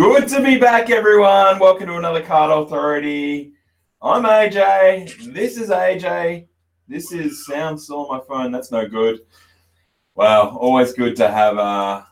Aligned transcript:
Good 0.00 0.28
to 0.28 0.42
be 0.42 0.56
back, 0.56 0.88
everyone. 0.88 1.58
Welcome 1.58 1.88
to 1.88 1.96
another 1.96 2.22
Card 2.22 2.50
Authority. 2.50 3.52
I'm 4.00 4.22
AJ. 4.22 5.34
This 5.34 5.58
is 5.58 5.68
AJ. 5.68 6.46
This 6.88 7.12
is 7.12 7.44
sound 7.44 7.78
still 7.78 8.06
on 8.06 8.16
my 8.16 8.24
phone. 8.24 8.50
That's 8.50 8.72
no 8.72 8.88
good. 8.88 9.20
Well, 10.14 10.56
always 10.56 10.94
good 10.94 11.16
to 11.16 11.30
have 11.30 11.58
uh, 11.58 12.02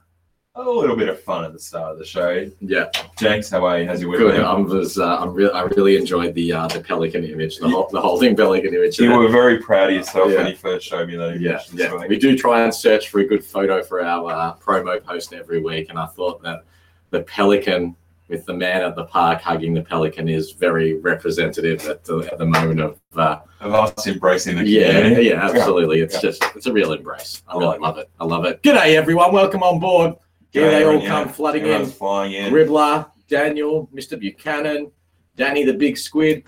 a 0.54 0.62
little 0.62 0.96
bit 0.96 1.08
of 1.08 1.22
fun 1.22 1.46
at 1.46 1.54
the 1.54 1.58
start 1.58 1.92
of 1.92 1.98
the 1.98 2.04
show. 2.04 2.50
Yeah, 2.60 2.90
Jenks, 3.18 3.48
how 3.48 3.64
are 3.64 3.80
you? 3.80 3.86
How's 3.86 4.02
your 4.02 4.10
week? 4.10 4.18
good. 4.18 4.38
I 4.38 4.52
was, 4.52 4.98
uh, 4.98 5.20
I'm 5.20 5.32
re- 5.32 5.50
I 5.50 5.62
really 5.62 5.96
enjoyed 5.96 6.34
the 6.34 6.52
uh, 6.52 6.68
the 6.68 6.82
pelican 6.82 7.24
image, 7.24 7.56
the, 7.56 7.70
hol- 7.70 7.88
the 7.90 8.02
holding 8.02 8.36
pelican 8.36 8.74
image. 8.74 8.98
You 8.98 9.16
were 9.16 9.30
very 9.30 9.62
proud 9.62 9.88
of 9.88 9.96
yourself 9.96 10.30
when 10.30 10.46
you 10.46 10.56
first 10.56 10.86
showed 10.86 11.08
me 11.08 11.16
that 11.16 11.36
image. 11.36 11.40
yeah, 11.40 11.60
yeah. 11.72 11.94
week. 11.94 12.10
We 12.10 12.18
do 12.18 12.36
try 12.36 12.64
and 12.64 12.74
search 12.74 13.08
for 13.08 13.20
a 13.20 13.24
good 13.24 13.42
photo 13.42 13.82
for 13.82 14.04
our 14.04 14.30
uh, 14.30 14.56
promo 14.56 15.02
post 15.02 15.32
every 15.32 15.62
week, 15.62 15.88
and 15.88 15.98
I 15.98 16.04
thought 16.04 16.42
that 16.42 16.64
the 17.10 17.20
pelican 17.22 17.96
with 18.28 18.44
the 18.44 18.52
man 18.52 18.82
at 18.82 18.94
the 18.94 19.04
park 19.04 19.40
hugging 19.40 19.72
the 19.72 19.80
pelican 19.82 20.28
is 20.28 20.52
very 20.52 20.98
representative 21.00 21.86
at 21.88 22.04
the, 22.04 22.18
at 22.30 22.36
the 22.38 22.44
moment 22.44 22.80
of. 22.80 23.00
Uh, 23.16 23.38
Of 23.60 23.74
us 23.74 24.06
embracing 24.06 24.56
the 24.58 24.66
yeah, 24.68 24.92
community. 25.00 25.28
yeah, 25.28 25.44
absolutely. 25.48 26.00
It's 26.00 26.14
Yeah. 26.16 26.20
just 26.20 26.44
it's 26.54 26.66
a 26.66 26.72
real 26.72 26.92
embrace. 26.92 27.42
I 27.48 27.56
really 27.56 27.78
love 27.78 27.96
it. 27.98 28.10
I 28.20 28.24
love 28.24 28.44
it. 28.44 28.62
G'day 28.62 28.94
everyone, 28.94 29.32
welcome 29.32 29.62
on 29.62 29.80
board. 29.80 30.14
Here 30.50 30.70
they 30.70 30.84
all 30.84 30.90
Everyone, 30.96 31.06
come 31.06 31.26
yeah. 31.28 31.32
flooding 31.32 31.66
in. 31.66 31.86
Flying 31.86 32.32
in. 32.32 32.52
Ribbler, 32.52 33.06
Daniel, 33.28 33.88
Mr. 33.94 34.18
Buchanan, 34.20 34.90
Danny 35.36 35.64
the 35.64 35.72
Big 35.74 35.96
Squid, 35.96 36.44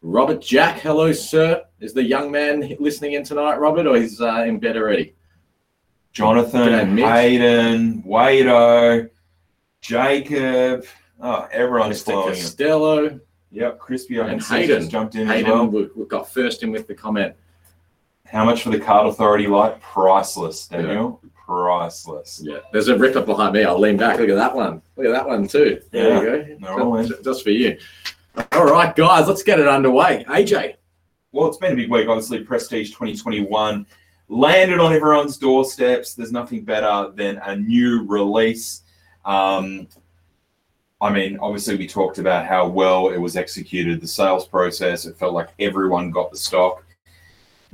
Robert 0.00 0.40
Jack. 0.40 0.80
Hello, 0.80 1.12
sir. 1.12 1.62
Is 1.80 1.92
the 1.92 2.02
young 2.02 2.30
man 2.30 2.76
listening 2.80 3.12
in 3.14 3.22
tonight, 3.24 3.56
Robert, 3.58 3.86
or 3.86 3.96
he's 3.96 4.20
uh, 4.20 4.44
in 4.46 4.58
bed 4.58 4.76
already? 4.76 5.14
Jonathan, 6.12 6.68
G'day. 6.96 7.08
Hayden, 7.20 8.02
Wado, 8.02 9.08
Jacob. 9.82 10.86
Oh, 11.20 11.46
everyone's 11.52 12.00
Mr. 12.02 12.04
flowing. 12.04 12.28
in. 12.28 12.34
Costello, 12.40 13.20
Yep, 13.54 13.78
Crispy. 13.80 14.18
I 14.18 14.24
can 14.24 14.32
And 14.34 14.42
see 14.42 14.54
Hayden. 14.54 14.78
just 14.80 14.90
jumped 14.90 15.14
in 15.14 15.22
as 15.22 15.28
Hayden, 15.28 15.50
well. 15.50 15.66
we, 15.66 15.88
we 15.94 16.06
got 16.06 16.32
first 16.32 16.62
in 16.62 16.70
with 16.72 16.86
the 16.86 16.94
comment. 16.94 17.34
How 18.26 18.46
much 18.46 18.62
for 18.62 18.70
the 18.70 18.80
card 18.80 19.06
authority 19.08 19.46
light? 19.46 19.78
Priceless, 19.82 20.66
Daniel. 20.68 21.20
Priceless. 21.44 22.40
Yeah, 22.42 22.58
there's 22.72 22.88
a 22.88 22.96
ripper 22.96 23.20
behind 23.20 23.52
me. 23.52 23.64
I'll 23.64 23.78
lean 23.78 23.98
back. 23.98 24.18
Look 24.18 24.30
at 24.30 24.36
that 24.36 24.54
one. 24.56 24.80
Look 24.96 25.04
at 25.06 25.12
that 25.12 25.28
one 25.28 25.46
too. 25.46 25.82
There 25.90 26.48
you 26.48 26.56
they're 26.58 26.76
go. 26.76 26.82
all 26.82 26.96
in. 26.96 27.08
Just, 27.08 27.24
just 27.24 27.42
for 27.44 27.50
you. 27.50 27.76
All 28.52 28.64
right, 28.64 28.96
guys, 28.96 29.28
let's 29.28 29.42
get 29.42 29.60
it 29.60 29.68
underway. 29.68 30.24
AJ, 30.28 30.76
Well, 31.32 31.48
it's 31.48 31.58
been 31.58 31.72
a 31.72 31.76
big 31.76 31.90
week. 31.90 32.08
Obviously, 32.08 32.42
Prestige 32.42 32.88
2021 32.90 33.84
landed 34.28 34.78
on 34.80 34.94
everyone's 34.94 35.36
doorsteps. 35.36 36.14
There's 36.14 36.32
nothing 36.32 36.64
better 36.64 37.10
than 37.14 37.36
a 37.44 37.54
new 37.56 38.06
release. 38.06 38.81
Um, 39.24 39.88
I 41.00 41.12
mean, 41.12 41.38
obviously, 41.40 41.76
we 41.76 41.86
talked 41.88 42.18
about 42.18 42.46
how 42.46 42.68
well 42.68 43.08
it 43.08 43.18
was 43.18 43.36
executed, 43.36 44.00
the 44.00 44.06
sales 44.08 44.46
process. 44.46 45.04
It 45.04 45.16
felt 45.16 45.34
like 45.34 45.48
everyone 45.58 46.10
got 46.10 46.30
the 46.30 46.36
stock. 46.36 46.84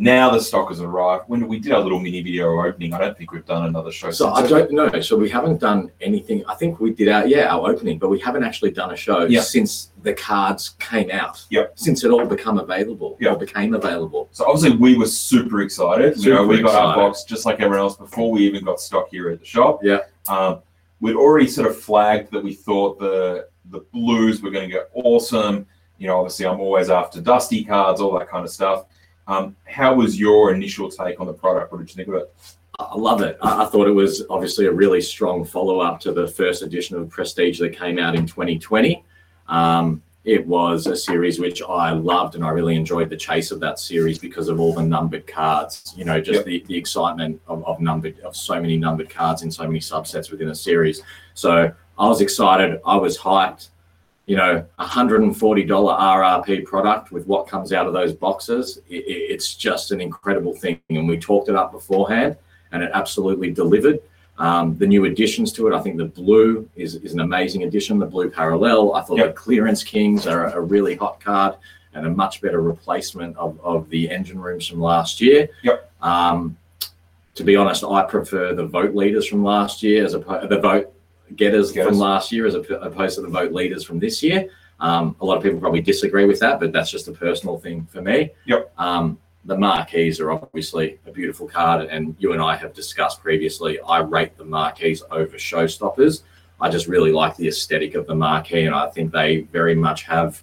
Now 0.00 0.30
the 0.30 0.40
stock 0.40 0.68
has 0.68 0.80
arrived. 0.80 1.24
When 1.26 1.48
we 1.48 1.58
did 1.58 1.72
our 1.72 1.80
little 1.80 1.98
mini 1.98 2.22
video 2.22 2.56
opening, 2.64 2.94
I 2.94 2.98
don't 2.98 3.18
think 3.18 3.32
we've 3.32 3.44
done 3.44 3.66
another 3.66 3.90
show. 3.90 4.12
So 4.12 4.28
I 4.30 4.46
don't 4.46 4.70
know. 4.70 5.00
So 5.00 5.16
we 5.16 5.28
haven't 5.28 5.58
done 5.58 5.90
anything. 6.00 6.44
I 6.46 6.54
think 6.54 6.78
we 6.78 6.92
did 6.92 7.08
our 7.08 7.26
yeah 7.26 7.52
our 7.52 7.68
opening, 7.68 7.98
but 7.98 8.08
we 8.08 8.20
haven't 8.20 8.44
actually 8.44 8.70
done 8.70 8.92
a 8.92 8.96
show 8.96 9.24
Yeah. 9.24 9.40
since 9.40 9.90
the 10.04 10.12
cards 10.14 10.76
came 10.78 11.10
out. 11.10 11.44
Yep. 11.50 11.72
Since 11.74 12.04
it 12.04 12.12
all 12.12 12.26
become 12.26 12.58
available. 12.58 13.16
Yeah. 13.20 13.34
Became 13.34 13.74
available. 13.74 14.28
So 14.30 14.46
obviously 14.46 14.78
we 14.78 14.96
were 14.96 15.06
super 15.06 15.62
excited. 15.62 16.16
you 16.18 16.30
know, 16.32 16.42
Super 16.44 16.46
we 16.46 16.62
got 16.62 16.76
our 16.76 16.94
box 16.94 17.24
just 17.24 17.44
like 17.44 17.56
everyone 17.56 17.80
else 17.80 17.96
before 17.96 18.30
we 18.30 18.42
even 18.46 18.64
got 18.64 18.80
stock 18.80 19.08
here 19.10 19.30
at 19.30 19.40
the 19.40 19.46
shop. 19.46 19.80
Yeah. 19.82 19.98
Um, 20.28 20.62
we'd 21.00 21.16
already 21.16 21.46
sort 21.46 21.68
of 21.68 21.78
flagged 21.78 22.30
that 22.32 22.42
we 22.42 22.54
thought 22.54 22.98
the 22.98 23.48
the 23.70 23.80
blues 23.92 24.40
were 24.40 24.50
going 24.50 24.68
to 24.68 24.74
get 24.74 24.90
awesome. 24.94 25.66
You 25.98 26.06
know, 26.06 26.18
obviously 26.18 26.46
I'm 26.46 26.60
always 26.60 26.90
after 26.90 27.20
dusty 27.20 27.64
cards, 27.64 28.00
all 28.00 28.18
that 28.18 28.28
kind 28.28 28.44
of 28.44 28.50
stuff. 28.50 28.86
Um, 29.26 29.56
how 29.66 29.94
was 29.94 30.18
your 30.18 30.54
initial 30.54 30.90
take 30.90 31.20
on 31.20 31.26
the 31.26 31.34
product? 31.34 31.70
What 31.70 31.78
did 31.78 31.90
you 31.90 31.94
think 31.94 32.08
of 32.08 32.14
it? 32.14 32.34
I 32.78 32.96
love 32.96 33.20
it. 33.20 33.36
I, 33.42 33.64
I 33.64 33.66
thought 33.66 33.88
it 33.88 33.92
was 33.92 34.24
obviously 34.30 34.66
a 34.66 34.72
really 34.72 35.00
strong 35.00 35.44
follow 35.44 35.80
up 35.80 36.00
to 36.00 36.12
the 36.12 36.26
first 36.26 36.62
edition 36.62 36.96
of 36.96 37.10
Prestige 37.10 37.58
that 37.58 37.76
came 37.76 37.98
out 37.98 38.14
in 38.14 38.26
2020. 38.26 39.04
Um, 39.48 40.02
it 40.28 40.46
was 40.46 40.86
a 40.86 40.94
series 40.94 41.40
which 41.40 41.62
I 41.62 41.90
loved 41.92 42.34
and 42.34 42.44
I 42.44 42.50
really 42.50 42.76
enjoyed 42.76 43.08
the 43.08 43.16
chase 43.16 43.50
of 43.50 43.60
that 43.60 43.78
series 43.78 44.18
because 44.18 44.48
of 44.48 44.60
all 44.60 44.74
the 44.74 44.82
numbered 44.82 45.26
cards. 45.26 45.94
You 45.96 46.04
know, 46.04 46.20
just 46.20 46.40
Yep. 46.40 46.44
the, 46.44 46.64
the 46.68 46.76
excitement 46.76 47.40
of, 47.48 47.64
of 47.66 47.80
numbered 47.80 48.20
of 48.20 48.36
so 48.36 48.60
many 48.60 48.76
numbered 48.76 49.08
cards 49.08 49.42
in 49.42 49.50
so 49.50 49.66
many 49.66 49.78
subsets 49.80 50.30
within 50.30 50.48
a 50.50 50.54
series. 50.54 51.00
So 51.32 51.72
I 51.98 52.06
was 52.06 52.20
excited. 52.20 52.78
I 52.84 52.96
was 52.96 53.16
hyped. 53.16 53.68
You 54.26 54.36
know, 54.36 54.66
$140 54.78 55.66
RRP 55.66 56.66
product 56.66 57.10
with 57.10 57.26
what 57.26 57.46
comes 57.48 57.72
out 57.72 57.86
of 57.86 57.94
those 57.94 58.12
boxes. 58.12 58.82
i 58.90 58.96
i- 58.96 59.02
it's 59.34 59.54
just 59.54 59.92
an 59.92 60.00
incredible 60.02 60.54
thing. 60.54 60.78
And 60.90 61.08
we 61.08 61.18
talked 61.18 61.48
it 61.48 61.54
up 61.56 61.72
beforehand 61.72 62.36
and 62.72 62.82
it 62.82 62.90
absolutely 62.92 63.50
delivered. 63.50 63.98
Um, 64.38 64.76
the 64.78 64.86
new 64.86 65.04
additions 65.04 65.52
to 65.54 65.66
it, 65.66 65.74
I 65.74 65.80
think 65.80 65.96
the 65.96 66.04
blue 66.04 66.68
is, 66.76 66.94
is 66.96 67.12
an 67.12 67.20
amazing 67.20 67.64
addition. 67.64 67.98
The 67.98 68.06
blue 68.06 68.30
parallel, 68.30 68.94
I 68.94 69.02
thought 69.02 69.18
the 69.18 69.32
clearance 69.32 69.82
kings 69.82 70.26
are 70.26 70.46
a 70.46 70.60
really 70.60 70.94
hot 70.94 71.20
card 71.20 71.56
and 71.94 72.06
a 72.06 72.10
much 72.10 72.40
better 72.40 72.60
replacement 72.60 73.36
of, 73.36 73.60
of 73.60 73.90
the 73.90 74.08
engine 74.10 74.38
rooms 74.38 74.66
from 74.66 74.80
last 74.80 75.20
year. 75.20 75.48
Yep. 75.62 75.90
Um, 76.02 76.56
to 77.34 77.44
be 77.44 77.56
honest, 77.56 77.82
I 77.84 78.04
prefer 78.04 78.54
the 78.54 78.66
vote 78.66 78.94
leaders 78.94 79.26
from 79.26 79.42
last 79.42 79.82
year 79.82 80.04
as 80.04 80.14
opposed 80.14 80.48
the 80.48 80.60
vote 80.60 80.92
getters, 81.36 81.72
Getters. 81.72 81.90
from 81.90 81.98
last 81.98 82.30
year 82.32 82.46
as 82.46 82.54
opposed 82.54 83.16
to 83.16 83.22
the 83.22 83.28
vote 83.28 83.52
leaders 83.52 83.84
from 83.84 83.98
this 83.98 84.22
year. 84.22 84.48
Um, 84.80 85.16
a 85.20 85.24
lot 85.24 85.36
of 85.36 85.42
people 85.42 85.58
probably 85.58 85.80
disagree 85.80 86.24
with 86.24 86.38
that, 86.40 86.60
but 86.60 86.72
that's 86.72 86.90
just 86.90 87.08
a 87.08 87.12
personal 87.12 87.58
thing 87.58 87.86
for 87.90 88.00
me. 88.00 88.30
The 89.44 89.56
marquees 89.56 90.20
are 90.20 90.30
obviously 90.30 90.98
a 91.06 91.10
beautiful 91.10 91.48
card, 91.48 91.86
and 91.88 92.16
you 92.18 92.32
and 92.32 92.42
I 92.42 92.56
have 92.56 92.74
discussed 92.74 93.22
previously. 93.22 93.80
I 93.80 94.00
rate 94.00 94.36
the 94.36 94.44
marquees 94.44 95.02
over 95.10 95.36
showstoppers. 95.36 96.22
I 96.60 96.68
just 96.68 96.86
really 96.86 97.12
like 97.12 97.36
the 97.36 97.48
aesthetic 97.48 97.94
of 97.94 98.06
the 98.06 98.14
marquee, 98.14 98.66
and 98.66 98.74
I 98.74 98.88
think 98.88 99.12
they 99.12 99.40
very 99.52 99.74
much 99.74 100.02
have 100.02 100.42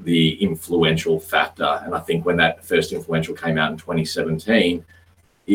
the 0.00 0.42
influential 0.42 1.20
factor. 1.20 1.80
And 1.84 1.94
I 1.94 2.00
think 2.00 2.24
when 2.24 2.36
that 2.38 2.64
first 2.64 2.92
influential 2.92 3.34
came 3.34 3.58
out 3.58 3.72
in 3.72 3.76
2017, 3.76 4.78
it, 4.78 4.84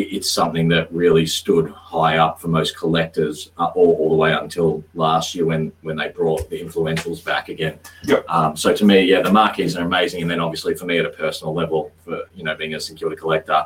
it's 0.02 0.30
something 0.30 0.68
that 0.70 0.92
really 0.92 1.26
stood 1.26 1.70
high 1.70 2.18
up 2.18 2.40
for 2.40 2.48
most 2.48 2.78
collectors 2.78 3.52
uh, 3.58 3.72
all, 3.76 3.96
all 3.96 4.10
the 4.10 4.16
way 4.16 4.34
up 4.34 4.44
until 4.44 4.84
last 4.94 5.36
year 5.36 5.46
when 5.46 5.72
when 5.82 5.96
they 5.96 6.10
brought 6.10 6.50
the 6.50 6.60
influentials 6.62 7.24
back 7.24 7.50
again. 7.50 7.80
Yep. 8.04 8.26
Um, 8.30 8.58
so 8.58 8.74
to 8.76 8.86
me, 8.86 9.02
yeah, 9.02 9.22
the 9.22 9.32
marquees 9.32 9.76
are 9.76 9.86
amazing, 9.86 10.22
and 10.22 10.32
then 10.32 10.40
obviously 10.40 10.76
for 10.76 10.86
me 10.86 10.98
at 10.98 11.06
a 11.06 11.10
personal 11.10 11.54
level, 11.54 11.92
for 12.04 12.24
you 12.34 12.44
know 12.44 12.56
being 12.56 12.76
a 12.76 12.80
security 12.80 13.20
collector 13.20 13.66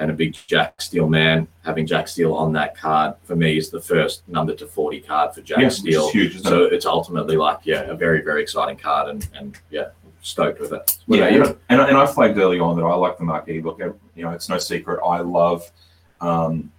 and 0.00 0.10
a 0.10 0.14
big 0.14 0.34
Jack 0.46 0.80
Steele 0.80 1.08
man, 1.08 1.46
having 1.62 1.86
Jack 1.86 2.08
Steele 2.08 2.34
on 2.34 2.52
that 2.54 2.76
card 2.76 3.14
for 3.22 3.36
me 3.36 3.58
is 3.58 3.68
the 3.68 3.80
first 3.80 4.26
number 4.28 4.54
to 4.54 4.66
40 4.66 5.00
card 5.00 5.34
for 5.34 5.42
Jack 5.42 5.58
Yeah, 5.58 5.64
which 5.66 5.74
Steele. 5.74 6.10
huge, 6.10 6.40
So 6.40 6.64
it? 6.64 6.72
it's 6.72 6.86
ultimately 6.86 7.36
like, 7.36 7.58
yeah, 7.64 7.82
a 7.82 7.94
very, 7.94 8.22
very 8.22 8.42
exciting 8.42 8.78
card 8.78 9.10
and, 9.10 9.28
and 9.34 9.58
yeah, 9.70 9.88
stoked 10.22 10.58
with 10.58 10.72
it. 10.72 10.98
What 11.04 11.18
Yeah, 11.18 11.26
and, 11.68 11.80
and, 11.80 11.96
I 11.98 12.06
flagged 12.06 12.38
early 12.38 12.58
on 12.58 12.76
that 12.76 12.82
I 12.82 12.94
like 12.94 13.18
the 13.18 13.24
marquee. 13.24 13.60
Look, 13.60 13.80
you 14.20 14.26
know, 14.26 14.32
it's 14.32 14.50
no 14.50 14.58
secret. 14.58 15.00
I 15.02 15.20
love, 15.20 15.72
um, 16.20 16.70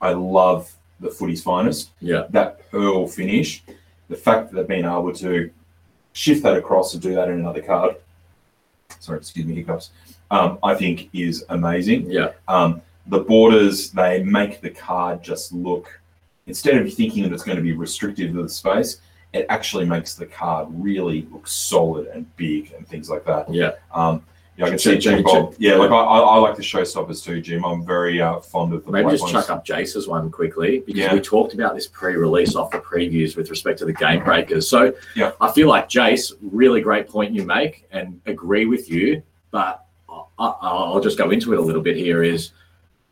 I 0.00 0.12
love 0.12 0.74
the 0.98 1.10
footy's 1.10 1.42
finest. 1.42 1.90
Yeah. 2.00 2.24
That 2.30 2.70
pearl 2.70 3.06
finish, 3.06 3.62
the 4.08 4.16
fact 4.16 4.50
that 4.50 4.56
they've 4.56 4.66
been 4.66 4.86
able 4.86 5.12
to 5.12 5.50
shift 6.14 6.42
that 6.44 6.56
across 6.56 6.94
and 6.94 7.02
do 7.02 7.14
that 7.14 7.28
in 7.28 7.38
another 7.38 7.60
card. 7.60 7.96
Sorry, 8.98 9.18
excuse 9.18 9.44
me, 9.44 9.56
hiccups. 9.56 9.90
Um, 10.30 10.58
I 10.62 10.74
think 10.74 11.10
is 11.12 11.44
amazing. 11.50 12.10
Yeah. 12.10 12.32
Um, 12.48 12.80
the 13.06 13.20
borders 13.20 13.90
they 13.90 14.22
make 14.22 14.62
the 14.62 14.70
card 14.70 15.22
just 15.22 15.52
look 15.52 16.00
instead 16.46 16.78
of 16.78 16.92
thinking 16.94 17.24
that 17.24 17.32
it's 17.32 17.42
going 17.42 17.58
to 17.58 17.62
be 17.62 17.72
restrictive 17.72 18.32
to 18.32 18.42
the 18.42 18.48
space, 18.48 19.02
it 19.34 19.44
actually 19.50 19.84
makes 19.84 20.14
the 20.14 20.24
card 20.24 20.66
really 20.70 21.28
look 21.30 21.46
solid 21.46 22.06
and 22.06 22.34
big 22.36 22.72
and 22.72 22.88
things 22.88 23.10
like 23.10 23.26
that. 23.26 23.52
Yeah. 23.52 23.72
Um, 23.92 24.22
yeah, 24.58 24.66
I 24.66 24.70
can 24.70 24.78
see 24.78 24.98
Jim 24.98 25.22
Bob. 25.22 25.54
Yeah, 25.58 25.76
like 25.76 25.92
I, 25.92 25.94
I, 25.94 26.36
like 26.38 26.56
the 26.56 26.62
showstoppers 26.62 27.22
too, 27.22 27.40
Jim. 27.40 27.64
I'm 27.64 27.86
very 27.86 28.20
uh, 28.20 28.40
fond 28.40 28.74
of 28.74 28.84
the 28.84 28.90
Maybe 28.90 29.10
just 29.10 29.22
ones. 29.22 29.32
chuck 29.32 29.50
up 29.50 29.64
Jace's 29.64 30.08
one 30.08 30.30
quickly 30.30 30.80
because 30.80 30.98
Yeah. 30.98 31.14
we 31.14 31.20
talked 31.20 31.54
about 31.54 31.76
this 31.76 31.86
pre-release 31.86 32.56
off 32.56 32.72
the 32.72 32.78
previews 32.78 33.36
with 33.36 33.50
respect 33.50 33.78
to 33.78 33.84
the 33.84 33.92
game 33.92 34.24
breakers. 34.24 34.68
So 34.68 34.92
Yeah. 35.14 35.30
I 35.40 35.52
feel 35.52 35.68
like 35.68 35.88
Jace, 35.88 36.32
really 36.42 36.80
great 36.80 37.06
point 37.08 37.32
you 37.32 37.44
make 37.44 37.86
and 37.92 38.20
agree 38.26 38.66
with 38.66 38.90
you, 38.90 39.22
but 39.52 39.84
I, 40.08 40.22
I- 40.40 40.56
I'll 40.60 41.00
just 41.00 41.18
go 41.18 41.30
into 41.30 41.52
it 41.52 41.58
a 41.60 41.62
little 41.62 41.82
bit 41.82 41.96
here 41.96 42.24
is 42.24 42.50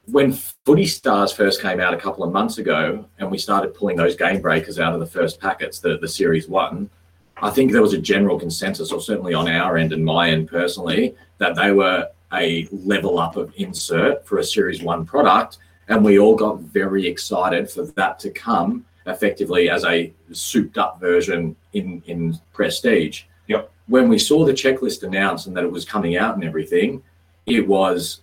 when 0.06 0.32
Footy 0.64 0.86
Stars 0.86 1.32
first 1.32 1.62
came 1.62 1.78
out 1.78 1.94
a 1.94 1.96
couple 1.96 2.24
of 2.24 2.32
months 2.32 2.58
ago 2.58 3.04
and 3.18 3.30
we 3.30 3.38
started 3.38 3.72
pulling 3.72 3.96
those 3.96 4.16
game 4.16 4.40
breakers 4.40 4.80
out 4.80 4.94
of 4.94 5.00
the 5.00 5.06
first 5.06 5.40
packets, 5.40 5.78
the, 5.78 5.96
the 5.98 6.08
series 6.08 6.48
one, 6.48 6.90
I 7.38 7.50
think 7.50 7.72
there 7.72 7.82
was 7.82 7.92
a 7.92 7.98
general 7.98 8.38
consensus, 8.38 8.92
or 8.92 9.00
certainly 9.00 9.34
on 9.34 9.48
our 9.48 9.76
end 9.76 9.92
and 9.92 10.04
my 10.04 10.30
end 10.30 10.48
personally, 10.48 11.14
that 11.38 11.54
they 11.54 11.72
were 11.72 12.08
a 12.32 12.66
level 12.72 13.18
up 13.18 13.36
of 13.36 13.52
insert 13.56 14.26
for 14.26 14.38
a 14.38 14.44
series 14.44 14.82
one 14.82 15.04
product. 15.04 15.58
And 15.88 16.04
we 16.04 16.18
all 16.18 16.34
got 16.34 16.60
very 16.60 17.06
excited 17.06 17.70
for 17.70 17.84
that 17.84 18.18
to 18.20 18.30
come 18.30 18.84
effectively 19.06 19.70
as 19.70 19.84
a 19.84 20.12
souped 20.32 20.78
up 20.78 20.98
version 21.00 21.54
in 21.74 22.02
in 22.06 22.38
Prestige. 22.52 23.24
Yep. 23.46 23.70
When 23.86 24.08
we 24.08 24.18
saw 24.18 24.44
the 24.44 24.52
checklist 24.52 25.04
announced 25.04 25.46
and 25.46 25.56
that 25.56 25.62
it 25.62 25.70
was 25.70 25.84
coming 25.84 26.16
out 26.16 26.34
and 26.34 26.42
everything, 26.42 27.02
it 27.46 27.66
was 27.66 28.20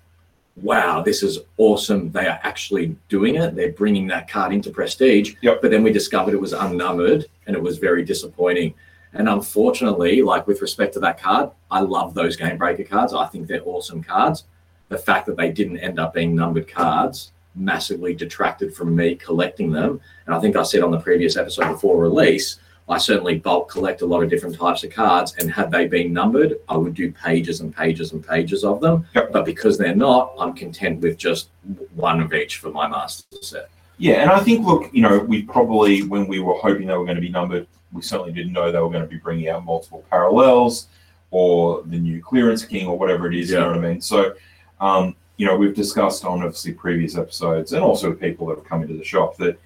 wow, 0.61 1.01
this 1.01 1.23
is 1.23 1.39
awesome. 1.57 2.11
They 2.11 2.27
are 2.27 2.39
actually 2.43 2.95
doing 3.09 3.35
it. 3.35 3.55
They're 3.55 3.71
bringing 3.71 4.07
that 4.07 4.29
card 4.29 4.53
into 4.53 4.69
Prestige. 4.69 5.35
Yep. 5.41 5.61
But 5.61 5.71
then 5.71 5.83
we 5.83 5.91
discovered 5.91 6.33
it 6.33 6.41
was 6.41 6.53
unnumbered 6.53 7.25
and 7.47 7.55
it 7.55 7.61
was 7.61 7.77
very 7.77 8.03
disappointing. 8.03 8.73
And 9.13 9.29
unfortunately, 9.29 10.21
like 10.21 10.47
with 10.47 10.61
respect 10.61 10.93
to 10.95 10.99
that 11.01 11.21
card, 11.21 11.51
I 11.69 11.81
love 11.81 12.13
those 12.13 12.35
game 12.35 12.57
breaker 12.57 12.83
cards. 12.83 13.13
I 13.13 13.27
think 13.27 13.47
they're 13.47 13.61
awesome 13.65 14.03
cards. 14.03 14.45
The 14.89 14.97
fact 14.97 15.25
that 15.27 15.37
they 15.37 15.51
didn't 15.51 15.79
end 15.79 15.99
up 15.99 16.13
being 16.13 16.35
numbered 16.35 16.67
cards 16.67 17.31
massively 17.55 18.15
detracted 18.15 18.75
from 18.75 18.95
me 18.95 19.15
collecting 19.15 19.71
them. 19.71 20.01
And 20.25 20.35
I 20.35 20.39
think 20.39 20.55
I 20.55 20.63
said 20.63 20.81
on 20.81 20.91
the 20.91 20.99
previous 20.99 21.37
episode 21.37 21.69
before 21.69 22.01
release, 22.01 22.59
I 22.89 22.97
certainly 22.97 23.37
bulk 23.37 23.69
collect 23.69 24.01
a 24.01 24.05
lot 24.05 24.23
of 24.23 24.29
different 24.29 24.57
types 24.57 24.83
of 24.83 24.91
cards. 24.91 25.35
And 25.37 25.51
had 25.51 25.71
they 25.71 25.87
been 25.87 26.11
numbered, 26.11 26.55
I 26.67 26.75
would 26.75 26.95
do 26.95 27.11
pages 27.11 27.61
and 27.61 27.73
pages 27.73 28.11
and 28.11 28.27
pages 28.27 28.63
of 28.63 28.81
them. 28.81 29.05
Yep. 29.15 29.31
But 29.31 29.45
because 29.45 29.77
they're 29.77 29.95
not, 29.95 30.33
I'm 30.39 30.53
content 30.53 30.99
with 31.01 31.17
just 31.17 31.49
one 31.95 32.19
of 32.19 32.33
each 32.33 32.57
for 32.57 32.71
my 32.71 32.87
master 32.87 33.37
set. 33.41 33.69
Yeah, 33.99 34.15
and 34.15 34.31
I 34.31 34.39
think, 34.39 34.65
look, 34.65 34.89
you 34.91 35.03
know, 35.03 35.19
we 35.19 35.43
probably, 35.43 36.03
when 36.03 36.27
we 36.27 36.39
were 36.39 36.55
hoping 36.55 36.87
they 36.87 36.97
were 36.97 37.05
going 37.05 37.15
to 37.15 37.21
be 37.21 37.29
numbered, 37.29 37.67
we 37.93 38.01
certainly 38.01 38.33
didn't 38.33 38.53
know 38.53 38.71
they 38.71 38.79
were 38.79 38.89
going 38.89 39.03
to 39.03 39.09
be 39.09 39.17
bringing 39.17 39.49
out 39.49 39.63
multiple 39.63 40.03
parallels 40.09 40.87
or 41.31 41.83
the 41.83 41.97
new 41.97 42.21
clearance 42.21 42.65
king 42.65 42.87
or 42.87 42.97
whatever 42.97 43.27
it 43.27 43.35
is. 43.35 43.49
You 43.51 43.59
know 43.59 43.67
what 43.69 43.77
I 43.77 43.81
mean? 43.81 44.01
So, 44.01 44.33
um, 44.81 45.15
you 45.37 45.45
know, 45.45 45.55
we've 45.55 45.75
discussed 45.75 46.25
on 46.25 46.41
obviously 46.43 46.73
previous 46.73 47.17
episodes 47.17 47.73
and 47.73 47.83
also 47.83 48.13
people 48.13 48.47
that 48.47 48.57
have 48.57 48.65
come 48.65 48.81
into 48.81 48.95
the 48.95 49.03
shop 49.03 49.37
that 49.37 49.59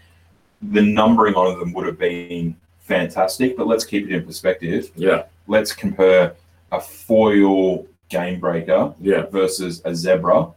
the 0.61 0.81
numbering 0.81 1.35
on 1.35 1.59
them 1.59 1.73
would 1.73 1.85
have 1.85 1.99
been 1.99 2.55
fantastic. 2.79 3.57
But 3.57 3.67
let's 3.67 3.83
keep 3.85 4.09
it 4.09 4.13
in 4.13 4.25
perspective. 4.25 4.91
Yeah. 4.95 5.23
Let's 5.47 5.73
compare 5.73 6.35
a 6.71 6.79
foil 6.79 7.85
game 8.09 8.39
breaker 8.39 8.93
Yeah. 9.01 9.23
versus 9.25 9.81
a 9.85 9.93
zebra. 9.93 10.47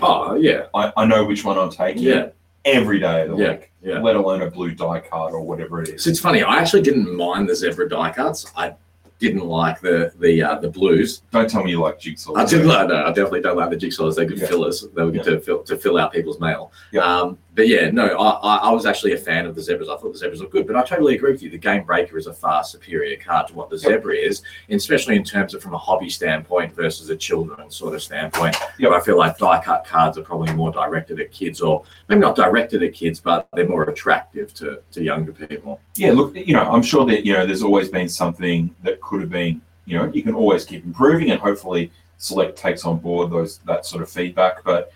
Oh, 0.00 0.34
yeah. 0.34 0.66
I, 0.74 0.92
I 0.96 1.04
know 1.06 1.24
which 1.24 1.44
one 1.44 1.58
I'm 1.58 1.70
taking 1.70 2.02
Yeah. 2.02 2.28
every 2.64 2.98
day 2.98 3.22
of 3.22 3.36
the 3.36 3.42
Yeah. 3.42 3.50
week, 3.52 3.70
Yeah. 3.84 4.00
let 4.00 4.16
alone 4.16 4.42
a 4.42 4.50
blue 4.50 4.70
die 4.74 5.00
card 5.00 5.34
or 5.34 5.42
whatever 5.42 5.82
it 5.82 5.90
is. 5.90 6.04
So 6.04 6.10
it's 6.10 6.18
funny. 6.20 6.42
I 6.42 6.56
actually 6.56 6.82
didn't 6.82 7.14
mind 7.14 7.48
the 7.48 7.54
zebra 7.54 7.88
die 7.88 8.12
cards. 8.12 8.50
I 8.56 8.74
didn't 9.20 9.44
like 9.46 9.80
the 9.80 10.12
the 10.18 10.42
uh, 10.42 10.58
the 10.58 10.68
blues. 10.70 11.22
Don't 11.30 11.48
tell 11.48 11.62
me 11.62 11.70
you 11.72 11.80
like 11.80 12.00
jigsaw. 12.00 12.34
I 12.34 12.44
didn't 12.46 12.66
like. 12.66 12.88
No, 12.88 13.04
I 13.04 13.08
definitely 13.08 13.42
don't 13.42 13.56
like 13.56 13.70
the 13.70 13.76
jigsaws. 13.76 14.16
They're 14.16 14.24
good 14.24 14.38
Yeah. 14.38 14.46
fillers. 14.46 14.86
They 14.94 15.02
were 15.02 15.10
good 15.12 15.24
to 15.24 15.40
fill 15.40 15.62
to 15.64 15.76
fill 15.76 15.98
out 15.98 16.12
people's 16.12 16.40
mail. 16.40 16.72
Yeah. 16.92 17.02
Um, 17.02 17.38
but 17.54 17.68
yeah, 17.68 17.88
no, 17.90 18.06
I, 18.18 18.30
I, 18.30 18.56
I 18.68 18.72
was 18.72 18.84
actually 18.84 19.12
a 19.12 19.18
fan 19.18 19.46
of 19.46 19.54
the 19.54 19.62
zebras. 19.62 19.88
I 19.88 19.96
thought 19.96 20.12
the 20.12 20.18
zebras 20.18 20.40
looked 20.40 20.52
good. 20.52 20.66
But 20.66 20.74
I 20.74 20.84
totally 20.84 21.14
agree 21.14 21.30
with 21.32 21.42
you. 21.42 21.50
The 21.50 21.58
game 21.58 21.84
breaker 21.84 22.18
is 22.18 22.26
a 22.26 22.32
far 22.34 22.64
superior 22.64 23.16
card 23.16 23.48
to 23.48 23.54
what 23.54 23.70
the 23.70 23.76
Yep. 23.76 23.82
zebra 23.82 24.14
is, 24.14 24.42
especially 24.70 25.14
in 25.14 25.22
terms 25.24 25.54
of 25.54 25.62
from 25.62 25.74
a 25.74 25.78
hobby 25.78 26.10
standpoint 26.10 26.74
versus 26.74 27.10
a 27.10 27.16
children's 27.16 27.76
sort 27.76 27.94
of 27.94 28.02
standpoint. 28.02 28.56
Yep. 28.78 28.90
Where 28.90 28.98
I 28.98 29.02
feel 29.04 29.18
like 29.18 29.38
die 29.38 29.62
cut 29.62 29.84
cards 29.84 30.18
are 30.18 30.22
probably 30.22 30.52
more 30.52 30.72
directed 30.72 31.20
at 31.20 31.30
kids, 31.30 31.60
or 31.60 31.84
maybe 32.08 32.20
not 32.20 32.34
directed 32.34 32.82
at 32.82 32.92
kids, 32.92 33.20
but 33.20 33.48
they're 33.52 33.68
more 33.68 33.84
attractive 33.84 34.52
to 34.54 34.80
to 34.90 35.02
younger 35.02 35.32
people. 35.32 35.80
Yeah, 35.96 36.12
look, 36.12 36.34
you 36.34 36.54
know, 36.54 36.64
I'm 36.64 36.82
sure 36.82 37.06
that 37.06 37.24
you 37.24 37.34
know 37.34 37.46
there's 37.46 37.62
always 37.62 37.88
been 37.88 38.08
something 38.08 38.74
that 38.82 39.00
could 39.00 39.20
have 39.20 39.30
been. 39.30 39.62
You 39.86 39.98
know, 39.98 40.10
you 40.12 40.22
can 40.22 40.34
always 40.34 40.64
keep 40.64 40.84
improving, 40.84 41.30
and 41.30 41.40
hopefully, 41.40 41.92
Select 42.16 42.56
takes 42.56 42.84
on 42.84 42.98
board 42.98 43.30
those 43.30 43.58
that 43.66 43.84
sort 43.86 44.02
of 44.02 44.10
feedback. 44.10 44.64
But 44.64 44.92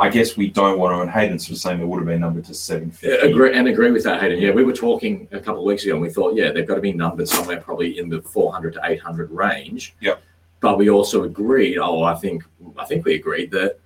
I 0.00 0.08
guess 0.08 0.34
we 0.34 0.48
don't 0.48 0.78
want 0.78 0.96
to. 0.96 1.02
And 1.02 1.10
Hayden's 1.10 1.46
sort 1.46 1.56
of 1.56 1.60
saying 1.60 1.78
they 1.78 1.84
would 1.84 1.98
have 1.98 2.06
been 2.06 2.22
numbered 2.22 2.46
to 2.46 2.54
750. 2.54 3.28
Agree 3.30 3.54
and 3.54 3.68
agree 3.68 3.90
with 3.90 4.02
that, 4.04 4.22
Hayden. 4.22 4.40
Yeah, 4.40 4.50
we 4.50 4.64
were 4.64 4.72
talking 4.72 5.28
a 5.30 5.38
couple 5.38 5.60
of 5.60 5.66
weeks 5.66 5.84
ago, 5.84 5.92
and 5.92 6.00
we 6.00 6.08
thought, 6.08 6.34
yeah, 6.34 6.50
they've 6.50 6.66
got 6.66 6.76
to 6.76 6.80
be 6.80 6.94
numbered 6.94 7.28
somewhere 7.28 7.60
probably 7.60 7.98
in 7.98 8.08
the 8.08 8.22
400 8.22 8.72
to 8.74 8.80
800 8.82 9.30
range. 9.30 9.94
Yep. 10.00 10.22
But 10.60 10.78
we 10.78 10.88
also 10.88 11.24
agreed. 11.24 11.76
Oh, 11.76 12.02
I 12.02 12.14
think 12.14 12.44
I 12.78 12.86
think 12.86 13.04
we 13.04 13.14
agreed 13.14 13.50
that 13.50 13.78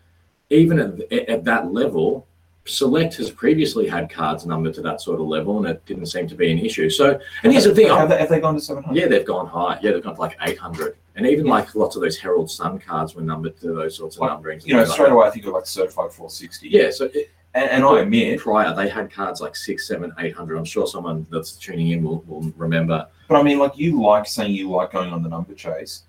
even 0.50 0.78
at, 0.78 1.12
at 1.12 1.44
that 1.44 1.72
level, 1.72 2.26
Select 2.66 3.16
has 3.16 3.30
previously 3.30 3.86
had 3.86 4.10
cards 4.10 4.46
numbered 4.46 4.72
to 4.74 4.82
that 4.82 5.00
sort 5.00 5.20
of 5.20 5.26
level, 5.26 5.58
and 5.58 5.66
it 5.66 5.84
didn't 5.84 6.06
seem 6.06 6.26
to 6.28 6.34
be 6.34 6.50
an 6.50 6.58
issue. 6.58 6.88
So, 6.88 7.20
and 7.42 7.52
here's 7.52 7.64
the 7.64 7.74
thing. 7.74 7.88
Have 7.88 8.08
they, 8.08 8.18
have 8.18 8.30
they 8.30 8.40
gone 8.40 8.54
to 8.54 8.60
700? 8.60 8.98
Yeah, 8.98 9.06
they've 9.06 9.26
gone 9.26 9.46
high. 9.46 9.78
Yeah, 9.82 9.92
they've 9.92 10.02
gone 10.02 10.14
to 10.14 10.20
like 10.20 10.36
800. 10.40 10.96
And 11.16 11.26
even 11.26 11.46
like 11.46 11.74
lots 11.74 11.94
of 11.94 12.02
those 12.02 12.16
Herald 12.16 12.50
Sun 12.50 12.78
cards 12.78 13.14
were 13.14 13.22
numbered 13.22 13.58
to 13.60 13.74
those 13.74 13.96
sorts 13.96 14.16
of 14.16 14.22
Like, 14.22 14.30
numberings. 14.30 14.66
You 14.66 14.74
know, 14.74 14.80
things 14.80 14.88
like 14.88 14.96
straight 14.96 15.12
away 15.12 15.26
I 15.26 15.30
think 15.30 15.44
of 15.46 15.52
like 15.52 15.66
certified 15.66 16.10
460. 16.12 16.68
Yeah, 16.68 16.90
so 16.90 17.10
it, 17.12 17.30
and, 17.54 17.70
and 17.70 17.84
I 17.84 18.00
admit, 18.00 18.40
prior 18.40 18.74
they 18.74 18.88
had 18.88 19.12
cards 19.12 19.40
like 19.40 19.54
six, 19.54 19.86
seven, 19.86 20.12
eight 20.18 20.34
hundred. 20.34 20.56
I'm 20.56 20.64
sure 20.64 20.86
someone 20.86 21.26
that's 21.30 21.52
tuning 21.52 21.90
in 21.90 22.02
will, 22.02 22.22
will 22.26 22.50
remember. 22.56 23.06
But 23.28 23.36
I 23.36 23.42
mean, 23.42 23.58
like 23.58 23.76
you 23.76 24.02
like 24.02 24.26
saying 24.26 24.52
you 24.52 24.70
like 24.70 24.90
going 24.90 25.12
on 25.12 25.22
the 25.22 25.28
number 25.28 25.54
chase. 25.54 26.02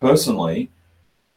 Personally, 0.00 0.70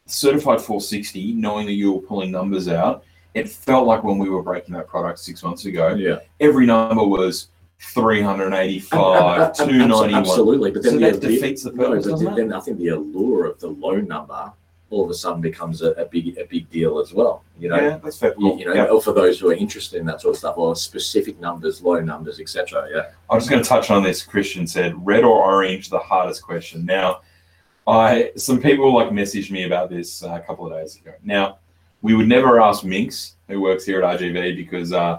certified 0.07 0.59
460, 0.59 1.33
knowing 1.33 1.65
that 1.67 1.73
you 1.73 1.93
were 1.93 2.01
pulling 2.01 2.31
numbers 2.31 2.67
out, 2.67 3.03
it 3.35 3.49
felt 3.49 3.85
like 3.85 4.03
when 4.03 4.17
we 4.17 4.29
were 4.29 4.41
breaking 4.41 4.73
that 4.73 4.87
product 4.87 5.19
six 5.19 5.43
months 5.43 5.65
ago, 5.65 5.93
Yeah, 5.93 6.19
every 6.39 6.65
number 6.65 7.03
was 7.05 7.49
385, 7.79 9.53
291. 9.57 10.13
Absolutely, 10.15 10.71
but 10.71 10.81
then 10.83 10.93
So 10.93 10.99
the, 10.99 11.11
that 11.11 11.21
defeats 11.21 11.63
the 11.63 11.71
no, 11.71 11.89
purpose, 11.89 12.05
but 12.05 12.11
doesn't 12.11 12.27
it? 12.27 12.35
then 12.35 12.53
I 12.53 12.59
think 12.61 12.77
the 12.79 12.87
allure 12.89 13.45
of 13.47 13.59
the 13.59 13.67
low 13.67 13.97
number 13.97 14.51
all 14.91 15.03
of 15.03 15.09
a 15.09 15.13
sudden 15.13 15.41
becomes 15.41 15.81
a, 15.81 15.91
a 15.93 16.05
big 16.05 16.37
a 16.37 16.45
big 16.45 16.69
deal 16.69 16.99
as 16.99 17.11
well. 17.11 17.43
You 17.59 17.69
know, 17.69 17.75
yeah, 17.75 17.97
that's 18.01 18.17
fair. 18.17 18.33
you, 18.37 18.57
you 18.59 18.65
know, 18.65 18.73
Yeah. 18.73 18.85
or 18.85 19.01
for 19.01 19.13
those 19.13 19.39
who 19.39 19.49
are 19.49 19.53
interested 19.53 19.99
in 19.99 20.05
that 20.05 20.21
sort 20.21 20.35
of 20.35 20.39
stuff, 20.39 20.57
or 20.57 20.75
specific 20.75 21.39
numbers, 21.39 21.81
low 21.81 21.99
numbers, 21.99 22.39
etc. 22.39 22.87
Yeah, 22.93 23.01
I'm 23.29 23.39
just 23.39 23.49
going 23.49 23.61
to 23.63 23.67
touch 23.67 23.89
on 23.89 24.03
this. 24.03 24.23
Christian 24.23 24.65
said, 24.67 24.93
"Red 25.05 25.23
or 25.23 25.43
orange?" 25.43 25.89
The 25.89 25.99
hardest 25.99 26.43
question. 26.43 26.85
Now, 26.85 27.21
I 27.87 28.31
some 28.37 28.61
people 28.61 28.93
like 28.93 29.09
messaged 29.09 29.51
me 29.51 29.63
about 29.65 29.89
this 29.89 30.23
uh, 30.23 30.35
a 30.35 30.39
couple 30.39 30.65
of 30.67 30.71
days 30.73 30.95
ago. 30.95 31.13
Now, 31.23 31.57
we 32.05 32.13
would 32.13 32.27
never 32.27 32.61
ask 32.61 32.83
Minx, 32.83 33.35
who 33.47 33.59
works 33.59 33.83
here 33.83 34.03
at 34.03 34.19
RGV, 34.19 34.55
because 34.55 34.93
uh, 34.93 35.17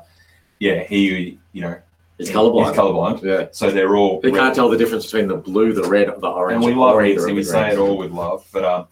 yeah, 0.60 0.84
he 0.84 1.36
you 1.52 1.60
know 1.60 1.76
it's 2.16 2.30
colorblind. 2.30 2.68
He's 2.68 2.78
colorblind, 2.78 3.22
yeah, 3.24 3.48
so 3.50 3.72
they're 3.72 3.96
all. 3.96 4.20
they 4.20 4.30
can't 4.30 4.54
tell 4.54 4.68
the 4.68 4.78
difference 4.78 5.04
between 5.06 5.26
the 5.26 5.36
blue, 5.36 5.72
the 5.72 5.82
red, 5.82 6.08
the 6.20 6.28
orange, 6.28 6.54
and 6.54 6.64
we 6.64 6.74
love 6.74 6.94
either 6.94 7.02
Minx, 7.02 7.22
of 7.22 7.28
and 7.28 7.36
we 7.36 7.42
the 7.42 7.48
say 7.48 7.72
it 7.72 7.78
all 7.78 7.98
with 7.98 8.12
love. 8.12 8.46
But 8.52 8.64
um, 8.64 8.86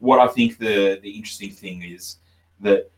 what 0.00 0.18
I 0.18 0.26
think 0.26 0.58
the 0.58 0.98
the 1.02 1.10
interesting 1.10 1.50
thing 1.50 1.82
is 1.82 2.16
that, 2.62 2.90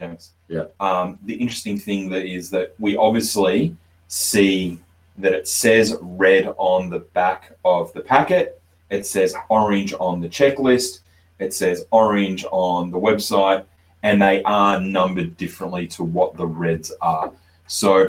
yes, 0.00 0.32
Yeah. 0.48 0.64
um, 0.80 1.20
the 1.24 1.34
interesting 1.34 1.78
thing 1.78 2.10
that 2.10 2.26
is 2.26 2.50
that 2.50 2.74
we 2.80 2.96
obviously 2.96 3.76
see 4.08 4.80
that 5.18 5.32
it 5.32 5.46
says 5.46 5.96
red 6.00 6.52
on 6.56 6.90
the 6.90 6.98
back 6.98 7.52
of 7.64 7.92
the 7.92 8.00
packet. 8.00 8.60
It 8.90 9.06
says 9.06 9.36
orange 9.48 9.94
on 10.00 10.20
the 10.20 10.28
checklist. 10.28 10.99
It 11.40 11.52
says 11.54 11.86
orange 11.90 12.44
on 12.52 12.90
the 12.90 12.98
website, 12.98 13.64
and 14.02 14.20
they 14.20 14.42
are 14.44 14.80
numbered 14.80 15.36
differently 15.36 15.86
to 15.88 16.04
what 16.04 16.36
the 16.36 16.46
reds 16.46 16.92
are. 17.00 17.32
So, 17.66 18.06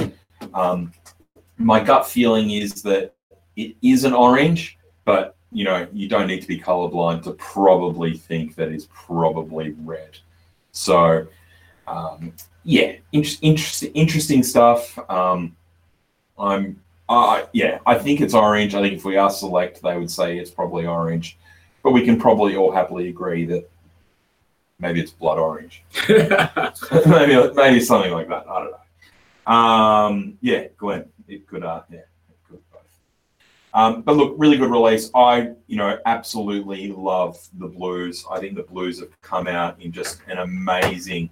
um, 0.53 0.93
my 1.57 1.79
gut 1.83 2.07
feeling 2.07 2.51
is 2.51 2.81
that 2.83 3.13
it 3.55 3.75
is 3.81 4.03
an 4.03 4.13
orange, 4.13 4.77
but 5.05 5.35
you 5.51 5.65
know, 5.65 5.87
you 5.91 6.07
don't 6.07 6.27
need 6.27 6.41
to 6.41 6.47
be 6.47 6.59
colorblind 6.59 7.23
to 7.23 7.31
probably 7.31 8.15
think 8.17 8.55
that 8.55 8.69
it's 8.69 8.87
probably 8.93 9.75
red. 9.83 10.17
So, 10.71 11.27
um, 11.87 12.33
yeah, 12.63 12.93
inter- 13.11 13.47
interesting, 13.93 14.43
stuff. 14.43 14.97
Um, 15.09 15.55
I'm, 16.39 16.81
uh, 17.09 17.43
yeah, 17.51 17.79
I 17.85 17.95
think 17.95 18.21
it's 18.21 18.33
orange. 18.33 18.75
I 18.75 18.81
think 18.81 18.93
if 18.95 19.05
we 19.05 19.17
are 19.17 19.29
select, 19.29 19.81
they 19.81 19.97
would 19.97 20.09
say 20.09 20.37
it's 20.37 20.51
probably 20.51 20.85
orange, 20.85 21.37
but 21.83 21.91
we 21.91 22.05
can 22.05 22.19
probably 22.19 22.55
all 22.55 22.71
happily 22.71 23.09
agree 23.09 23.45
that 23.45 23.69
maybe 24.79 24.99
it's 24.99 25.11
blood 25.11 25.37
orange. 25.37 25.83
maybe, 26.09 27.53
maybe 27.53 27.79
something 27.79 28.11
like 28.11 28.27
that. 28.29 28.45
I 28.49 28.59
don't 28.59 28.71
know. 28.71 29.53
Um, 29.53 30.37
yeah, 30.41 30.67
Glenn, 30.77 31.05
it 31.27 31.47
could, 31.47 31.63
uh, 31.63 31.81
yeah, 31.89 31.99
it 31.99 32.37
could 32.47 32.59
both. 32.71 32.81
Um, 33.73 34.01
but 34.01 34.15
look, 34.15 34.35
really 34.37 34.57
good 34.57 34.69
release. 34.69 35.09
I, 35.15 35.51
you 35.67 35.77
know, 35.77 35.97
absolutely 36.05 36.91
love 36.91 37.39
the 37.57 37.67
blues. 37.67 38.25
I 38.29 38.39
think 38.39 38.55
the 38.55 38.63
blues 38.63 38.99
have 38.99 39.19
come 39.21 39.47
out 39.47 39.81
in 39.81 39.91
just 39.91 40.21
an 40.27 40.39
amazing, 40.39 41.29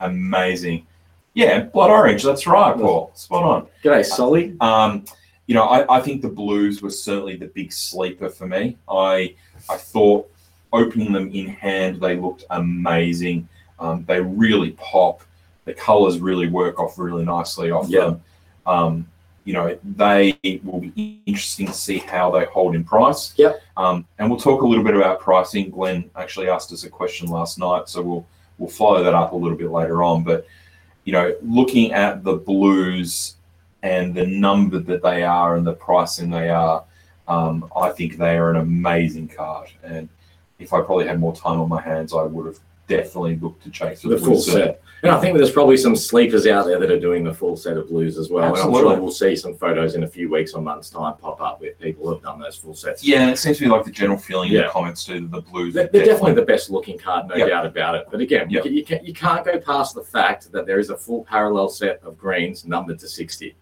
amazing. 0.00 0.86
Yeah, 1.34 1.60
blood 1.60 1.90
orange. 1.90 2.22
That's 2.22 2.46
right, 2.46 2.74
Paul. 2.74 3.12
Spot 3.14 3.42
on. 3.42 3.68
G'day, 3.84 4.04
Solly. 4.04 4.56
Um, 4.60 5.04
you 5.46 5.54
know, 5.54 5.64
I, 5.64 5.98
I 5.98 6.00
think 6.00 6.22
the 6.22 6.28
blues 6.28 6.82
were 6.82 6.90
certainly 6.90 7.36
the 7.36 7.46
big 7.46 7.72
sleeper 7.72 8.28
for 8.28 8.46
me. 8.46 8.78
I 8.88 9.34
I 9.68 9.76
thought 9.76 10.30
opening 10.72 11.12
them 11.12 11.30
in 11.32 11.48
hand, 11.48 12.00
they 12.00 12.16
looked 12.16 12.44
amazing. 12.50 13.48
Um, 13.78 14.04
they 14.06 14.20
really 14.20 14.72
pop. 14.72 15.22
The 15.64 15.74
colors 15.74 16.18
really 16.20 16.48
work 16.48 16.78
off 16.78 16.98
really 16.98 17.24
nicely 17.24 17.70
off 17.70 17.88
Yeah. 17.88 18.00
them. 18.00 18.22
Um, 18.66 19.06
you 19.44 19.54
know, 19.54 19.76
they 19.96 20.38
will 20.62 20.80
be 20.80 21.20
interesting 21.26 21.66
to 21.66 21.72
see 21.72 21.98
how 21.98 22.30
they 22.30 22.44
hold 22.44 22.74
in 22.74 22.84
price. 22.84 23.32
Yep. 23.36 23.60
Um, 23.76 24.06
and 24.18 24.30
we'll 24.30 24.38
talk 24.38 24.62
a 24.62 24.66
little 24.66 24.84
bit 24.84 24.94
about 24.94 25.20
pricing. 25.20 25.70
Glenn 25.70 26.10
actually 26.14 26.48
asked 26.48 26.72
us 26.72 26.84
a 26.84 26.90
question 26.90 27.28
last 27.28 27.58
night, 27.58 27.88
so 27.88 28.02
we'll 28.02 28.26
we'll 28.58 28.68
follow 28.68 29.02
that 29.02 29.14
up 29.14 29.32
a 29.32 29.36
little 29.36 29.56
bit 29.56 29.70
later 29.70 30.02
on. 30.02 30.22
But 30.22 30.46
you 31.04 31.12
know, 31.12 31.34
looking 31.42 31.92
at 31.92 32.22
the 32.22 32.34
blues 32.34 33.36
and 33.82 34.14
the 34.14 34.26
number 34.26 34.78
that 34.78 35.02
they 35.02 35.22
are 35.22 35.56
and 35.56 35.66
the 35.66 35.72
pricing 35.72 36.28
they 36.30 36.50
are, 36.50 36.84
um, 37.30 37.70
I 37.76 37.90
think 37.90 38.16
they 38.16 38.36
are 38.36 38.50
an 38.50 38.56
amazing 38.56 39.28
card. 39.28 39.68
And 39.84 40.08
if 40.58 40.72
I 40.72 40.80
probably 40.80 41.06
had 41.06 41.20
more 41.20 41.34
time 41.34 41.60
on 41.60 41.68
my 41.68 41.80
hands, 41.80 42.12
I 42.12 42.22
would 42.24 42.46
have 42.46 42.58
definitely 42.88 43.36
looked 43.36 43.62
to 43.62 43.70
chase 43.70 44.02
the 44.02 44.18
full 44.18 44.40
set. 44.40 44.82
And 45.02 45.10
I 45.10 45.18
think 45.18 45.38
there's 45.38 45.52
probably 45.52 45.78
some 45.78 45.96
sleepers 45.96 46.46
out 46.46 46.66
there 46.66 46.78
that 46.78 46.90
are 46.90 47.00
doing 47.00 47.24
the 47.24 47.32
full 47.32 47.56
set 47.56 47.78
of 47.78 47.88
blues 47.88 48.18
as 48.18 48.28
well. 48.28 48.44
Absolutely. 48.44 48.80
And 48.80 48.88
I'm 48.88 48.94
sure 48.94 49.00
we'll 49.02 49.12
see 49.12 49.34
some 49.34 49.54
photos 49.54 49.94
in 49.94 50.02
a 50.02 50.06
few 50.08 50.28
weeks 50.28 50.52
or 50.52 50.60
months' 50.60 50.90
time 50.90 51.14
pop 51.16 51.40
up 51.40 51.60
with 51.60 51.78
people 51.78 52.06
who've 52.06 52.22
done 52.22 52.38
those 52.38 52.56
full 52.56 52.74
sets. 52.74 53.02
Yeah, 53.02 53.30
it 53.30 53.38
seems 53.38 53.56
to 53.58 53.64
be 53.64 53.70
like 53.70 53.84
the 53.84 53.92
general 53.92 54.18
feeling 54.18 54.52
in 54.52 54.60
the 54.60 54.68
comments 54.68 55.04
too 55.06 55.20
that 55.20 55.30
the 55.30 55.40
blues. 55.40 55.72
They're, 55.72 55.84
are 55.84 55.88
they're 55.88 56.04
definitely 56.04 56.34
the 56.34 56.42
best 56.42 56.68
looking 56.68 56.98
card, 56.98 57.28
no 57.28 57.36
Yep. 57.36 57.48
doubt 57.48 57.64
about 57.66 57.94
it. 57.94 58.08
But 58.10 58.20
again, 58.20 58.50
Yep. 58.50 58.64
you, 58.66 58.70
you, 58.72 58.84
can, 58.84 59.02
you 59.06 59.14
can't 59.14 59.42
go 59.44 59.58
past 59.58 59.94
the 59.94 60.02
fact 60.02 60.52
that 60.52 60.66
there 60.66 60.78
is 60.80 60.90
a 60.90 60.96
full 60.96 61.24
parallel 61.24 61.70
set 61.70 62.02
of 62.02 62.18
greens 62.18 62.66
numbered 62.66 62.98
to 62.98 63.08
60. 63.08 63.54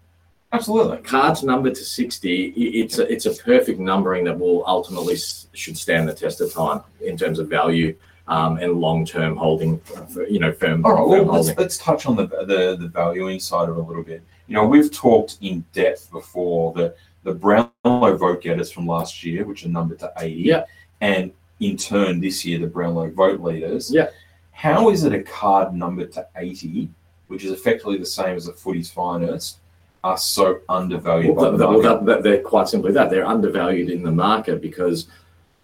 Absolutely. 0.51 0.97
Cards 0.99 1.43
numbered 1.43 1.75
to 1.75 1.83
60, 1.83 2.45
it's 2.47 2.97
a, 2.99 3.11
it's 3.11 3.25
a 3.25 3.33
perfect 3.43 3.79
numbering 3.79 4.23
that 4.25 4.37
will 4.37 4.63
ultimately 4.67 5.13
s- 5.15 5.47
should 5.53 5.77
stand 5.77 6.07
the 6.07 6.13
test 6.13 6.41
of 6.41 6.51
time 6.53 6.81
in 7.01 7.17
terms 7.17 7.39
of 7.39 7.47
value 7.49 7.95
um, 8.27 8.57
and 8.57 8.73
long 8.73 9.05
term 9.05 9.35
holding, 9.35 9.79
for, 10.13 10.27
you 10.27 10.39
know, 10.39 10.51
firm, 10.51 10.85
All 10.85 10.93
right, 10.93 10.99
well, 11.07 11.19
firm 11.19 11.27
let's, 11.29 11.47
holding. 11.47 11.55
let's 11.63 11.77
touch 11.77 12.05
on 12.05 12.15
the, 12.15 12.27
the 12.27 12.77
the 12.79 12.87
valuing 12.87 13.39
side 13.39 13.69
of 13.69 13.77
it 13.77 13.81
a 13.81 13.83
little 13.83 14.03
bit. 14.03 14.21
You 14.47 14.53
know, 14.55 14.67
we've 14.67 14.91
talked 14.91 15.37
in 15.41 15.65
depth 15.73 16.11
before 16.11 16.73
the 16.73 16.95
the 17.23 17.33
Brownlow 17.33 18.15
vote 18.17 18.41
getters 18.43 18.71
from 18.71 18.85
last 18.85 19.23
year, 19.23 19.45
which 19.45 19.65
are 19.65 19.69
numbered 19.69 19.99
to 19.99 20.13
eighty, 20.19 20.41
Yeah. 20.43 20.65
and 21.01 21.31
in 21.59 21.75
turn 21.75 22.21
this 22.21 22.45
year 22.45 22.59
the 22.59 22.67
Brownlow 22.67 23.09
vote 23.11 23.39
leaders. 23.41 23.91
Yeah. 23.91 24.09
How 24.51 24.89
is 24.91 25.03
it 25.05 25.13
a 25.13 25.23
card 25.23 25.73
numbered 25.73 26.11
to 26.13 26.27
eighty, 26.37 26.89
which 27.29 27.43
is 27.43 27.51
effectively 27.51 27.97
the 27.97 28.05
same 28.05 28.35
as 28.35 28.47
a 28.47 28.53
footy's 28.53 28.91
finest, 28.91 29.57
are 30.03 30.17
so 30.17 30.59
undervalued 30.69 31.35
Well, 31.35 31.51
the 31.51 31.57
that- 31.57 31.65
market? 31.65 31.83
that- 31.83 32.05
that- 32.05 32.23
they're 32.23 32.41
quite 32.41 32.67
simply 32.69 32.91
that 32.93 33.09
they're 33.09 33.25
undervalued 33.25 33.89
in 33.89 34.03
the 34.03 34.11
market 34.11 34.61
because 34.61 35.07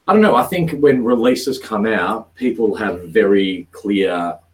I 0.07 0.13
don't 0.13 0.21
know. 0.21 0.35
I 0.35 0.43
think 0.43 0.79
when 0.81 1.03
releases 1.03 1.57
come 1.57 1.87
out, 1.87 2.33
people 2.35 2.75
have 2.75 3.05
very 3.05 3.67
clear, 3.71 4.11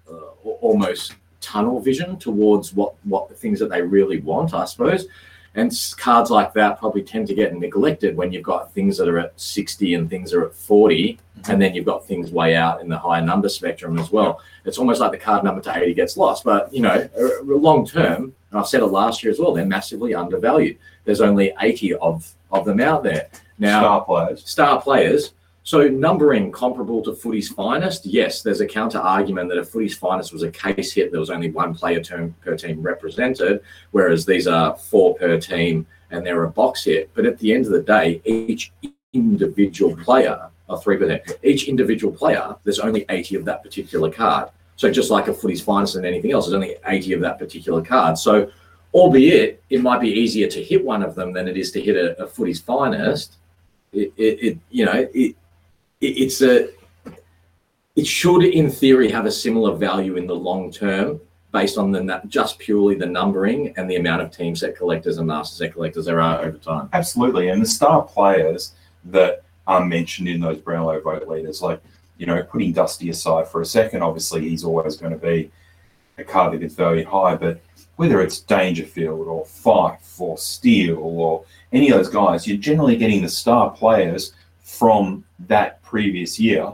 uh, 0.10 0.14
almost 0.62 1.16
tunnel 1.42 1.80
vision 1.82 2.16
towards 2.18 2.74
what 2.74 2.94
what 3.04 3.28
the 3.28 3.36
things 3.36 3.60
that 3.60 3.70
they 3.70 3.82
really 3.82 4.20
want, 4.22 4.54
I 4.54 4.66
suppose. 4.66 5.08
And 5.54 5.74
cards 5.98 6.32
like 6.32 6.54
that 6.54 6.80
probably 6.80 7.04
tend 7.04 7.28
to 7.28 7.34
get 7.34 7.54
neglected 7.54 8.16
when 8.16 8.32
you've 8.32 8.44
got 8.44 8.74
things 8.74 8.98
that 8.98 9.10
are 9.10 9.20
at 9.20 9.40
60 9.40 9.96
and 9.96 10.10
things 10.10 10.34
are 10.34 10.46
at 10.46 10.54
40, 10.56 11.20
and 11.50 11.62
then 11.62 11.76
you've 11.76 11.86
got 11.86 12.06
things 12.08 12.32
way 12.32 12.56
out 12.56 12.80
in 12.82 12.88
the 12.88 12.98
higher 12.98 13.22
number 13.22 13.50
spectrum 13.50 14.00
as 14.00 14.12
well. 14.12 14.40
It's 14.64 14.78
almost 14.78 15.02
like 15.02 15.12
the 15.12 15.18
card 15.18 15.44
number 15.44 15.60
to 15.62 15.76
80 15.78 15.94
gets 15.94 16.16
lost. 16.16 16.46
But, 16.46 16.74
you 16.74 16.82
know, 16.82 17.10
uh, 17.20 17.44
long 17.44 17.86
term, 17.86 18.34
and 18.50 18.60
I've 18.60 18.68
said 18.68 18.82
it 18.82 18.86
last 18.86 19.24
year 19.24 19.32
as 19.32 19.40
well, 19.40 19.54
they're 19.54 19.66
massively 19.66 20.14
undervalued. 20.14 20.78
There's 21.04 21.22
only 21.22 21.54
80 21.60 21.96
of, 21.96 22.34
of 22.52 22.64
them 22.64 22.80
out 22.80 23.04
there. 23.04 23.28
Now, 23.60 23.82
Star 23.82 24.06
players. 24.06 24.50
star 24.50 24.82
players. 24.82 25.34
So 25.72 25.88
numbering 25.88 26.52
comparable 26.52 27.02
to 27.04 27.14
footy's 27.14 27.48
finest, 27.48 28.06
yes, 28.06 28.42
there's 28.42 28.60
a 28.60 28.68
counter 28.68 28.98
argument 28.98 29.48
that 29.48 29.58
if 29.58 29.70
footy's 29.70 29.96
finest 29.96 30.34
was 30.34 30.44
a 30.44 30.52
case 30.52 30.92
hit, 30.92 31.12
there 31.12 31.20
was 31.22 31.30
only 31.30 31.50
one 31.50 31.74
player 31.74 32.02
term 32.04 32.36
per 32.42 32.58
team 32.58 32.82
represented, 32.82 33.62
whereas 33.92 34.26
these 34.26 34.48
are 34.48 34.76
four 34.76 35.16
per 35.16 35.40
team 35.40 35.88
and 36.10 36.26
they're 36.26 36.44
a 36.44 36.50
box 36.50 36.84
hit. 36.84 37.10
But 37.14 37.26
at 37.26 37.40
the 37.40 37.54
end 37.54 37.68
of 37.68 37.72
the 37.72 37.82
day, 37.82 38.22
each 38.26 38.74
individual 39.14 39.96
player, 39.96 40.50
or 40.68 40.78
three 40.82 40.98
per 40.98 41.08
team, 41.08 41.38
each 41.42 41.70
individual 41.70 42.14
player, 42.14 42.54
there's 42.66 42.80
only 42.80 43.06
80 43.08 43.36
of 43.36 43.46
that 43.46 43.64
particular 43.64 44.12
card. 44.12 44.50
So 44.76 44.92
just 44.92 45.10
like 45.10 45.30
a 45.30 45.34
footy's 45.34 45.62
finest 45.62 45.96
and 45.96 46.06
anything 46.06 46.34
else, 46.34 46.48
there's 46.48 46.54
only 46.54 46.76
80 46.86 47.14
of 47.14 47.22
that 47.22 47.40
particular 47.40 47.82
card. 47.82 48.18
So 48.18 48.52
albeit 48.94 49.64
it 49.70 49.82
might 49.82 50.02
be 50.02 50.10
easier 50.10 50.50
to 50.50 50.62
hit 50.62 50.84
one 50.84 51.02
of 51.02 51.16
them 51.16 51.32
than 51.32 51.48
it 51.48 51.56
is 51.56 51.72
to 51.72 51.80
hit 51.80 51.96
a, 51.96 52.22
a 52.22 52.28
footy's 52.28 52.60
finest, 52.60 53.38
it, 53.94 54.14
it, 54.18 54.40
it 54.44 54.58
you 54.70 54.86
know 54.86 55.08
it 55.14 55.36
it's 56.02 56.42
a 56.42 56.70
it 57.96 58.08
should 58.08 58.44
in 58.44 58.70
theory 58.70 59.12
have 59.12 59.26
a 59.26 59.32
similar 59.32 59.76
value 59.76 60.16
in 60.16 60.26
the 60.26 60.36
long 60.36 60.72
term 60.72 61.20
based 61.52 61.78
on 61.78 61.92
the 61.92 62.22
just 62.28 62.58
purely 62.60 62.96
the 62.96 63.06
numbering 63.06 63.74
and 63.78 63.90
the 63.90 63.98
amount 63.98 64.22
of 64.22 64.32
team 64.32 64.56
set 64.56 64.76
collectors 64.76 65.18
and 65.18 65.28
master 65.28 65.56
set 65.56 65.74
collectors 65.74 66.06
there 66.06 66.22
are 66.22 66.42
over 66.42 66.58
time. 66.58 66.90
Absolutely. 66.94 67.50
And 67.50 67.62
the 67.62 67.68
star 67.68 68.04
players 68.04 68.74
that 69.06 69.44
are 69.68 69.86
mentioned 69.86 70.28
in 70.28 70.40
those 70.40 70.60
Brownlow 70.60 71.02
vote 71.02 71.28
leaders, 71.28 71.62
like, 71.62 71.82
you 72.18 72.26
know, 72.26 72.42
putting 72.44 72.72
Dusty 72.72 73.10
aside 73.10 73.48
for 73.48 73.62
a 73.62 73.66
second, 73.66 74.02
obviously 74.02 74.48
he's 74.48 74.64
always 74.64 74.96
going 74.96 75.12
to 75.12 75.18
be 75.18 75.52
a 76.18 76.24
card 76.24 76.54
that 76.54 76.60
gets 76.60 76.76
valued 76.76 77.08
high, 77.08 77.36
but 77.36 77.60
whether 77.98 78.22
it's 78.22 78.40
Dangerfield 78.40 79.28
or 79.28 79.46
Fyfe 79.46 80.20
or 80.20 80.38
Steele 80.38 81.00
or 81.00 81.44
any 81.74 81.90
of 81.90 81.98
those 81.98 82.10
guys, 82.10 82.48
you're 82.48 82.58
generally 82.58 82.96
getting 82.96 83.22
the 83.22 83.30
star 83.30 83.72
players 83.72 84.34
from 84.82 85.24
that 85.48 85.82
previous 85.84 86.40
year. 86.40 86.72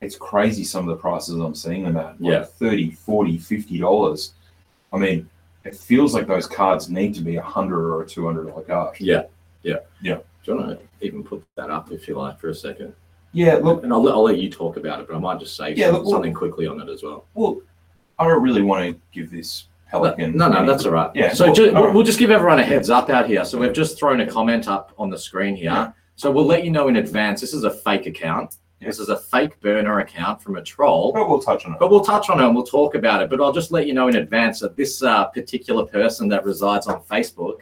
It's 0.00 0.16
crazy 0.16 0.64
some 0.64 0.88
of 0.88 0.96
the 0.96 1.00
prices 1.00 1.34
I'm 1.34 1.54
seeing 1.54 1.82
them 1.84 1.96
at. 1.96 2.20
Like 2.20 2.32
Yeah. 2.32 2.44
30, 2.44 2.92
40, 2.92 3.36
50 3.38 3.78
dollars. 3.78 4.32
I 4.92 4.96
mean, 4.96 5.28
it 5.64 5.74
feels 5.76 6.14
like 6.14 6.26
those 6.26 6.46
cards 6.46 6.88
need 6.88 7.14
to 7.16 7.20
be 7.20 7.36
a 7.36 7.42
hundred 7.42 7.86
or 7.86 8.02
a 8.02 8.06
two 8.06 8.24
hundred 8.24 8.46
dollar 8.48 8.62
card. 8.62 8.96
Yeah, 9.00 9.24
yeah, 9.62 9.80
Yeah. 10.00 10.18
Do 10.44 10.52
you 10.52 10.56
want 10.56 10.80
to 10.80 11.06
even 11.06 11.22
put 11.22 11.44
that 11.56 11.68
up 11.68 11.92
if 11.92 12.08
you 12.08 12.16
like 12.16 12.40
for 12.40 12.48
a 12.48 12.54
second? 12.54 12.94
Yeah, 13.32 13.56
look, 13.56 13.82
And 13.84 13.92
I'll, 13.92 14.02
let- 14.02 14.14
I'll 14.14 14.22
let 14.22 14.38
you 14.38 14.48
talk 14.48 14.78
about 14.78 15.00
it, 15.00 15.08
but 15.08 15.14
I 15.14 15.18
might 15.18 15.38
just 15.40 15.56
say 15.56 15.74
Yeah, 15.74 15.90
some- 15.90 15.96
look, 16.04 16.10
something 16.14 16.32
quickly 16.32 16.66
on 16.66 16.80
it 16.80 16.88
as 16.88 17.02
well. 17.02 17.26
well, 17.34 17.60
I 18.18 18.26
don't 18.26 18.42
really 18.42 18.62
want 18.62 18.86
to 18.94 19.00
give 19.12 19.30
this 19.30 19.66
Pelican. 19.90 20.34
No, 20.36 20.48
no, 20.48 20.58
any- 20.58 20.66
that's 20.68 20.86
all 20.86 20.92
right. 20.92 21.10
Yeah, 21.14 21.34
So 21.34 21.52
well, 21.52 21.76
all 21.76 21.82
we'll, 21.84 21.92
we'll 21.94 22.02
just 22.04 22.18
give 22.18 22.30
everyone 22.30 22.58
a 22.60 22.64
heads 22.64 22.88
up 22.88 23.10
out 23.10 23.26
here. 23.26 23.44
So 23.44 23.58
we've 23.58 23.74
just 23.74 23.98
thrown 23.98 24.20
a 24.20 24.26
comment 24.26 24.68
up 24.68 24.92
on 24.96 25.10
the 25.10 25.18
screen 25.18 25.54
here. 25.56 25.70
Yeah. 25.72 25.92
So 26.18 26.32
we'll 26.32 26.46
let 26.46 26.64
you 26.64 26.72
know 26.72 26.88
in 26.88 26.96
advance. 26.96 27.40
This 27.40 27.54
is 27.54 27.62
a 27.62 27.70
fake 27.70 28.06
account. 28.06 28.56
This 28.80 28.98
is 28.98 29.08
a 29.08 29.16
fake 29.16 29.60
burner 29.60 30.00
account 30.00 30.42
from 30.42 30.56
a 30.56 30.62
troll. 30.62 31.12
But 31.12 31.28
we'll 31.28 31.38
touch 31.38 31.64
on 31.64 31.74
it. 31.74 31.78
But 31.78 31.92
we'll 31.92 32.04
touch 32.04 32.28
on 32.28 32.40
it 32.40 32.44
and 32.44 32.56
we'll 32.56 32.66
talk 32.66 32.96
about 32.96 33.22
it. 33.22 33.30
But 33.30 33.40
I'll 33.40 33.52
just 33.52 33.70
let 33.70 33.86
you 33.86 33.94
know 33.94 34.08
in 34.08 34.16
advance 34.16 34.58
that 34.58 34.76
this 34.76 35.00
uh, 35.00 35.26
particular 35.26 35.86
person 35.86 36.26
that 36.30 36.44
resides 36.44 36.88
on 36.88 37.02
Facebook 37.02 37.60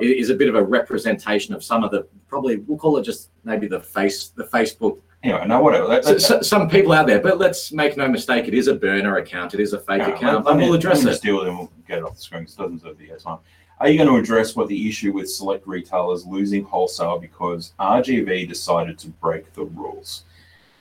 is 0.00 0.30
a 0.30 0.34
bit 0.34 0.48
of 0.48 0.54
a 0.54 0.62
representation 0.62 1.52
of 1.52 1.64
some 1.64 1.82
of 1.82 1.90
the 1.90 2.06
probably 2.28 2.58
we'll 2.58 2.78
call 2.78 2.96
it 2.96 3.02
just 3.02 3.30
maybe 3.42 3.66
the 3.66 3.80
face 3.80 4.28
the 4.28 4.44
Facebook. 4.44 5.00
Anyway, 5.24 5.44
no, 5.48 5.60
whatever. 5.60 5.88
That, 5.88 6.04
So, 6.04 6.12
that, 6.12 6.20
so, 6.20 6.42
some 6.42 6.70
people 6.70 6.92
out 6.92 7.08
there, 7.08 7.20
but 7.20 7.38
let's 7.38 7.72
make 7.72 7.96
no 7.96 8.08
mistake, 8.08 8.46
it 8.46 8.54
is 8.54 8.68
a 8.68 8.74
burner 8.74 9.16
account. 9.16 9.52
It 9.52 9.60
is 9.60 9.72
a 9.72 9.80
fake 9.80 9.98
no, 9.98 10.14
account, 10.14 10.46
let- 10.46 10.52
and 10.52 10.62
we'll 10.62 10.74
address 10.74 11.04
it. 11.04 11.20
deal 11.20 11.38
with 11.38 11.46
it 11.46 11.50
and 11.50 11.58
we'll 11.58 11.72
get 11.88 11.98
it 11.98 12.04
off 12.04 12.14
the 12.14 12.20
screen 12.20 12.42
because 12.42 12.54
it 12.54 12.58
doesn't 12.58 12.76
deserve 12.76 12.98
the 12.98 13.08
airtime. 13.08 13.40
Are 13.80 13.88
you 13.88 13.96
going 13.96 14.10
to 14.10 14.16
address 14.16 14.54
what 14.54 14.68
the 14.68 14.88
issue 14.88 15.10
with 15.10 15.30
select 15.30 15.66
retailers 15.66 16.26
losing 16.26 16.64
wholesale 16.64 17.18
because 17.18 17.72
RGV 17.80 18.46
decided 18.46 18.98
to 18.98 19.08
break 19.08 19.50
the 19.54 19.64
rules? 19.64 20.24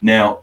Now, 0.01 0.41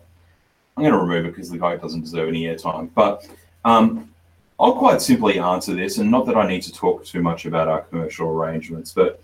I'm 0.75 0.82
going 0.82 0.92
to 0.92 0.98
remove 0.98 1.26
it 1.26 1.34
because 1.34 1.50
the 1.50 1.58
guy 1.58 1.76
doesn't 1.76 2.00
deserve 2.00 2.28
any 2.28 2.44
airtime. 2.44 2.88
But 2.94 3.28
um, 3.66 4.10
I'll 4.58 4.75
quite 4.75 5.02
simply 5.02 5.38
answer 5.38 5.75
this, 5.75 5.98
and 5.98 6.10
not 6.10 6.25
that 6.26 6.36
I 6.36 6.46
need 6.46 6.62
to 6.62 6.72
talk 6.72 7.04
too 7.04 7.20
much 7.20 7.44
about 7.44 7.68
our 7.68 7.82
commercial 7.82 8.28
arrangements, 8.28 8.90
but 8.90 9.22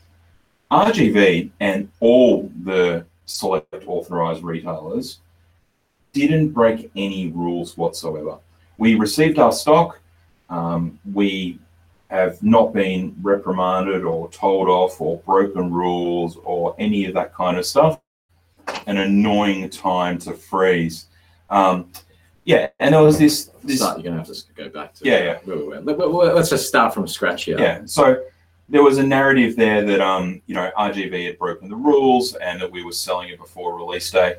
RGV 0.71 1.51
and 1.61 1.91
all 2.01 2.51
the 2.65 3.07
select 3.25 3.85
authorized 3.87 4.43
retailers 4.43 5.21
didn't 6.13 6.51
break 6.51 6.91
any 6.97 7.29
rules 7.29 7.79
whatsoever. 7.79 8.37
We 8.77 8.95
received 8.95 9.39
our 9.39 9.53
stock. 9.53 10.01
Um, 10.51 10.99
we 11.15 11.59
have 12.13 12.43
not 12.43 12.75
been 12.75 13.17
reprimanded 13.23 14.05
or 14.05 14.29
told 14.31 14.69
off 14.69 15.01
or 15.01 15.17
broken 15.21 15.73
rules 15.73 16.37
or 16.45 16.77
any 16.79 17.07
of 17.07 17.15
that 17.15 17.35
kind 17.35 17.57
of 17.57 17.65
stuff. 17.65 17.99
An 18.87 18.99
annoying 18.99 19.71
time 19.71 20.19
to 20.19 20.35
freeze. 20.35 21.07
Um, 21.49 21.91
yeah, 22.45 22.69
and 22.81 22.95
there 22.95 23.03
was 23.03 23.19
this 23.19 23.51
this 23.65 23.79
Start, 23.79 23.99
you're 23.99 24.13
gonna 24.13 24.19
have 24.19 24.27
to 24.27 24.43
go 24.55 24.69
back 24.69 24.93
to 24.95 25.05
Yeah, 25.09 25.25
yeah. 25.25 25.39
where 25.45 25.57
we 25.57 25.65
went. 25.69 25.87
Let- 25.87 25.99
let- 25.99 26.35
Let's 26.35 26.51
just 26.51 26.69
start 26.69 26.93
from 26.93 27.09
scratch 27.09 27.45
here. 27.45 27.59
yeah. 27.59 27.81
So 27.87 28.23
there 28.69 28.83
was 28.83 28.99
a 28.99 29.03
narrative 29.03 29.57
there 29.57 29.83
that 29.87 30.01
um, 30.03 30.43
you 30.47 30.55
know 30.55 30.71
RGV 30.77 31.27
had 31.27 31.39
broken 31.39 31.71
the 31.71 31.77
rules 31.77 32.35
and 32.35 32.61
that 32.61 32.71
we 32.71 32.85
were 32.85 32.93
selling 32.93 33.31
it 33.31 33.39
before 33.39 33.77
release 33.77 34.11
day. 34.11 34.35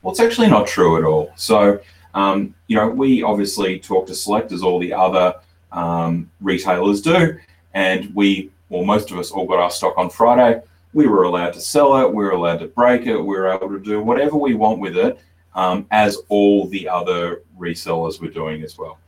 Well, 0.00 0.12
it's 0.12 0.20
actually 0.20 0.48
not 0.48 0.66
true 0.66 0.96
at 0.96 1.04
all. 1.04 1.30
So 1.36 1.78
um, 2.14 2.54
you 2.68 2.76
know, 2.76 2.88
we 2.88 3.22
obviously 3.22 3.78
talked 3.78 4.08
to 4.08 4.14
selectors, 4.14 4.62
all 4.62 4.78
the 4.78 4.94
other 4.94 5.34
um, 5.72 6.30
retailers 6.40 7.00
do, 7.00 7.38
and 7.74 8.14
we, 8.14 8.50
well, 8.68 8.84
most 8.84 9.10
of 9.10 9.18
us 9.18 9.30
all 9.30 9.46
got 9.46 9.58
our 9.58 9.70
stock 9.70 9.94
on 9.96 10.10
Friday. 10.10 10.60
We 10.94 11.06
were 11.06 11.24
allowed 11.24 11.52
to 11.54 11.60
sell 11.60 11.96
it. 11.98 12.08
We 12.08 12.24
were 12.24 12.30
allowed 12.30 12.60
to 12.60 12.68
break 12.68 13.06
it. 13.06 13.16
We 13.16 13.36
were 13.36 13.48
able 13.48 13.68
to 13.68 13.78
do 13.78 14.02
whatever 14.02 14.36
we 14.36 14.54
want 14.54 14.80
with 14.80 14.96
it, 14.96 15.20
um, 15.54 15.86
as 15.90 16.18
all 16.28 16.66
the 16.68 16.88
other 16.88 17.42
resellers 17.58 18.20
were 18.20 18.28
doing 18.28 18.62
as 18.62 18.78
well. 18.78 18.98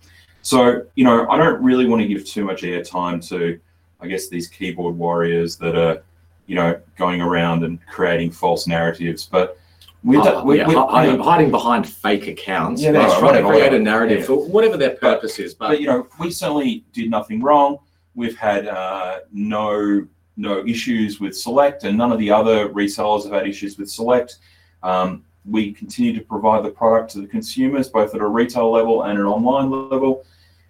So 0.42 0.86
you 0.94 1.04
know, 1.04 1.28
I 1.28 1.36
don't 1.36 1.62
really 1.62 1.86
want 1.86 2.02
to 2.02 2.08
give 2.08 2.26
too 2.26 2.44
much 2.44 2.62
airtime 2.62 3.26
to 3.28 3.60
I 4.00 4.06
guess 4.06 4.28
these 4.28 4.48
keyboard 4.48 4.96
warriors 4.96 5.56
that 5.56 5.76
are, 5.76 6.02
you 6.46 6.54
know, 6.54 6.80
going 6.96 7.20
around 7.20 7.64
and 7.64 7.78
creating 7.86 8.30
false 8.30 8.66
narratives. 8.66 9.26
But 9.30 9.58
we, 10.02 10.16
Oh, 10.16 10.44
we, 10.44 10.58
yeah, 10.58 10.66
we- 10.68 10.74
hi- 10.74 10.86
hiding, 10.90 11.10
you 11.12 11.16
know, 11.18 11.22
hiding 11.24 11.50
behind 11.50 11.88
fake 11.88 12.26
accounts. 12.26 12.80
Yeah, 12.82 12.92
that's 12.92 13.18
trying 13.18 13.34
to 13.34 13.42
right, 13.42 13.50
create 13.50 13.74
a 13.74 13.78
narrative 13.78 14.20
Yeah. 14.20 14.26
for 14.26 14.46
whatever 14.48 14.76
their 14.76 14.96
purpose 14.96 15.38
is. 15.38 15.54
But, 15.54 15.68
but 15.68 15.80
you 15.80 15.86
know, 15.86 16.06
we 16.18 16.30
certainly 16.30 16.84
did 16.92 17.10
nothing 17.10 17.40
wrong. 17.42 17.78
we've 18.14 18.36
had 18.36 18.66
uh, 18.66 19.20
no 19.32 20.04
no 20.36 20.64
issues 20.66 21.20
with 21.20 21.36
Select, 21.36 21.84
and 21.84 21.96
none 21.98 22.10
of 22.12 22.18
the 22.18 22.30
other 22.30 22.68
resellers 22.70 23.24
have 23.24 23.32
had 23.32 23.46
issues 23.46 23.78
with 23.78 23.90
Select. 23.90 24.38
Um, 24.82 25.22
we 25.44 25.72
continue 25.72 26.12
to 26.18 26.24
provide 26.24 26.64
the 26.64 26.70
product 26.70 27.10
to 27.12 27.20
the 27.20 27.26
consumers, 27.26 27.88
both 27.88 28.14
at 28.14 28.20
a 28.20 28.26
retail 28.26 28.70
level 28.70 29.02
and 29.02 29.18
an 29.18 29.26
online 29.26 29.70
level. 29.90 30.24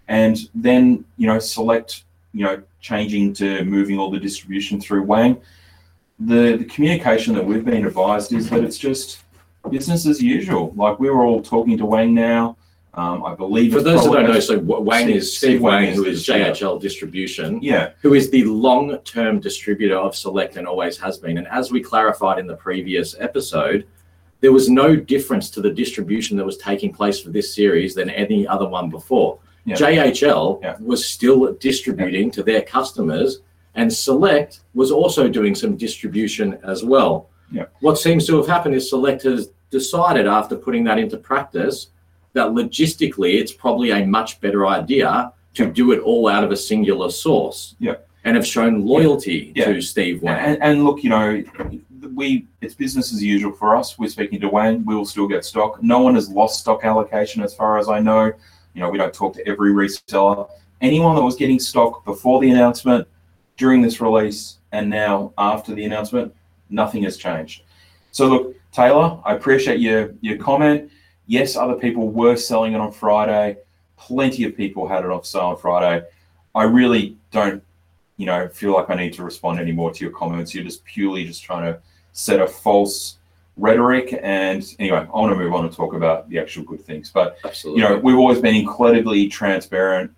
And 0.09 0.37
then, 0.55 1.05
you 1.19 1.27
know, 1.29 1.39
Select, 1.39 2.05
you 2.33 2.45
know, 2.45 2.61
changing 2.81 3.33
to 3.35 3.65
moving 3.65 3.99
all 3.99 4.11
the 4.11 4.19
distribution 4.19 4.81
through 4.81 5.05
Wang. 5.05 5.41
The, 6.21 6.57
the 6.59 6.65
communication 6.65 7.35
that 7.35 7.45
we've 7.45 7.65
been 7.65 7.87
advised 7.87 8.33
is 8.33 8.51
that 8.51 8.63
it's 8.63 8.77
just 8.79 9.21
business 9.71 10.07
as 10.07 10.23
usual. 10.23 10.73
Like 10.77 10.99
we 10.99 11.09
were 11.11 11.25
all 11.25 11.41
talking 11.43 11.79
to 11.79 11.87
Wang 11.87 12.15
now. 12.15 12.57
Um, 12.93 13.25
I 13.25 13.35
believe 13.37 13.73
For 13.73 13.81
those 13.83 14.03
that 14.05 14.13
don't 14.13 14.25
know, 14.29 14.41
so 14.41 14.59
Wang 14.59 15.05
Steve- 15.05 15.17
is 15.17 15.37
Steve 15.37 15.63
Wang 15.63 15.75
Wang, 15.85 15.89
is 15.91 15.97
who 15.97 16.05
distributor. 16.07 16.53
JHL 16.53 16.81
Distribution, 16.81 17.61
yeah, 17.63 17.91
who 18.03 18.15
is 18.15 18.31
the 18.31 18.43
long-term 18.45 19.39
distributor 19.39 19.97
of 19.97 20.17
Select 20.17 20.57
and 20.57 20.67
always 20.67 20.99
has 20.99 21.17
been. 21.17 21.39
And 21.39 21.47
as 21.49 21.71
we 21.71 21.81
clarified 21.81 22.41
in 22.41 22.49
the 22.49 22.57
previous 22.57 23.15
episode, 23.21 23.87
there 24.41 24.51
was 24.53 24.69
no 24.69 24.97
difference 24.97 25.51
to 25.51 25.61
the 25.61 25.71
distribution 25.71 26.37
that 26.39 26.45
was 26.45 26.59
taking 26.59 26.93
place 26.93 27.21
for 27.21 27.31
this 27.31 27.55
series 27.55 27.95
than 27.95 28.11
any 28.11 28.45
other 28.47 28.67
one 28.69 28.91
before. 28.91 29.39
Yeah. 29.67 29.77
JHL 29.77 30.61
Yeah. 30.61 30.77
was 30.81 31.07
still 31.07 31.53
distributing 31.61 32.31
to 32.33 32.43
their 32.43 32.63
customers, 32.63 33.39
and 33.75 33.93
Select 33.93 34.61
was 34.75 34.91
also 34.91 35.29
doing 35.29 35.55
some 35.55 35.77
distribution 35.77 36.59
as 36.65 36.85
well. 36.85 37.29
Yeah. 37.53 37.65
What 37.81 37.99
seems 37.99 38.27
to 38.27 38.37
have 38.37 38.47
happened 38.47 38.75
is 38.75 38.89
Select 38.91 39.23
has 39.23 39.51
decided 39.71 40.27
after 40.27 40.57
putting 40.57 40.85
that 40.85 40.99
into 40.99 41.17
practice 41.17 41.89
that 42.33 42.49
logistically 42.49 43.41
it's 43.41 43.53
probably 43.53 43.91
a 43.91 44.07
much 44.07 44.41
better 44.41 44.67
idea 44.67 45.33
to 45.55 45.67
do 45.67 45.93
it 45.93 46.01
all 46.01 46.29
out 46.29 46.45
of 46.45 46.53
a 46.53 46.57
singular 46.57 47.11
source. 47.11 47.75
Yeah. 47.79 47.95
And 48.25 48.37
have 48.37 48.47
shown 48.47 48.85
loyalty 48.85 49.53
Yeah. 49.55 49.67
to 49.73 49.81
Steve 49.81 50.23
Wang. 50.23 50.39
And, 50.39 50.63
and 50.63 50.85
look, 50.85 51.03
you 51.03 51.11
know, 51.11 51.43
we 52.15 52.47
it's 52.61 52.75
business 52.75 53.13
as 53.13 53.23
usual 53.23 53.53
for 53.53 53.77
us. 53.77 53.99
We're 53.99 54.09
speaking 54.09 54.41
to 54.41 54.49
Wang. 54.49 54.85
We 54.85 54.95
will 54.95 55.07
still 55.07 55.27
get 55.27 55.45
stock. 55.45 55.83
No 55.83 56.01
one 56.01 56.15
has 56.17 56.29
lost 56.29 56.61
stock 56.61 56.85
allocation, 56.85 57.43
as 57.43 57.55
far 57.55 57.79
as 57.79 57.89
I 57.89 58.01
know. 58.01 58.33
You 58.75 58.81
know, 58.83 58.91
we 58.91 58.99
don't 58.99 59.13
talk 59.13 59.35
to 59.35 59.49
every 59.49 59.73
reseller. 59.73 60.49
Anyone 60.81 61.17
that 61.17 61.23
was 61.23 61.37
getting 61.37 61.59
stock 61.59 62.05
before 62.05 62.41
the 62.41 62.51
announcement, 62.51 63.07
during 63.61 63.83
this 63.83 64.01
release, 64.01 64.57
and 64.73 64.89
now 64.89 65.35
after 65.37 65.75
the 65.75 65.85
announcement, 65.85 66.35
nothing 66.71 67.03
has 67.03 67.19
changed. 67.19 67.63
So 68.11 68.27
look, 68.27 68.57
Taylor, 68.73 69.21
I 69.25 69.35
appreciate 69.35 69.81
your 69.81 70.15
your 70.23 70.39
comment. 70.39 70.91
Yes, 71.27 71.57
other 71.57 71.75
people 71.75 72.09
were 72.09 72.37
selling 72.37 72.73
it 72.73 72.81
on 72.81 72.91
Friday. 72.91 73.59
Plenty 73.99 74.45
of 74.45 74.57
people 74.57 74.89
had 74.89 75.05
it 75.05 75.11
off 75.11 75.27
sale 75.27 75.43
on 75.53 75.59
Friday. 75.59 76.07
I 76.55 76.65
really 76.65 77.19
don't 77.31 77.63
you 78.17 78.27
know, 78.27 78.49
feel 78.49 78.75
like 78.75 78.91
I 78.91 78.95
need 78.97 79.15
to 79.15 79.23
respond 79.23 79.59
anymore 79.61 79.93
to 79.93 80.05
your 80.05 80.13
comments. 80.13 80.55
You're 80.55 80.65
just 80.65 80.85
purely 80.85 81.25
just 81.25 81.43
trying 81.43 81.65
to 81.73 81.81
set 82.13 82.39
a 82.39 82.47
false 82.47 83.17
rhetoric. 83.57 84.19
And 84.23 84.63
anyway, 84.79 84.99
I 84.99 85.19
want 85.19 85.33
to 85.33 85.39
move 85.39 85.55
on 85.55 85.65
and 85.65 85.73
talk 85.73 85.95
about 85.95 86.29
the 86.29 86.39
actual 86.39 86.65
good 86.65 86.83
things. 86.83 87.11
But 87.11 87.39
Absolutely. 87.45 87.83
you 87.83 87.89
know, 87.89 87.99
we've 87.99 88.17
always 88.17 88.39
been 88.39 88.55
incredibly 88.55 89.27
transparent. 89.29 90.11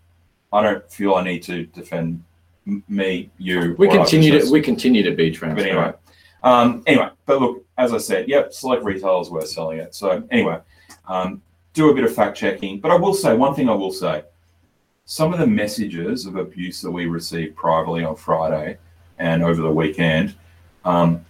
I 0.52 0.62
don't 0.64 0.90
feel 0.90 1.14
I 1.14 1.22
need 1.22 1.44
to 1.44 1.66
defend 1.66 2.24
me, 2.88 3.30
you. 3.38 3.74
we 3.78 3.88
continue 3.88 4.38
to 4.38 4.50
we 4.50 4.60
continue 4.60 5.02
to 5.02 5.14
be 5.14 5.30
transparent. 5.30 5.56
But 5.56 5.66
anyway, 5.66 5.94
um, 6.42 6.82
anyway, 6.86 7.10
but 7.26 7.40
look, 7.40 7.64
as 7.78 7.92
I 7.92 7.98
said, 7.98 8.28
yep, 8.28 8.52
select 8.52 8.84
retailers 8.84 9.30
were 9.30 9.44
selling 9.46 9.78
it. 9.78 9.94
So 9.94 10.26
anyway, 10.30 10.60
um, 11.06 11.42
do 11.74 11.90
a 11.90 11.94
bit 11.94 12.04
of 12.04 12.14
fact 12.14 12.36
checking. 12.36 12.80
But 12.80 12.90
I 12.90 12.96
will 12.96 13.14
say 13.14 13.34
one 13.34 13.54
thing. 13.54 13.68
I 13.68 13.74
will 13.74 13.92
say, 13.92 14.24
some 15.04 15.32
of 15.32 15.38
the 15.38 15.46
messages 15.46 16.26
of 16.26 16.36
abuse 16.36 16.80
that 16.82 16.90
we 16.90 17.06
received 17.06 17.56
privately 17.56 18.04
on 18.04 18.16
Friday 18.16 18.78
and 19.18 19.42
over 19.42 19.60
the 19.60 19.70
weekend, 19.70 20.34
um, 20.84 21.24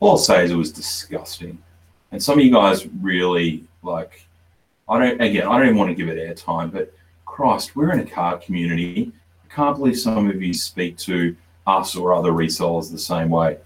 all 0.00 0.12
I'll 0.12 0.18
say 0.18 0.44
is 0.44 0.50
it 0.50 0.56
was 0.56 0.72
disgusting. 0.72 1.58
And 2.12 2.22
some 2.22 2.38
of 2.38 2.44
you 2.44 2.52
guys 2.52 2.86
really 3.00 3.64
like. 3.82 4.26
I 4.88 4.98
don't. 4.98 5.20
Again, 5.20 5.46
I 5.46 5.58
don't 5.58 5.66
even 5.66 5.76
want 5.76 5.90
to 5.90 5.94
give 5.94 6.08
it 6.08 6.16
airtime, 6.16 6.72
but 6.72 6.92
Christ, 7.26 7.76
we're 7.76 7.92
in 7.92 8.00
a 8.00 8.06
car 8.06 8.38
community. 8.38 9.12
Can't 9.50 9.76
believe 9.76 9.98
some 9.98 10.28
of 10.28 10.42
you 10.42 10.52
speak 10.54 10.96
to 10.98 11.34
us 11.66 11.96
or 11.96 12.12
other 12.14 12.32
resellers 12.32 12.90
the 12.90 12.98
same 12.98 13.30
way 13.30 13.58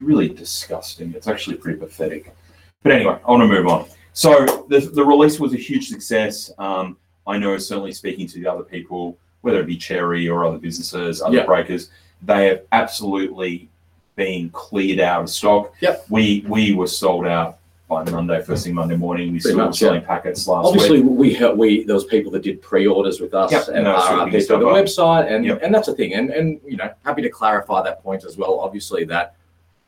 really 0.00 0.28
disgusting. 0.28 1.12
It's 1.14 1.28
actually 1.28 1.56
pretty 1.56 1.78
pathetic. 1.78 2.34
But 2.82 2.92
anyway, 2.92 3.18
I 3.26 3.30
want 3.30 3.42
to 3.42 3.46
move 3.46 3.66
on. 3.66 3.86
So 4.12 4.64
the, 4.68 4.80
the 4.80 5.04
release 5.04 5.38
was 5.38 5.52
a 5.52 5.58
huge 5.58 5.88
success. 5.88 6.50
Um, 6.58 6.96
I 7.26 7.38
know, 7.38 7.56
certainly 7.58 7.92
speaking 7.92 8.26
to 8.28 8.40
the 8.40 8.46
other 8.46 8.64
people, 8.64 9.18
whether 9.42 9.60
it 9.60 9.66
be 9.66 9.76
Cherry 9.76 10.28
or 10.28 10.44
other 10.46 10.58
businesses, 10.58 11.20
other 11.22 11.36
Yeah. 11.36 11.44
breakers, 11.44 11.90
they 12.22 12.46
have 12.46 12.62
absolutely 12.72 13.68
been 14.16 14.50
cleared 14.50 15.00
out 15.00 15.22
of 15.22 15.30
stock. 15.30 15.74
Yep. 15.80 16.06
We 16.10 16.44
we 16.48 16.74
were 16.74 16.86
sold 16.86 17.26
out 17.26 17.58
by 17.90 18.04
Monday, 18.04 18.40
first 18.40 18.64
thing 18.64 18.72
Monday 18.74 18.96
morning. 18.96 19.26
We 19.26 19.40
Pretty 19.40 19.40
still 19.40 19.56
were 19.58 19.64
much, 19.66 19.78
selling 19.80 20.02
packets 20.02 20.46
last 20.46 20.66
Obviously, 20.68 21.02
week. 21.02 21.18
we 21.18 21.34
heard, 21.34 21.58
we 21.58 21.84
there 21.84 21.96
was 21.96 22.04
people 22.04 22.30
that 22.32 22.42
did 22.42 22.62
pre-orders 22.62 23.20
with 23.20 23.34
us 23.34 23.50
Yep, 23.50 23.68
and 23.68 23.76
and 23.78 23.86
they 23.86 23.90
were 23.90 23.96
RRP 23.98 24.46
through 24.46 24.58
the 24.60 24.66
up. 24.68 24.76
website, 24.76 25.30
and 25.30 25.44
Yep. 25.44 25.60
and 25.62 25.74
that's 25.74 25.88
the 25.88 25.94
thing. 25.94 26.14
And 26.14 26.30
and 26.30 26.60
you 26.66 26.76
know, 26.76 26.88
happy 27.04 27.20
to 27.22 27.28
clarify 27.28 27.82
that 27.82 28.02
point 28.02 28.24
as 28.24 28.38
well. 28.38 28.60
Obviously, 28.60 29.04
that 29.06 29.34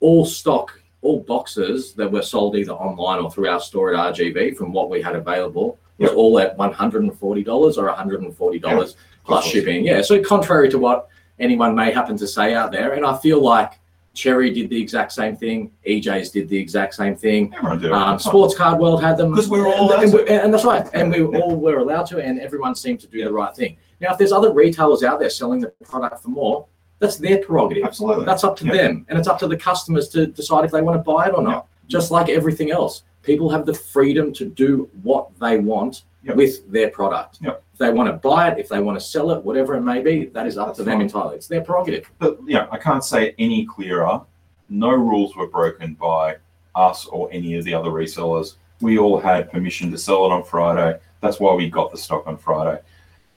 all 0.00 0.26
stock, 0.26 0.78
all 1.00 1.20
boxes 1.20 1.92
that 1.94 2.10
were 2.10 2.22
sold 2.22 2.56
either 2.56 2.72
online 2.72 3.22
or 3.22 3.30
through 3.30 3.48
our 3.48 3.60
store 3.60 3.94
at 3.94 4.14
RGV, 4.14 4.56
from 4.56 4.72
what 4.72 4.90
we 4.90 5.00
had 5.00 5.14
available, 5.14 5.78
was 5.98 6.10
Yep. 6.10 6.18
all 6.18 6.38
at 6.40 6.58
one 6.58 6.72
hundred 6.72 7.04
and 7.04 7.16
forty 7.16 7.44
dollars 7.44 7.78
or 7.78 7.86
one 7.86 7.94
hundred 7.94 8.20
and 8.22 8.36
forty 8.36 8.58
dollars 8.58 8.96
Plus 9.24 9.44
shipping. 9.46 9.84
Yeah. 9.86 10.02
So 10.02 10.20
contrary 10.20 10.68
to 10.70 10.78
what 10.80 11.06
anyone 11.38 11.76
may 11.76 11.92
happen 11.92 12.16
to 12.16 12.26
say 12.26 12.54
out 12.54 12.72
there, 12.72 12.94
and 12.94 13.06
I 13.06 13.16
feel 13.16 13.40
like 13.40 13.78
Cherry 14.14 14.50
did 14.50 14.68
the 14.68 14.80
exact 14.80 15.12
same 15.12 15.36
thing. 15.36 15.70
EJ's 15.86 16.30
did 16.30 16.48
the 16.48 16.58
exact 16.58 16.94
same 16.94 17.16
thing. 17.16 17.52
Everyone 17.56 17.78
did. 17.80 17.92
Um, 17.92 18.18
Sports 18.18 18.54
Card 18.54 18.78
World 18.78 19.02
had 19.02 19.16
them 19.16 19.34
'Cause 19.34 19.48
we 19.48 19.58
were 19.60 19.68
all 19.68 19.88
allowed 19.90 20.02
and, 20.02 20.12
to. 20.12 20.44
and 20.44 20.52
that's 20.52 20.64
right, 20.64 20.86
and 20.92 21.10
we 21.12 21.22
all 21.24 21.56
were 21.56 21.78
allowed 21.78 22.04
to, 22.06 22.18
and 22.18 22.38
everyone 22.40 22.74
seemed 22.74 23.00
to 23.00 23.06
do 23.06 23.24
the 23.24 23.32
right 23.32 23.54
thing. 23.56 23.76
Now, 24.00 24.12
if 24.12 24.18
there's 24.18 24.32
other 24.32 24.52
retailers 24.52 25.02
out 25.02 25.18
there 25.20 25.30
selling 25.30 25.60
the 25.60 25.68
product 25.84 26.22
for 26.22 26.28
more, 26.28 26.66
that's 26.98 27.16
their 27.16 27.38
prerogative. 27.38 27.84
Absolutely. 27.84 28.24
That's 28.26 28.44
up 28.44 28.56
to 28.56 28.66
Yeah. 28.66 28.72
them, 28.72 29.06
and 29.08 29.18
it's 29.18 29.28
up 29.28 29.38
to 29.40 29.46
the 29.48 29.56
customers 29.56 30.08
to 30.10 30.26
decide 30.26 30.64
if 30.64 30.70
they 30.72 30.82
want 30.82 30.98
to 30.98 31.02
buy 31.10 31.28
it 31.28 31.34
or 31.34 31.42
not. 31.42 31.66
Just 31.88 32.10
like 32.10 32.28
everything 32.28 32.70
else, 32.70 33.02
people 33.22 33.48
have 33.50 33.64
the 33.66 33.74
freedom 33.74 34.32
to 34.34 34.44
do 34.44 34.88
what 35.02 35.28
they 35.40 35.58
want 35.58 36.02
with 36.34 36.70
their 36.70 36.90
product. 36.90 37.38
Yep. 37.42 37.62
They 37.82 37.90
want 37.90 38.08
to 38.08 38.12
buy 38.12 38.48
it, 38.48 38.58
if 38.60 38.68
they 38.68 38.78
want 38.78 38.96
to 38.96 39.04
sell 39.04 39.32
it, 39.32 39.42
whatever 39.42 39.74
it 39.74 39.80
may 39.80 40.00
be, 40.00 40.26
that 40.26 40.46
is 40.46 40.56
up 40.56 40.68
That's 40.68 40.78
to 40.78 40.84
them 40.84 40.98
fine. 40.98 41.02
entirely. 41.02 41.34
It's 41.36 41.48
their 41.48 41.62
prerogative. 41.62 42.08
but 42.20 42.38
yeah, 42.46 42.68
I 42.70 42.78
can't 42.78 43.02
say 43.02 43.28
it 43.30 43.34
any 43.40 43.66
clearer. 43.66 44.20
No 44.68 44.90
rules 44.90 45.34
were 45.34 45.48
broken 45.48 45.94
by 45.94 46.36
us 46.76 47.06
or 47.06 47.28
any 47.32 47.56
of 47.58 47.64
the 47.64 47.74
other 47.74 47.90
resellers. 47.90 48.54
We 48.80 48.98
all 48.98 49.18
had 49.18 49.50
permission 49.50 49.90
to 49.90 49.98
sell 49.98 50.24
it 50.26 50.30
on 50.30 50.44
Friday. 50.44 51.00
That's 51.20 51.40
why 51.40 51.54
we 51.54 51.68
got 51.68 51.90
the 51.90 51.98
stock 51.98 52.24
on 52.28 52.36
Friday. 52.36 52.80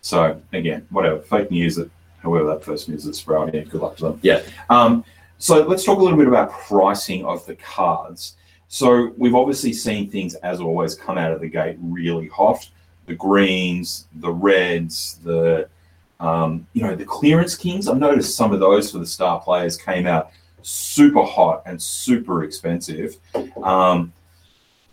So 0.01 0.39
again, 0.53 0.85
whatever 0.91 1.19
fake 1.19 1.49
news 1.49 1.75
that 1.77 1.89
whoever 2.21 2.47
that 2.49 2.61
person 2.61 2.93
is 2.93 3.05
that's 3.05 3.17
sprouting 3.17 3.67
good 3.67 3.81
luck 3.81 3.97
to 3.97 4.03
them. 4.03 4.19
Yeah. 4.21 4.43
Um, 4.69 5.03
so 5.39 5.63
let's 5.63 5.83
talk 5.83 5.97
a 5.97 6.03
little 6.03 6.19
bit 6.19 6.27
about 6.27 6.51
pricing 6.51 7.25
of 7.25 7.43
the 7.47 7.55
cards. 7.55 8.37
So 8.67 9.13
we've 9.17 9.33
obviously 9.35 9.73
seen 9.73 10.09
things 10.11 10.35
as 10.35 10.61
always 10.61 10.93
come 10.93 11.17
out 11.17 11.31
of 11.31 11.41
the 11.41 11.49
gate 11.49 11.77
really 11.81 12.27
hot. 12.27 12.69
The 13.05 13.15
greens, 13.15 14.07
the 14.15 14.31
reds, 14.31 15.19
the 15.23 15.69
um, 16.19 16.65
you 16.73 16.81
know, 16.81 16.95
the 16.95 17.05
clearance 17.05 17.55
kings, 17.55 17.87
I've 17.87 17.97
noticed 17.97 18.35
some 18.35 18.53
of 18.53 18.59
those 18.59 18.91
for 18.91 18.99
the 18.99 19.05
star 19.05 19.39
players 19.41 19.77
came 19.77 20.07
out 20.07 20.31
super 20.61 21.23
hot 21.23 21.61
and 21.65 21.81
super 21.81 22.43
expensive. 22.43 23.17
Um, 23.61 24.13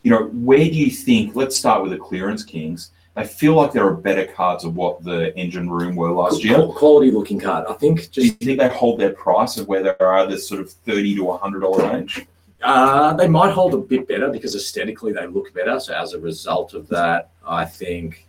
you 0.03 0.11
know, 0.11 0.25
where 0.27 0.59
do 0.59 0.75
you 0.75 0.90
think, 0.90 1.37
let's 1.37 1.57
start 1.57 1.83
with 1.83 1.92
the 1.92 1.98
clearance 1.98 2.44
kings. 2.44 2.90
They 3.14 3.25
feel 3.25 3.55
like 3.55 3.72
there 3.72 3.87
are 3.87 3.94
better 3.94 4.27
cards 4.27 4.64
of 4.64 4.75
what 4.75 5.05
the 5.05 5.37
engine 5.37 5.70
room 5.70 5.94
were 5.96 6.11
last 6.11 6.42
year. 6.42 6.66
Quality 6.66 7.11
looking 7.11 7.38
card. 7.38 7.66
I 7.68 7.75
think 7.75 8.11
Do 8.11 8.25
you 8.25 8.31
think 8.31 8.59
they 8.59 8.68
hold 8.68 8.98
their 8.98 9.12
price 9.12 9.59
of 9.59 9.68
where 9.68 9.83
they 9.83 9.94
are 10.01 10.27
this 10.27 10.48
sort 10.48 10.61
of 10.61 10.70
30 10.70 11.16
to 11.16 11.22
$100 11.22 11.92
range? 11.92 12.27
Uh, 12.62 13.12
they 13.14 13.29
might 13.29 13.53
hold 13.53 13.75
a 13.75 13.79
bit 13.79 14.07
better 14.07 14.31
because 14.31 14.55
aesthetically 14.55 15.12
they 15.12 15.27
look 15.27 15.53
better. 15.53 15.81
So 15.81 15.94
as 15.94 16.12
a 16.14 16.20
result 16.20 16.75
of 16.75 16.88
that, 16.88 17.31
I 17.46 17.64
think, 17.64 18.27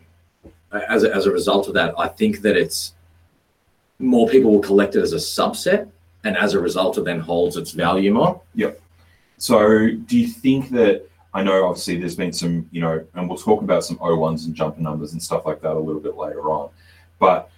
as 0.72 1.04
a, 1.04 1.14
as 1.14 1.28
a 1.28 1.32
result 1.32 1.68
of 1.68 1.76
that, 1.76 1.94
I 1.98 2.08
think 2.08 2.42
that 2.42 2.58
it's 2.58 2.94
more 4.00 4.28
people 4.28 4.52
will 4.52 4.62
collect 4.62 4.96
it 4.96 5.02
as 5.02 5.14
a 5.14 5.18
subset, 5.18 5.90
and 6.24 6.36
as 6.36 6.54
a 6.54 6.60
result, 6.60 6.98
it 6.98 7.06
then 7.06 7.20
holds 7.20 7.58
its 7.58 7.72
value 7.72 8.12
more. 8.12 8.42
Yep. 8.56 8.82
So 9.38 9.90
do 9.90 10.18
you 10.18 10.28
think 10.28 10.70
that 10.72 11.08
I 11.34 11.44
know 11.44 11.68
obviously 11.68 11.98
there's 11.98 12.16
been 12.16 12.32
some, 12.32 12.70
you 12.72 12.80
know, 12.82 13.06
and 13.14 13.28
we'll 13.28 13.38
talk 13.38 13.62
about 13.62 13.84
some 13.84 13.98
O1s 13.98 14.46
and 14.46 14.56
jumper 14.56 14.82
numbers 14.82 15.14
and 15.14 15.22
stuff 15.22 15.46
like 15.46 15.62
that 15.62 15.74
a 15.74 15.80
little 15.80 16.02
bit 16.02 16.16
later 16.16 16.50
on. 16.50 16.70
But 17.20 17.50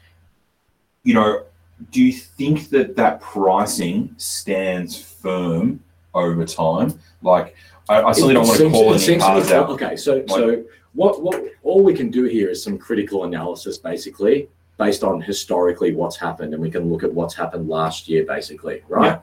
you 1.04 1.14
know, 1.14 1.44
do 1.92 2.02
you 2.02 2.14
think 2.14 2.70
that 2.70 2.96
that 2.96 3.22
pricing 3.22 4.16
stands 4.18 4.98
firm 5.00 5.82
over 6.16 6.44
time? 6.46 7.00
Like 7.22 7.56
I, 7.90 8.02
I 8.02 8.12
certainly 8.14 8.34
don't 8.34 8.48
want 8.48 8.60
to 8.60 8.70
call 8.72 8.94
it 8.94 9.08
any 9.08 9.20
cards 9.20 9.52
out. 9.52 9.70
Okay, 9.70 9.96
so 9.96 10.26
so 10.28 10.64
what 10.94 11.22
what 11.22 11.44
all 11.62 11.84
we 11.84 11.94
can 11.94 12.10
do 12.10 12.24
here 12.24 12.50
is 12.50 12.64
some 12.64 12.78
critical 12.78 13.26
analysis, 13.26 13.78
basically. 13.78 14.50
based 14.78 15.04
on 15.04 15.22
historically 15.22 15.94
what's 15.96 16.18
happened, 16.18 16.54
and 16.54 16.62
we 16.62 16.70
can 16.70 16.92
look 16.92 17.04
at 17.04 17.14
what's 17.14 17.34
happened 17.36 17.70
last 17.70 18.10
year, 18.10 18.26
basically, 18.26 18.82
right? 18.90 19.06
Yeah. 19.06 19.20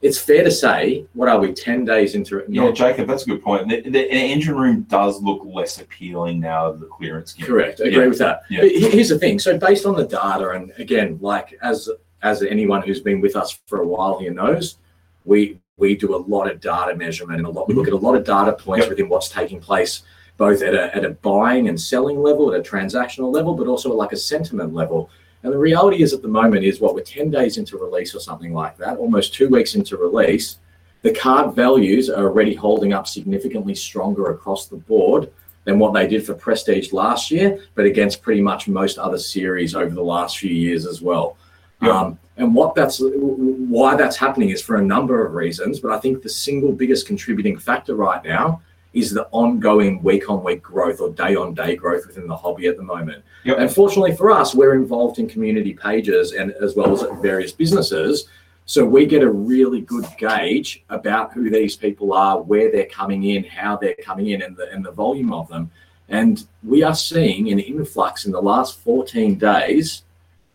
It's 0.00 0.18
fair 0.18 0.42
to 0.44 0.50
say, 0.50 1.06
what 1.14 1.28
are 1.28 1.38
we, 1.40 1.52
10 1.52 1.84
days 1.84 2.14
into 2.14 2.38
it? 2.38 2.46
Yeah, 2.48 2.70
Jacob, 2.72 3.08
that's 3.08 3.24
a 3.24 3.30
good 3.30 3.42
point. 3.42 3.68
The, 3.68 3.80
the 3.90 4.08
engine 4.12 4.56
room 4.56 4.82
does 4.88 5.20
look 5.22 5.42
less 5.44 5.80
appealing 5.80 6.38
now 6.40 6.66
of 6.70 6.78
the 6.80 6.86
clearance 6.86 7.32
gear. 7.32 7.46
Correct. 7.46 7.80
Agree 7.80 7.96
Yeah. 7.96 8.06
with 8.08 8.18
that. 8.18 8.42
Yeah. 8.50 8.60
But 8.62 8.70
here's 8.94 9.08
the 9.08 9.18
thing. 9.18 9.38
So 9.40 9.56
based 9.58 9.86
on 9.86 9.94
the 9.96 10.06
data, 10.06 10.50
and 10.50 10.72
again, 10.78 11.18
like 11.20 11.56
as 11.62 11.88
as 12.22 12.42
anyone 12.42 12.82
who's 12.82 13.00
been 13.00 13.20
with 13.20 13.34
us 13.36 13.58
for 13.66 13.82
a 13.82 13.86
while 13.86 14.18
here 14.20 14.32
knows, 14.32 14.78
we 15.24 15.58
we 15.78 15.96
do 15.96 16.14
a 16.14 16.18
lot 16.18 16.50
of 16.50 16.60
data 16.60 16.94
measurement 16.94 17.38
and 17.38 17.46
a 17.46 17.50
lot. 17.50 17.68
We 17.68 17.74
look 17.74 17.86
at 17.86 17.94
a 17.94 17.96
lot 17.96 18.14
of 18.14 18.24
data 18.24 18.52
points 18.52 18.84
Yep. 18.84 18.90
within 18.90 19.08
what's 19.08 19.28
taking 19.28 19.60
place, 19.60 20.02
both 20.36 20.60
at 20.62 20.74
a 20.74 20.94
at 20.94 21.04
a 21.04 21.10
buying 21.10 21.68
and 21.68 21.80
selling 21.80 22.20
level, 22.20 22.52
at 22.52 22.60
a 22.60 22.62
transactional 22.62 23.32
level, 23.32 23.54
but 23.54 23.66
also 23.66 23.94
like 23.94 24.12
a 24.12 24.16
sentiment 24.16 24.74
level. 24.74 25.08
And 25.44 25.52
the 25.52 25.58
reality 25.58 26.02
is, 26.02 26.12
at 26.12 26.20
the 26.20 26.28
moment, 26.28 26.64
is 26.64 26.80
what 26.80 26.94
we're 26.94 27.02
ten 27.02 27.30
days 27.30 27.56
into 27.58 27.78
release 27.78 28.14
or 28.14 28.20
something 28.20 28.52
like 28.52 28.76
that, 28.78 28.98
almost 28.98 29.34
two 29.34 29.48
weeks 29.48 29.74
into 29.76 29.96
release. 29.96 30.58
The 31.02 31.12
card 31.14 31.54
values 31.54 32.10
are 32.10 32.24
already 32.24 32.54
holding 32.54 32.92
up 32.92 33.06
significantly 33.06 33.76
stronger 33.76 34.30
across 34.32 34.66
the 34.66 34.76
board 34.76 35.30
than 35.64 35.78
what 35.78 35.94
they 35.94 36.08
did 36.08 36.26
for 36.26 36.34
Prestige 36.34 36.92
last 36.92 37.30
year, 37.30 37.60
but 37.76 37.84
against 37.84 38.20
pretty 38.20 38.40
much 38.40 38.66
most 38.66 38.98
other 38.98 39.18
series 39.18 39.76
over 39.76 39.94
the 39.94 40.02
last 40.02 40.38
few 40.38 40.50
years 40.50 40.86
as 40.86 41.00
well. 41.00 41.36
Yeah. 41.80 41.90
Um, 41.90 42.18
and 42.38 42.54
what 42.54 42.74
that's 42.74 43.00
why 43.02 43.96
that's 43.96 44.16
happening 44.16 44.50
is 44.50 44.62
for 44.62 44.76
a 44.76 44.82
number 44.82 45.26
of 45.26 45.34
reasons, 45.34 45.80
but 45.80 45.90
I 45.90 45.98
think 45.98 46.22
the 46.22 46.28
single 46.28 46.72
biggest 46.72 47.06
contributing 47.06 47.58
factor 47.58 47.96
right 47.96 48.22
now 48.24 48.62
is 48.94 49.12
the 49.12 49.28
ongoing 49.32 50.02
week 50.02 50.30
on 50.30 50.42
week 50.42 50.62
growth 50.62 51.00
or 51.00 51.10
day 51.10 51.34
on 51.34 51.52
day 51.52 51.76
growth 51.76 52.06
within 52.06 52.26
the 52.26 52.36
hobby 52.36 52.66
at 52.68 52.76
the 52.76 52.82
moment. 52.82 53.22
Yep. 53.44 53.58
And 53.58 53.70
fortunately 53.70 54.16
for 54.16 54.30
us, 54.30 54.54
we're 54.54 54.74
involved 54.74 55.18
in 55.18 55.28
community 55.28 55.74
pages 55.74 56.32
and 56.32 56.52
as 56.52 56.74
well 56.74 56.92
as 56.92 57.04
various 57.20 57.52
businesses. 57.52 58.28
So 58.66 58.84
we 58.84 59.04
get 59.04 59.22
a 59.22 59.30
really 59.30 59.80
good 59.80 60.06
gauge 60.16 60.84
about 60.90 61.32
who 61.32 61.50
these 61.50 61.74
people 61.76 62.12
are, 62.12 62.40
where 62.40 62.70
they're 62.70 62.86
coming 62.86 63.24
in, 63.24 63.44
how 63.44 63.76
they're 63.76 63.94
coming 63.94 64.28
in, 64.28 64.42
and 64.42 64.56
the 64.56 64.70
and 64.70 64.84
the 64.84 64.92
volume 64.92 65.32
of 65.32 65.48
them. 65.48 65.70
And 66.08 66.46
we 66.62 66.82
are 66.82 66.94
seeing 66.94 67.50
an 67.50 67.58
influx 67.58 68.26
in 68.26 68.32
the 68.32 68.40
last 68.40 68.80
14 68.80 69.36
days 69.38 70.02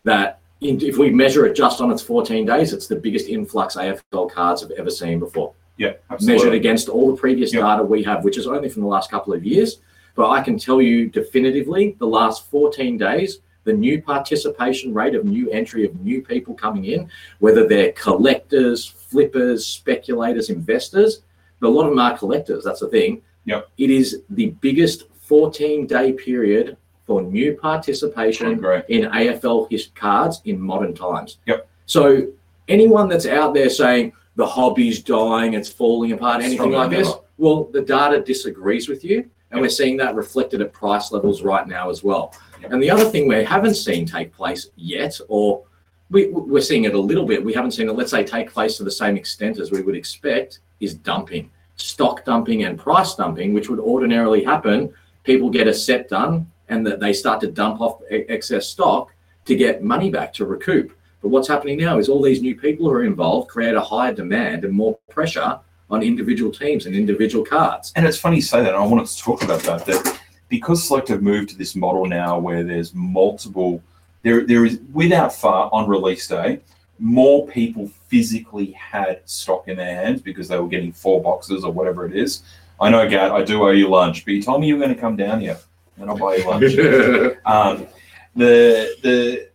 that 0.03 0.39
if 0.63 0.97
we 0.97 1.09
measure 1.09 1.45
it 1.45 1.55
just 1.55 1.81
on 1.81 1.91
its 1.91 2.01
14 2.01 2.45
days, 2.45 2.73
it's 2.73 2.87
the 2.87 2.95
biggest 2.95 3.27
influx 3.27 3.75
AFL 3.75 4.31
cards 4.31 4.61
have 4.61 4.71
ever 4.71 4.89
seen 4.89 5.19
before 5.19 5.53
Yeah, 5.77 5.93
absolutely. 6.09 6.35
measured 6.37 6.53
against 6.53 6.89
all 6.89 7.11
the 7.11 7.17
previous 7.17 7.53
Yep. 7.53 7.61
data 7.63 7.83
we 7.83 8.03
have, 8.03 8.23
which 8.23 8.37
is 8.37 8.47
only 8.47 8.69
from 8.69 8.81
the 8.83 8.87
last 8.87 9.11
couple 9.11 9.33
of 9.33 9.43
years. 9.45 9.79
But 10.15 10.29
I 10.29 10.41
can 10.41 10.57
tell 10.57 10.81
you 10.81 11.07
definitively, 11.09 11.95
the 11.99 12.07
last 12.07 12.49
14 12.49 12.97
days, 12.97 13.39
the 13.63 13.73
new 13.73 14.01
participation 14.01 14.93
rate 14.93 15.15
of 15.15 15.25
new 15.25 15.49
entry 15.49 15.85
of 15.85 15.99
new 16.01 16.21
people 16.21 16.53
coming 16.53 16.85
in, 16.85 17.09
whether 17.39 17.67
they're 17.67 17.91
collectors, 17.93 18.85
flippers, 18.85 19.65
speculators, 19.65 20.49
investors, 20.49 21.21
but 21.59 21.67
a 21.67 21.69
lot 21.69 21.85
of 21.85 21.91
them 21.91 21.99
are 21.99 22.17
collectors. 22.17 22.63
That's 22.63 22.81
the 22.81 22.89
thing. 22.89 23.21
Yep. 23.45 23.69
It 23.77 23.89
is 23.89 24.21
the 24.29 24.47
biggest 24.61 25.05
14 25.21 25.87
day 25.87 26.11
period 26.11 26.77
for 27.05 27.21
new 27.21 27.55
participation 27.55 28.51
in 28.87 29.03
AFL 29.09 29.69
his 29.69 29.89
cards 29.95 30.41
in 30.45 30.59
modern 30.59 30.93
times. 30.93 31.37
Yep. 31.45 31.67
So 31.85 32.27
anyone 32.67 33.09
that's 33.09 33.25
out 33.25 33.53
there 33.53 33.69
saying 33.69 34.13
the 34.35 34.45
hobby's 34.45 35.01
dying, 35.03 35.53
it's 35.53 35.69
falling 35.69 36.13
apart, 36.13 36.41
anything 36.41 36.71
like 36.71 36.89
this, 36.89 37.11
well, 37.37 37.65
the 37.65 37.81
data 37.81 38.21
disagrees 38.21 38.87
with 38.87 39.03
you, 39.03 39.17
and 39.19 39.59
Yep. 39.59 39.61
we're 39.61 39.69
seeing 39.69 39.97
that 39.97 40.15
reflected 40.15 40.61
at 40.61 40.71
price 40.71 41.11
levels 41.11 41.43
right 41.43 41.67
now 41.67 41.89
as 41.89 42.03
well. 42.03 42.33
Yep. 42.61 42.71
And 42.71 42.81
the 42.81 42.89
other 42.89 43.05
thing 43.05 43.27
we 43.27 43.43
haven't 43.43 43.75
seen 43.75 44.05
take 44.05 44.33
place 44.33 44.69
yet, 44.75 45.19
or 45.27 45.63
we, 46.09 46.27
we're 46.29 46.61
seeing 46.61 46.85
it 46.85 46.95
a 46.95 46.99
little 46.99 47.25
bit, 47.25 47.43
we 47.43 47.53
haven't 47.53 47.71
seen 47.71 47.89
it, 47.89 47.93
let's 47.93 48.11
say, 48.11 48.23
take 48.23 48.51
place 48.51 48.77
to 48.77 48.83
the 48.83 48.91
same 48.91 49.17
extent 49.17 49.59
as 49.59 49.71
we 49.71 49.81
would 49.81 49.95
expect, 49.95 50.59
is 50.79 50.93
dumping, 50.93 51.51
stock 51.75 52.23
dumping 52.23 52.63
and 52.63 52.79
price 52.79 53.15
dumping, 53.15 53.53
which 53.53 53.69
would 53.69 53.79
ordinarily 53.79 54.43
happen. 54.43 54.93
People 55.23 55.49
get 55.49 55.67
a 55.67 55.73
set 55.73 56.09
done 56.09 56.49
and 56.73 56.85
that 56.87 56.99
they 56.99 57.13
start 57.13 57.39
to 57.41 57.47
dump 57.47 57.79
off 57.81 58.01
excess 58.09 58.67
stock 58.67 59.13
to 59.45 59.55
get 59.55 59.83
money 59.83 60.09
back 60.09 60.33
to 60.33 60.45
recoup. 60.45 60.91
But 61.21 61.29
what's 61.29 61.47
happening 61.47 61.77
now 61.77 61.99
is 61.99 62.09
all 62.09 62.21
these 62.21 62.41
new 62.41 62.55
people 62.55 62.85
who 62.85 62.91
are 62.91 63.03
involved 63.03 63.49
create 63.49 63.75
a 63.75 63.81
higher 63.81 64.13
demand 64.13 64.65
and 64.65 64.73
more 64.73 64.97
pressure 65.09 65.59
on 65.89 66.01
individual 66.01 66.51
teams 66.51 66.85
and 66.87 66.95
individual 66.95 67.45
cards. 67.45 67.93
And 67.95 68.05
it's 68.07 68.17
funny 68.17 68.37
you 68.37 68.41
say 68.41 68.63
that. 68.63 68.73
I 68.73 68.83
wanted 68.83 69.05
to 69.05 69.17
talk 69.17 69.43
about 69.43 69.61
that. 69.61 69.85
That 69.85 70.19
because 70.49 70.85
Select 70.87 71.09
have 71.09 71.21
moved 71.21 71.49
to 71.49 71.57
this 71.57 71.75
model 71.75 72.05
now 72.07 72.39
where 72.39 72.63
there's 72.63 72.93
multiple, 72.93 73.81
there 74.23 74.45
there 74.45 74.65
is 74.65 74.79
without 74.91 75.33
far 75.33 75.69
on 75.71 75.87
release 75.87 76.27
day, 76.27 76.59
more 76.97 77.47
people 77.47 77.91
physically 78.07 78.71
had 78.71 79.21
stock 79.25 79.67
in 79.67 79.77
their 79.77 79.95
hands 79.95 80.21
because 80.21 80.47
they 80.47 80.57
were 80.57 80.67
getting 80.67 80.91
four 80.91 81.21
boxes 81.21 81.63
or 81.63 81.71
whatever 81.71 82.05
it 82.05 82.15
is. 82.15 82.41
I 82.81 82.89
know, 82.89 83.07
Gad, 83.07 83.31
I 83.31 83.43
do 83.43 83.63
owe 83.63 83.71
you 83.71 83.87
lunch, 83.87 84.25
but 84.25 84.33
you 84.33 84.41
told 84.41 84.61
me 84.61 84.67
you 84.67 84.75
were 84.75 84.83
going 84.83 84.95
to 84.95 84.99
come 84.99 85.15
down 85.15 85.41
here, 85.41 85.57
and 85.97 86.09
I'll 86.09 86.17
buy 86.17 86.35
you 86.37 86.45
lunch. 86.47 87.37
um, 87.45 87.87
the 88.35 88.95
the 89.03 89.49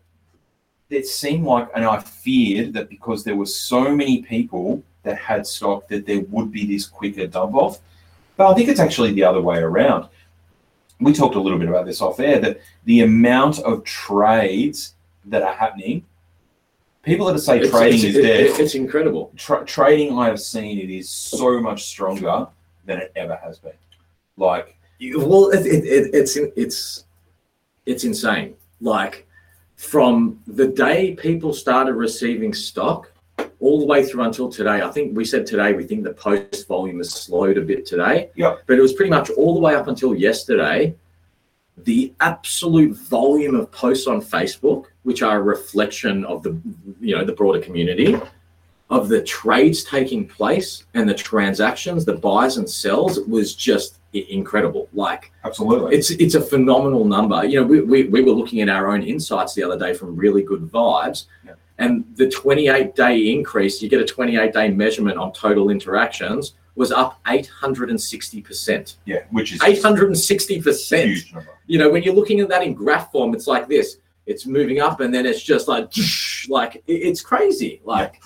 it 0.90 1.07
seemed 1.07 1.44
like, 1.44 1.68
and 1.74 1.85
I 1.85 2.01
feared 2.01 2.72
that 2.74 2.88
because 2.88 3.22
there 3.22 3.37
were 3.37 3.46
so 3.46 3.94
many 3.94 4.22
people 4.22 4.83
that 5.03 5.18
had 5.18 5.46
stock, 5.46 5.87
that 5.88 6.07
there 6.07 6.20
would 6.31 6.51
be 6.51 6.66
this 6.66 6.87
quicker 6.87 7.27
dump 7.27 7.55
off. 7.55 7.81
But 8.37 8.51
I 8.51 8.55
think 8.55 8.68
it's 8.68 8.81
actually 8.81 9.12
the 9.12 9.24
other 9.24 9.40
way 9.42 9.59
around. 9.59 10.09
We 11.01 11.12
talked 11.12 11.35
a 11.37 11.40
little 11.40 11.59
bit 11.59 11.68
about 11.68 11.87
this 11.87 12.01
off 12.01 12.20
air 12.20 12.40
that 12.40 12.61
the 12.85 13.03
amount 13.03 13.59
of 13.61 13.85
trades 13.85 14.94
that 15.27 15.42
are 15.42 15.53
happening, 15.53 16.05
people 17.03 17.27
that 17.27 17.38
say 17.38 17.59
It's- 17.59 17.70
trading 17.70 17.98
it's- 17.98 18.14
is 18.16 18.22
dead. 18.24 18.40
it- 18.46 18.59
it's 18.61 18.74
incredible. 18.74 19.31
Tra- 19.37 19.64
trading, 19.66 20.18
I 20.18 20.27
have 20.29 20.40
seen 20.40 20.79
it 20.79 20.90
is 20.90 21.11
so 21.11 21.61
much 21.61 21.85
stronger 21.85 22.46
than 22.87 22.98
it 22.98 23.12
ever 23.14 23.37
has 23.42 23.59
been. 23.59 23.72
Like, 24.38 24.77
Well, 25.00 25.50
it, 25.50 25.66
it, 25.66 25.84
it, 25.84 26.11
it's 26.14 26.37
it's 26.37 27.04
it's 27.87 28.04
insane. 28.04 28.54
Like 28.80 29.26
from 29.76 30.40
the 30.46 30.68
day 30.68 31.14
people 31.14 31.52
started 31.52 31.94
receiving 31.94 32.52
stock, 32.52 33.12
all 33.61 33.80
the 33.80 33.87
way 33.87 34.04
through 34.04 34.22
until 34.22 34.48
today. 34.48 34.82
I 34.82 34.90
think 34.90 35.16
we 35.16 35.24
said 35.24 35.46
today 35.46 35.72
we 35.72 35.84
think 35.84 36.04
the 36.04 36.12
post 36.12 36.66
volume 36.68 36.98
has 36.98 37.11
slowed 37.11 37.58
a 37.58 37.62
bit 37.62 37.87
today. 37.87 38.30
Yeah. 38.34 38.56
But 38.66 38.78
it 38.78 38.82
was 38.82 38.92
pretty 38.92 39.11
much 39.11 39.30
all 39.30 39.54
the 39.54 39.61
way 39.61 39.74
up 39.74 39.88
until 39.88 40.14
yesterday. 40.14 40.94
The 41.84 42.12
absolute 42.20 42.96
volume 42.96 43.54
of 43.54 43.70
posts 43.70 44.08
on 44.08 44.20
Facebook, 44.20 44.87
which 45.04 45.22
are 45.22 45.38
a 45.38 45.42
reflection 45.42 46.24
of 46.24 46.42
the 46.42 46.61
you 47.00 47.16
know 47.16 47.24
the 47.24 47.32
broader 47.32 47.61
community, 47.61 48.16
of 48.90 49.08
the 49.08 49.22
trades 49.22 49.84
taking 49.84 50.26
place 50.26 50.84
and 50.94 51.08
the 51.08 51.14
transactions, 51.14 52.04
the 52.04 52.14
buys 52.14 52.56
and 52.56 52.68
sells, 52.68 53.20
was 53.20 53.54
just 53.54 53.97
incredible. 54.12 54.88
Like 54.92 55.33
absolutely. 55.44 55.97
it's 55.97 56.11
it's 56.11 56.35
a 56.35 56.40
phenomenal 56.40 57.05
number. 57.05 57.44
You 57.44 57.61
know, 57.61 57.66
we, 57.66 57.81
we, 57.81 58.05
we 58.05 58.23
were 58.23 58.33
looking 58.33 58.61
at 58.61 58.68
our 58.68 58.90
own 58.90 59.03
insights 59.03 59.55
the 59.55 59.62
other 59.62 59.79
day 59.79 59.94
from 59.94 60.16
really 60.16 60.42
good 60.42 60.62
vibes. 60.62 61.27
Yeah. 61.44 61.55
And 61.79 62.05
the 62.16 62.29
28 62.29 62.97
day 62.97 63.33
increase, 63.33 63.81
you 63.81 63.88
get 63.88 64.01
a 64.01 64.05
28 64.05 64.53
day 64.53 64.71
measurement 64.71 65.18
on 65.18 65.33
total 65.33 65.71
interactions, 65.71 66.55
was 66.75 66.90
up 66.90 67.23
860%. 67.25 68.97
yeah, 69.05 69.18
which 69.31 69.53
is 69.53 69.61
860%. 69.61 71.05
huge 71.05 71.33
number. 71.33 71.51
You 71.66 71.79
know, 71.79 71.90
when 71.90 72.03
you're 72.03 72.14
looking 72.14 72.40
at 72.40 72.49
that 72.49 72.62
in 72.62 72.75
graph 72.75 73.12
form, 73.12 73.35
it's 73.35 73.47
like 73.47 73.68
this 73.68 73.99
it's 74.29 74.44
moving 74.44 74.79
up 74.79 75.01
and 75.01 75.12
then 75.12 75.25
it's 75.25 75.42
just 75.42 75.66
like, 75.66 75.90
like 76.49 76.83
it's 76.87 77.23
crazy. 77.23 77.81
Like, 77.85 78.23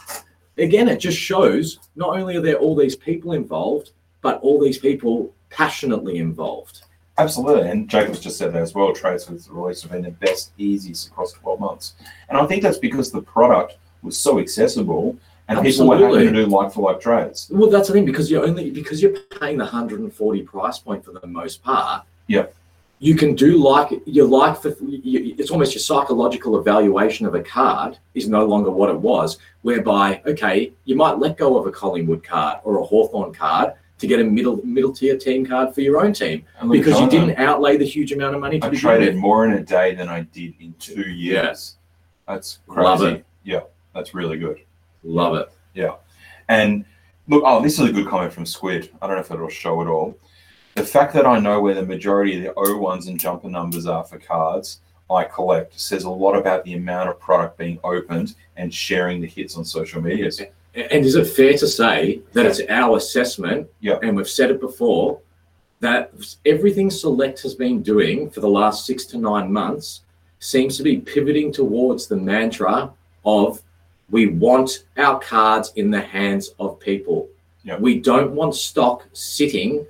again, 0.58 0.88
it 0.88 0.98
just 0.98 1.16
shows 1.16 1.78
not 1.94 2.18
only 2.18 2.36
are 2.36 2.40
there 2.40 2.56
all 2.56 2.74
these 2.74 2.96
people 2.96 3.32
involved, 3.32 3.92
but 4.20 4.40
all 4.40 4.60
these 4.60 4.78
people 4.78 5.32
passionately 5.52 6.18
involved. 6.18 6.82
Absolutely, 7.18 7.68
and 7.68 7.88
Jacob's 7.88 8.20
just 8.20 8.38
said 8.38 8.52
that 8.54 8.62
as 8.62 8.74
well. 8.74 8.92
Trades 8.92 9.28
with 9.28 9.44
the 9.44 9.52
release 9.52 9.82
have 9.82 9.92
been 9.92 10.02
the 10.02 10.10
best, 10.10 10.52
easiest 10.56 11.08
across 11.08 11.32
12 11.32 11.60
months. 11.60 11.94
And 12.28 12.38
I 12.38 12.46
think 12.46 12.62
that's 12.62 12.78
because 12.78 13.12
the 13.12 13.22
product 13.22 13.76
was 14.02 14.18
so 14.18 14.38
accessible 14.38 15.16
and 15.48 15.62
people 15.62 15.88
were 15.88 15.98
happy 15.98 16.26
to 16.26 16.32
do 16.32 16.46
like 16.46 16.72
for 16.72 16.90
like 16.90 17.00
trades. 17.00 17.48
Well, 17.50 17.70
that's 17.70 17.88
the 17.88 17.94
thing 17.94 18.04
because 18.04 18.30
you're 18.30 18.44
only 18.44 18.70
because 18.70 19.02
you're 19.02 19.18
paying 19.40 19.58
the 19.58 19.64
140 19.64 20.42
price 20.42 20.78
point 20.78 21.04
for 21.04 21.12
the 21.12 21.26
most 21.26 21.62
part. 21.62 22.04
Yeah. 22.26 22.46
You 22.98 23.16
can 23.16 23.34
do 23.34 23.58
like 23.58 24.00
your 24.06 24.28
like 24.28 24.62
for 24.62 24.76
you, 24.80 25.34
it's 25.36 25.50
almost 25.50 25.74
your 25.74 25.80
psychological 25.80 26.58
evaluation 26.58 27.26
of 27.26 27.34
a 27.34 27.42
card 27.42 27.98
is 28.14 28.28
no 28.28 28.46
longer 28.46 28.70
what 28.70 28.90
it 28.90 28.98
was. 28.98 29.38
Whereby, 29.62 30.22
okay, 30.24 30.72
you 30.84 30.94
might 30.94 31.18
let 31.18 31.36
go 31.36 31.58
of 31.58 31.66
a 31.66 31.72
Collingwood 31.72 32.22
card 32.22 32.60
or 32.62 32.78
a 32.78 32.84
Hawthorn 32.84 33.34
card 33.34 33.74
to 34.02 34.08
get 34.08 34.18
a 34.18 34.24
middle 34.24 34.60
middle 34.66 34.92
tier 34.92 35.16
team 35.16 35.46
card 35.46 35.72
for 35.72 35.80
your 35.80 36.04
own 36.04 36.12
team 36.12 36.44
look, 36.60 36.72
because 36.72 36.98
you 37.00 37.08
didn't 37.08 37.38
outlay 37.38 37.76
the 37.76 37.84
huge 37.86 38.10
amount 38.10 38.34
of 38.34 38.40
money 38.40 38.58
to 38.58 38.66
I 38.66 38.70
traded 38.70 39.14
with. 39.14 39.22
more 39.22 39.46
in 39.46 39.52
a 39.52 39.62
day 39.62 39.94
than 39.94 40.08
I 40.08 40.22
did 40.32 40.54
in 40.60 40.74
two 40.80 41.02
Yeah. 41.02 41.44
years. 41.44 41.76
That's 42.26 42.58
crazy. 42.66 42.84
Love 42.84 43.02
it. 43.04 43.24
Yeah, 43.44 43.60
that's 43.94 44.12
really 44.12 44.38
good. 44.38 44.58
Love 45.04 45.36
it. 45.36 45.48
Yeah, 45.74 45.94
and 46.48 46.84
look, 47.28 47.44
oh, 47.46 47.62
this 47.62 47.78
is 47.78 47.88
a 47.88 47.92
good 47.92 48.08
comment 48.08 48.32
from 48.32 48.44
Squid. 48.44 48.90
I 49.00 49.06
don't 49.06 49.14
know 49.16 49.22
if 49.22 49.30
it'll 49.30 49.48
show 49.48 49.80
at 49.82 49.86
all. 49.86 50.16
The 50.74 50.84
fact 50.84 51.14
that 51.14 51.24
I 51.26 51.38
know 51.38 51.60
where 51.60 51.74
the 51.74 51.86
majority 51.86 52.36
of 52.38 52.42
the 52.42 52.60
O1s 52.60 53.06
and 53.06 53.20
jumper 53.20 53.48
numbers 53.48 53.86
are 53.86 54.02
for 54.04 54.18
cards 54.18 54.80
I 55.10 55.24
collect 55.24 55.78
says 55.78 56.04
a 56.04 56.10
lot 56.10 56.34
about 56.34 56.64
the 56.64 56.74
amount 56.74 57.10
of 57.10 57.20
product 57.20 57.56
being 57.58 57.78
opened 57.84 58.34
and 58.56 58.72
sharing 58.72 59.20
the 59.20 59.26
hits 59.28 59.56
on 59.58 59.64
social 59.64 60.00
medias. 60.02 60.40
And 60.74 61.04
is 61.04 61.16
it 61.16 61.26
fair 61.26 61.52
to 61.58 61.66
say 61.66 62.22
that 62.32 62.46
it's 62.46 62.60
our 62.68 62.96
assessment, 62.96 63.68
Yeah. 63.80 63.98
and 64.02 64.16
we've 64.16 64.28
said 64.28 64.50
it 64.50 64.60
before, 64.60 65.20
that 65.80 66.12
everything 66.46 66.90
Select 66.90 67.42
has 67.42 67.54
been 67.54 67.82
doing 67.82 68.30
for 68.30 68.40
the 68.40 68.48
last 68.48 68.86
six 68.86 69.04
to 69.06 69.18
nine 69.18 69.52
months 69.52 70.02
seems 70.38 70.76
to 70.76 70.82
be 70.82 70.98
pivoting 70.98 71.52
towards 71.52 72.06
the 72.06 72.16
mantra 72.16 72.90
of 73.24 73.62
we 74.10 74.26
want 74.28 74.84
our 74.96 75.18
cards 75.18 75.72
in 75.76 75.90
the 75.90 76.00
hands 76.00 76.54
of 76.58 76.78
people. 76.80 77.28
Yeah. 77.64 77.78
We 77.78 77.98
don't 78.00 78.32
want 78.32 78.54
stock 78.54 79.06
sitting 79.12 79.86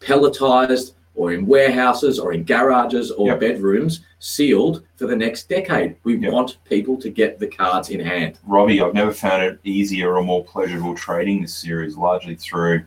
pelletized 0.00 0.92
or 1.14 1.32
in 1.32 1.46
warehouses 1.46 2.18
or 2.18 2.32
in 2.32 2.44
garages 2.44 3.10
or 3.12 3.28
Yeah. 3.28 3.36
bedrooms 3.36 4.00
sealed 4.18 4.82
for 4.96 5.06
the 5.06 5.14
next 5.16 5.48
decade. 5.48 5.96
We 6.04 6.16
Yeah. 6.16 6.30
want 6.30 6.56
people 6.68 6.96
to 6.98 7.08
get 7.08 7.38
the 7.38 7.46
cards 7.46 7.90
in 7.90 8.00
hand. 8.00 8.38
Robbie, 8.46 8.80
I've 8.80 8.94
never 8.94 9.12
found 9.12 9.42
it 9.42 9.58
easier 9.64 10.16
or 10.16 10.22
more 10.22 10.44
pleasurable 10.44 10.94
trading 10.94 11.42
this 11.42 11.54
series, 11.54 11.96
largely 11.96 12.34
through 12.34 12.82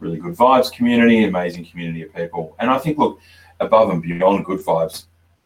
really 0.00 0.18
good 0.18 0.34
vibes 0.34 0.70
community, 0.72 1.24
amazing 1.24 1.64
community 1.64 2.02
of 2.02 2.12
people. 2.14 2.54
And 2.58 2.70
I 2.70 2.78
think, 2.78 2.98
look, 2.98 3.20
above 3.60 3.88
and 3.90 4.02
beyond 4.02 4.44
good 4.44 4.58
vibes, 4.60 5.04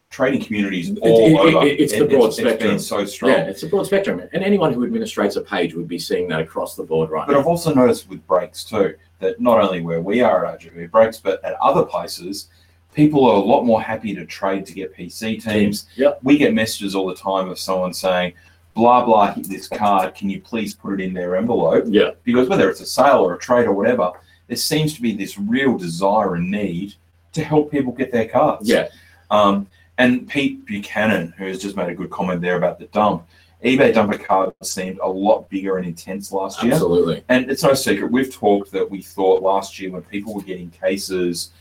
trading 0.09 0.41
communities 0.41 0.97
all 1.01 1.19
it- 1.19 1.31
it- 1.31 1.55
over. 1.55 1.65
it's 1.67 1.93
the 1.93 2.05
broad 2.05 2.27
it's 2.27 2.37
spectrum. 2.37 2.71
been 2.71 2.79
so 2.79 3.05
strong. 3.05 3.31
Yeah, 3.31 3.41
it's 3.43 3.61
a 3.63 3.67
broad 3.67 3.85
spectrum. 3.85 4.21
And 4.33 4.43
anyone 4.43 4.73
who 4.73 4.87
administrates 4.87 5.37
a 5.37 5.41
page 5.41 5.75
would 5.75 5.87
be 5.87 5.99
seeing 5.99 6.27
that 6.29 6.39
across 6.41 6.75
the 6.75 6.83
board 6.83 7.09
right 7.09 7.27
But 7.27 7.33
now. 7.33 7.39
I've 7.39 7.45
also 7.47 7.73
noticed 7.73 8.09
with 8.09 8.25
breaks 8.25 8.63
too 8.63 8.95
that 9.19 9.39
not 9.39 9.59
only 9.59 9.81
where 9.81 10.01
we 10.01 10.21
are 10.21 10.45
at 10.45 10.59
RGV 10.61 10.91
breaks, 10.91 11.17
but 11.19 11.43
at 11.43 11.53
other 11.61 11.83
places, 11.83 12.49
people 12.93 13.25
are 13.25 13.35
a 13.35 13.39
lot 13.39 13.63
more 13.63 13.81
happy 13.81 14.13
to 14.15 14.25
trade 14.25 14.65
to 14.65 14.73
get 14.73 14.95
PC 14.95 15.43
teams. 15.43 15.87
Yep. 15.95 16.19
We 16.23 16.37
get 16.37 16.53
messages 16.53 16.95
all 16.95 17.07
the 17.07 17.15
time 17.15 17.49
of 17.49 17.59
someone 17.59 17.93
saying, 17.93 18.33
blah, 18.73 19.03
blah, 19.03 19.33
hit 19.33 19.49
this 19.49 19.67
card. 19.67 20.13
Can 20.15 20.29
you 20.29 20.39
please 20.39 20.73
put 20.75 20.99
it 20.99 21.03
in 21.03 21.13
their 21.13 21.35
envelope? 21.35 21.85
Yeah, 21.87 22.11
Because 22.23 22.47
whether 22.47 22.69
it's 22.69 22.81
a 22.81 22.85
sale 22.85 23.17
or 23.19 23.33
a 23.33 23.39
trade 23.39 23.65
or 23.65 23.73
whatever, 23.73 24.11
there 24.47 24.57
seems 24.57 24.93
to 24.95 25.01
be 25.01 25.13
this 25.13 25.37
real 25.37 25.77
desire 25.77 26.35
and 26.35 26.49
need 26.51 26.93
to 27.33 27.43
help 27.43 27.71
people 27.71 27.91
get 27.91 28.11
their 28.11 28.27
cards. 28.27 28.69
yeah, 28.69 28.87
Um, 29.31 29.67
and 29.97 30.27
Pete 30.29 30.63
Buchanan, 30.65 31.33
who 31.37 31.45
has 31.45 31.59
just 31.59 31.75
made 31.75 31.89
a 31.89 31.95
good 31.95 32.11
comment 32.11 32.39
there 32.39 32.55
about 32.55 32.77
the 32.79 32.85
dump, 32.87 33.23
eBay 33.63 33.91
dumper 33.93 34.23
cards 34.23 34.53
seemed 34.71 34.99
a 34.99 35.07
lot 35.07 35.49
bigger 35.49 35.77
and 35.77 35.85
intense 35.87 36.31
last 36.31 36.61
year. 36.63 36.73
absolutely. 36.73 37.23
And 37.29 37.49
it's 37.49 37.63
no 37.63 37.73
secret, 37.73 38.11
we've 38.11 38.33
talked 38.33 38.71
that 38.71 38.89
we 38.89 39.01
thought 39.01 39.41
last 39.41 39.79
year 39.79 39.91
when 39.91 40.03
people 40.03 40.33
were 40.35 40.43
getting 40.43 40.69
cases 40.69 41.51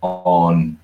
on 0.00 0.78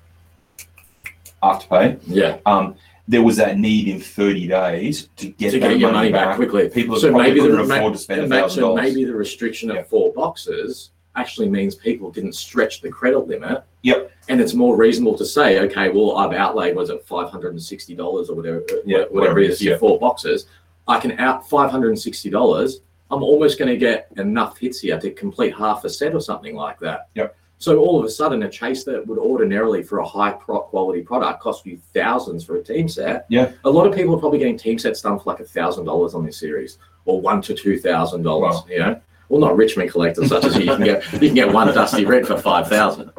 Afterpay, 1.41 1.99
Yeah, 2.05 2.37
um, 2.45 2.75
there 3.07 3.23
was 3.23 3.37
that 3.37 3.57
need 3.57 3.87
in 3.87 3.99
30 3.99 4.47
days 4.47 5.09
to 5.15 5.29
get, 5.29 5.51
to 5.51 5.59
that 5.59 5.69
get 5.69 5.79
your 5.79 5.91
money 5.91 6.11
back 6.11 6.35
quickly. 6.35 6.69
People 6.69 6.97
So 6.97 7.11
maybe 7.11 7.39
the 7.39 7.57
afford 7.61 7.93
to 7.93 7.99
spend 7.99 8.29
ma- 8.29 8.43
$1,000. 8.43 8.49
so 8.51 8.75
maybe 8.75 9.03
the 9.05 9.15
restriction 9.15 9.69
of 9.71 9.77
Yeah. 9.77 9.83
four 9.83 10.13
boxes 10.13 10.91
actually 11.15 11.49
means 11.49 11.75
people 11.75 12.11
didn't 12.11 12.33
stretch 12.33 12.81
the 12.81 12.89
credit 12.89 13.19
limit. 13.27 13.63
Yep. 13.81 14.11
And 14.29 14.39
it's 14.39 14.53
more 14.53 14.75
reasonable 14.77 15.17
to 15.17 15.25
say, 15.25 15.59
okay, 15.61 15.89
well, 15.89 16.17
I've 16.17 16.33
outlaid 16.33 16.75
was 16.75 16.89
it 16.91 17.03
five 17.05 17.29
hundred 17.31 17.53
and 17.53 17.61
sixty 17.61 17.95
dollars 17.95 18.29
or 18.29 18.35
whatever, 18.35 18.63
Yeah, 18.85 18.97
whatever, 18.99 19.13
whatever 19.13 19.39
it 19.39 19.49
is 19.51 19.61
yeah. 19.61 19.77
four 19.77 19.97
boxes. 19.97 20.45
I 20.89 20.99
can 20.99 21.17
out 21.19 21.47
five 21.47 21.69
hundred 21.71 21.89
and 21.89 21.99
sixty 21.99 22.29
dollars. 22.29 22.81
I'm 23.11 23.23
almost 23.23 23.57
going 23.57 23.69
to 23.69 23.77
get 23.77 24.07
enough 24.17 24.57
hits 24.57 24.81
here 24.81 24.99
to 24.99 25.11
complete 25.11 25.55
half 25.55 25.83
a 25.83 25.89
set 25.89 26.13
or 26.13 26.19
something 26.19 26.55
like 26.55 26.79
that. 26.79 27.09
Yep. 27.15 27.35
So 27.57 27.77
all 27.79 27.99
of 27.99 28.05
a 28.05 28.09
sudden, 28.09 28.43
a 28.43 28.49
chase 28.49 28.83
that 28.85 29.05
would 29.05 29.17
ordinarily 29.17 29.83
for 29.83 29.99
a 29.99 30.05
high 30.05 30.31
quality 30.31 31.01
product 31.01 31.41
cost 31.41 31.65
you 31.65 31.79
thousands 31.93 32.43
for 32.45 32.55
a 32.55 32.63
team 32.63 32.87
set. 32.87 33.25
Yeah. 33.29 33.51
A 33.65 33.69
lot 33.69 33.85
of 33.85 33.93
people 33.93 34.15
are 34.15 34.19
probably 34.19 34.39
getting 34.39 34.57
team 34.57 34.79
sets 34.79 35.01
done 35.01 35.19
for 35.19 35.25
like 35.25 35.39
a 35.39 35.45
thousand 35.45 35.85
dollars 35.85 36.13
on 36.13 36.25
this 36.25 36.37
series, 36.37 36.77
or 37.05 37.21
one 37.21 37.41
to 37.43 37.53
two 37.53 37.79
thousand 37.79 38.23
dollars. 38.23 38.55
Wow. 38.55 38.65
You 38.69 38.79
know, 38.79 39.01
well, 39.27 39.41
not 39.41 39.57
Richmond 39.57 39.91
collectors 39.91 40.29
such 40.29 40.45
as 40.45 40.55
you, 40.55 40.65
you 40.65 40.75
can 40.75 40.83
get. 40.85 41.13
You 41.13 41.19
can 41.19 41.35
get 41.35 41.53
one 41.53 41.67
dusty 41.67 42.05
red 42.05 42.25
for 42.25 42.37
five 42.37 42.67
thousand. 42.67 43.11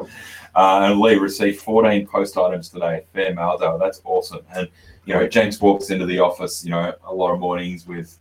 Uh, 0.53 0.89
and 0.91 0.99
Lee 0.99 1.15
received 1.15 1.61
14 1.61 2.05
post 2.07 2.37
items 2.37 2.67
today. 2.69 3.05
Fair 3.13 3.33
mail, 3.33 3.57
though. 3.57 3.77
That's 3.77 4.01
awesome. 4.03 4.41
And, 4.53 4.67
you 5.11 5.17
know, 5.17 5.27
James 5.27 5.59
walks 5.59 5.89
into 5.89 6.05
the 6.05 6.19
office, 6.19 6.63
you 6.63 6.71
know, 6.71 6.93
a 7.03 7.13
lot 7.13 7.33
of 7.33 7.39
mornings 7.39 7.85
with 7.85 8.17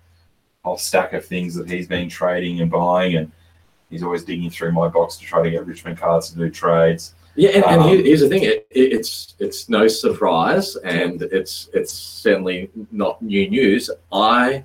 a 0.65 0.69
whole 0.69 0.77
stack 0.77 1.13
of 1.13 1.25
things 1.25 1.55
that 1.55 1.71
he's 1.71 1.87
been 1.87 2.09
trading 2.09 2.61
and 2.61 2.69
buying. 2.71 3.15
And 3.17 3.31
he's 3.91 4.03
always 4.03 4.25
digging 4.25 4.51
through 4.51 4.73
my 4.73 4.89
box 4.89 5.17
to 5.19 5.25
try 5.25 5.43
to 5.45 5.51
get 5.51 5.65
Richmond 5.67 5.99
cards 5.99 6.31
to 6.31 6.37
do 6.37 6.51
trades. 6.51 7.15
Yeah, 7.37 7.51
and, 7.51 7.65
and 7.65 7.81
Um, 7.83 7.89
here- 7.89 8.03
here's 8.03 8.21
the 8.23 8.29
thing: 8.29 8.43
it, 8.43 8.67
it, 8.71 8.93
it's 8.93 9.37
it's 9.39 9.69
no 9.69 9.87
surprise, 9.87 10.75
and 10.77 11.23
it's 11.23 11.69
it's 11.73 11.93
certainly 11.93 12.71
not 12.91 13.23
new 13.23 13.49
news. 13.49 13.89
I 14.11 14.65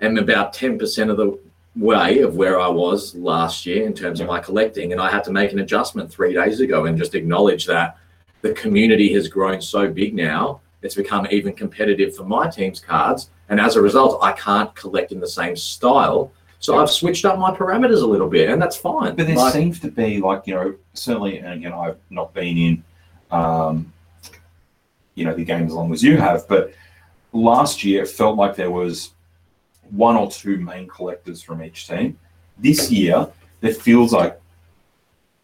am 0.00 0.16
about 0.16 0.52
ten 0.52 0.78
percent 0.78 1.10
of 1.10 1.16
the 1.16 1.36
way 1.74 2.20
of 2.20 2.36
where 2.36 2.60
I 2.60 2.68
was 2.68 3.16
last 3.16 3.66
year 3.66 3.84
in 3.86 3.92
terms 3.92 4.20
of 4.20 4.28
my 4.28 4.38
collecting, 4.38 4.92
and 4.92 5.00
I 5.00 5.10
had 5.10 5.24
to 5.24 5.32
make 5.32 5.52
an 5.52 5.58
adjustment 5.58 6.12
three 6.12 6.32
days 6.32 6.60
ago 6.60 6.86
and 6.86 6.96
just 6.96 7.16
acknowledge 7.16 7.66
that 7.66 7.96
the 8.42 8.52
community 8.52 9.12
has 9.14 9.26
grown 9.26 9.60
so 9.60 9.88
big 9.88 10.14
now. 10.14 10.60
It's 10.82 10.94
become 10.94 11.26
even 11.30 11.52
competitive 11.52 12.16
for 12.16 12.24
my 12.24 12.48
team's 12.48 12.80
cards, 12.80 13.30
and 13.48 13.60
as 13.60 13.76
a 13.76 13.82
result, 13.82 14.18
I 14.22 14.32
can't 14.32 14.74
collect 14.74 15.12
in 15.12 15.20
the 15.20 15.28
same 15.28 15.56
style. 15.56 16.32
So 16.58 16.78
I've 16.78 16.90
switched 16.90 17.24
up 17.24 17.38
my 17.38 17.52
parameters 17.54 18.02
a 18.02 18.06
little 18.06 18.28
bit, 18.28 18.50
and 18.50 18.60
that's 18.60 18.76
fine. 18.76 19.14
But 19.14 19.26
there 19.26 19.36
Like- 19.36 19.52
seems 19.52 19.80
to 19.80 19.90
be, 19.90 20.20
like, 20.20 20.46
you 20.46 20.54
know, 20.54 20.74
certainly, 20.92 21.38
and 21.38 21.54
again, 21.54 21.72
I've 21.72 21.96
not 22.10 22.34
been 22.34 22.56
in, 22.58 22.84
um, 23.30 23.92
you 25.14 25.24
know, 25.24 25.34
the 25.34 25.44
game 25.44 25.64
as 25.66 25.72
long 25.72 25.92
as 25.92 26.02
you 26.02 26.18
have, 26.18 26.46
but 26.48 26.72
last 27.32 27.82
year 27.82 28.02
it 28.02 28.08
felt 28.08 28.36
like 28.36 28.56
there 28.56 28.70
was 28.70 29.12
one 29.90 30.16
or 30.16 30.30
two 30.30 30.58
main 30.58 30.86
collectors 30.86 31.40
from 31.42 31.62
each 31.62 31.86
team. 31.88 32.18
This 32.58 32.90
year, 32.90 33.28
it 33.62 33.76
feels 33.76 34.12
like 34.12 34.38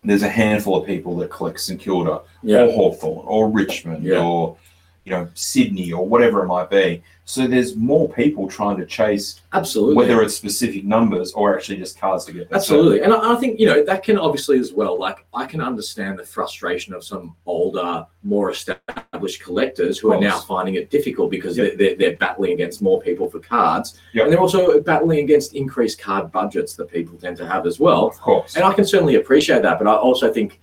there's 0.04 0.22
a 0.22 0.28
handful 0.28 0.76
of 0.76 0.86
people 0.86 1.16
that 1.16 1.30
collect 1.30 1.60
St 1.60 1.80
Kilda 1.80 2.20
yeah. 2.42 2.60
or 2.60 2.72
Hawthorn 2.72 3.24
or 3.26 3.48
Richmond 3.48 4.04
Yeah. 4.04 4.22
or, 4.22 4.56
you 5.06 5.12
know, 5.12 5.28
Sydney 5.34 5.92
or 5.92 6.06
whatever 6.06 6.42
it 6.42 6.48
might 6.48 6.68
be. 6.68 7.02
So 7.24 7.46
there's 7.46 7.74
more 7.76 8.08
people 8.08 8.48
trying 8.48 8.76
to 8.78 8.86
chase 8.86 9.40
Absolutely. 9.52 9.94
whether 9.94 10.20
it's 10.22 10.36
specific 10.36 10.84
numbers 10.84 11.32
or 11.32 11.56
actually 11.56 11.78
just 11.78 11.98
cards 11.98 12.24
to 12.26 12.32
get. 12.32 12.48
Absolutely. 12.52 13.00
And 13.00 13.12
I, 13.12 13.34
I 13.34 13.36
think, 13.36 13.58
you 13.58 13.66
know, 13.66 13.84
that 13.84 14.02
can 14.02 14.18
obviously 14.18 14.58
as 14.58 14.72
well, 14.72 14.98
like, 14.98 15.24
I 15.32 15.46
can 15.46 15.60
understand 15.60 16.18
the 16.18 16.24
frustration 16.24 16.92
of 16.92 17.04
some 17.04 17.34
older, 17.46 18.06
more 18.24 18.50
established 18.50 19.42
collectors 19.42 19.98
who 19.98 20.12
are 20.12 20.20
now 20.20 20.38
finding 20.40 20.74
it 20.74 20.90
difficult 20.90 21.30
because 21.30 21.56
Yep. 21.56 21.66
they're, 21.66 21.76
they're, 21.76 21.96
they're 21.96 22.16
battling 22.16 22.52
against 22.52 22.82
more 22.82 23.00
people 23.00 23.30
for 23.30 23.38
cards. 23.38 23.98
Yep. 24.12 24.24
And 24.24 24.32
they're 24.32 24.40
also 24.40 24.80
battling 24.80 25.20
against 25.20 25.54
increased 25.54 26.00
card 26.00 26.30
budgets 26.32 26.74
that 26.74 26.90
people 26.90 27.16
tend 27.16 27.36
to 27.38 27.46
have 27.46 27.66
as 27.66 27.78
well. 27.80 28.06
Of 28.06 28.20
course. 28.20 28.56
And 28.56 28.64
I 28.64 28.72
can 28.72 28.84
certainly 28.84 29.16
appreciate 29.16 29.62
that, 29.62 29.78
but 29.78 29.86
I 29.86 29.94
also 29.94 30.32
think, 30.32 30.60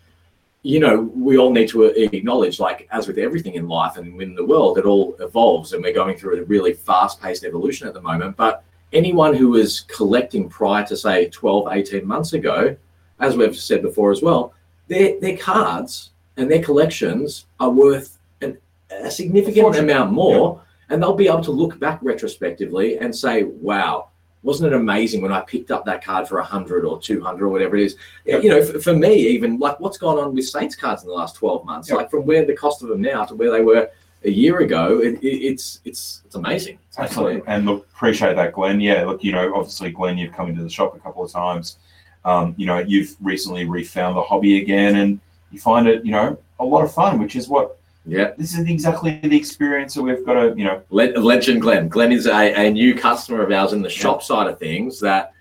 you 0.64 0.80
know, 0.80 1.02
we 1.14 1.38
all 1.38 1.52
need 1.52 1.68
to 1.70 1.84
acknowledge, 1.84 2.58
like, 2.60 2.88
as 2.90 3.06
with 3.06 3.18
everything 3.18 3.56
in 3.56 3.68
life 3.68 3.98
and 3.98 4.20
in 4.22 4.34
the 4.34 4.46
world, 4.46 4.78
it 4.78 4.86
all 4.86 5.16
evolves, 5.20 5.74
and 5.74 5.84
we're 5.84 5.94
going 5.94 6.18
through 6.18 6.40
a 6.40 6.44
really 6.46 6.74
fast-paced 6.74 7.44
evolution 7.44 7.86
at 7.86 7.94
the 7.94 8.02
moment. 8.02 8.38
But 8.38 8.64
anyone 8.94 9.34
who 9.34 9.50
was 9.50 9.82
collecting 9.82 10.48
prior 10.48 10.86
to, 10.86 10.96
say, 10.96 11.28
12, 11.30 11.68
18 11.70 12.08
months 12.08 12.32
ago, 12.32 12.78
as 13.20 13.36
we've 13.36 13.56
said 13.56 13.82
before 13.82 14.12
as 14.12 14.22
well, 14.22 14.54
their 14.88 15.20
their 15.20 15.38
cards 15.38 16.12
and 16.38 16.50
their 16.50 16.64
collections 16.64 17.46
are 17.60 17.70
worth 17.70 18.18
an, 18.42 18.58
a 18.90 19.12
significant 19.12 19.76
amount 19.76 20.12
more, 20.12 20.62
and 20.90 21.02
they'll 21.02 21.14
be 21.14 21.28
able 21.28 21.44
to 21.44 21.52
look 21.52 21.80
back 21.80 22.00
retrospectively 22.02 22.98
and 23.00 23.16
say, 23.16 23.44
"Wow." 23.44 24.10
Wasn't 24.44 24.72
it 24.72 24.76
amazing 24.76 25.22
when 25.22 25.32
I 25.32 25.42
picked 25.42 25.72
up 25.72 25.86
that 25.86 26.04
card 26.04 26.28
for 26.28 26.38
100 26.38 26.86
or 26.86 27.00
200 27.00 27.44
or 27.44 27.50
whatever 27.50 27.76
it 27.78 27.84
is? 27.84 27.96
Yep. 28.26 28.44
You 28.44 28.50
know, 28.50 28.64
for, 28.64 28.80
for 28.80 28.94
me, 28.94 29.14
even 29.16 29.58
like 29.58 29.80
what's 29.80 29.98
gone 29.98 30.20
on 30.20 30.36
with 30.36 30.48
Saints 30.48 30.76
cards 30.76 31.04
in 31.04 31.08
the 31.08 31.16
last 31.16 31.36
12 31.36 31.66
months, 31.66 31.90
Yep. 31.90 31.98
like 31.98 32.12
from 32.12 32.26
where 32.26 32.46
the 32.46 32.54
cost 32.54 32.84
of 32.84 32.90
them 32.90 33.02
now 33.02 33.24
to 33.26 33.36
where 33.36 33.52
they 33.52 33.62
were 33.62 33.90
a 34.26 34.30
year 34.30 34.60
ago, 34.60 35.00
it, 35.00 35.16
it, 35.24 35.28
it's 35.28 35.80
it's 35.86 36.22
it's 36.26 36.36
amazing. 36.36 36.78
It's 36.88 37.00
Absolutely. 37.00 37.42
And 37.48 37.66
look, 37.66 37.88
appreciate 37.94 38.36
that, 38.36 38.54
Glenn. 38.54 38.80
Yeah, 38.80 39.06
look, 39.06 39.24
you 39.24 39.32
know, 39.32 39.54
obviously, 39.56 39.92
Glenn, 39.92 40.18
you've 40.18 40.34
come 40.34 40.50
into 40.50 40.64
the 40.64 40.70
shop 40.70 40.96
a 40.96 41.00
couple 41.00 41.24
of 41.24 41.32
times. 41.32 41.78
Um, 42.26 42.54
you 42.58 42.66
know, 42.66 42.80
you've 42.80 43.16
recently 43.22 43.66
refound 43.66 44.16
the 44.16 44.22
hobby 44.22 44.62
again 44.62 44.96
and 44.96 45.20
you 45.52 45.60
find 45.60 45.88
it, 45.88 46.06
you 46.06 46.12
know, 46.12 46.38
a 46.60 46.66
lot 46.66 46.84
of 46.84 46.94
fun, 46.94 47.20
which 47.20 47.36
is 47.36 47.50
what 47.50 47.78
Yeah. 48.06 48.32
this 48.38 48.54
is 48.58 48.68
exactly 48.68 49.20
the 49.24 49.38
experience 49.38 49.94
that 49.94 50.02
we've 50.04 50.26
got 50.26 50.34
to, 50.34 50.54
you 50.58 50.66
know, 50.66 50.82
Le- 50.90 51.18
Legend 51.20 51.62
Glenn. 51.62 51.88
Glenn 51.88 52.12
is 52.12 52.28
a, 52.28 52.54
a 52.54 52.70
new 52.70 52.96
customer 52.96 53.42
of 53.44 53.52
ours 53.52 53.72
in 53.72 53.82
the 53.82 53.90
shop 53.90 54.22
side 54.22 54.48
of 54.48 54.60
things 54.60 55.00
that 55.00 55.32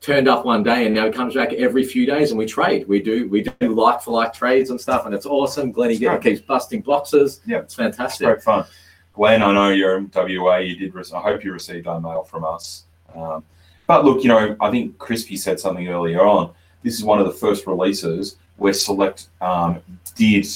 turned 0.00 0.28
up 0.28 0.44
one 0.44 0.62
day 0.62 0.84
and 0.84 0.94
now 0.94 1.06
he 1.06 1.12
comes 1.12 1.34
back 1.34 1.52
every 1.54 1.84
few 1.84 2.04
days 2.04 2.30
and 2.30 2.38
we 2.38 2.44
trade. 2.44 2.86
We 2.86 3.00
do 3.00 3.28
we 3.28 3.42
do 3.42 3.74
like 3.74 4.02
for 4.02 4.10
like 4.10 4.34
trades 4.34 4.70
and 4.70 4.78
stuff 4.80 5.06
and 5.06 5.14
it's 5.14 5.26
awesome. 5.26 5.72
Glenn 5.72 5.90
he 5.90 6.04
It's 6.04 6.22
keeps 6.22 6.40
busting 6.42 6.82
boxes. 6.82 7.40
Yeah. 7.46 7.58
It's 7.58 7.74
fantastic. 7.74 8.26
Great 8.26 8.42
fun. 8.42 8.66
Glenn, 9.14 9.42
I 9.42 9.52
know 9.52 9.70
you're 9.70 9.96
in 9.98 10.10
WA. 10.14 10.56
You 10.58 10.76
did. 10.76 10.94
Re- 10.94 11.04
I 11.14 11.20
hope 11.20 11.44
you 11.44 11.52
received 11.52 11.86
our 11.86 12.00
mail 12.00 12.24
from 12.24 12.44
us. 12.44 12.84
Um, 13.14 13.44
but 13.86 14.04
look, 14.04 14.22
you 14.22 14.28
know, 14.28 14.56
I 14.60 14.70
think 14.70 14.98
Crispy 14.98 15.36
said 15.36 15.60
something 15.60 15.88
earlier 15.88 16.22
on. 16.22 16.52
This 16.82 16.94
is 16.94 17.04
one 17.04 17.20
of 17.20 17.26
the 17.26 17.32
first 17.32 17.66
releases 17.66 18.36
where 18.56 18.72
Select 18.72 19.28
um, 19.40 19.80
did 20.16 20.46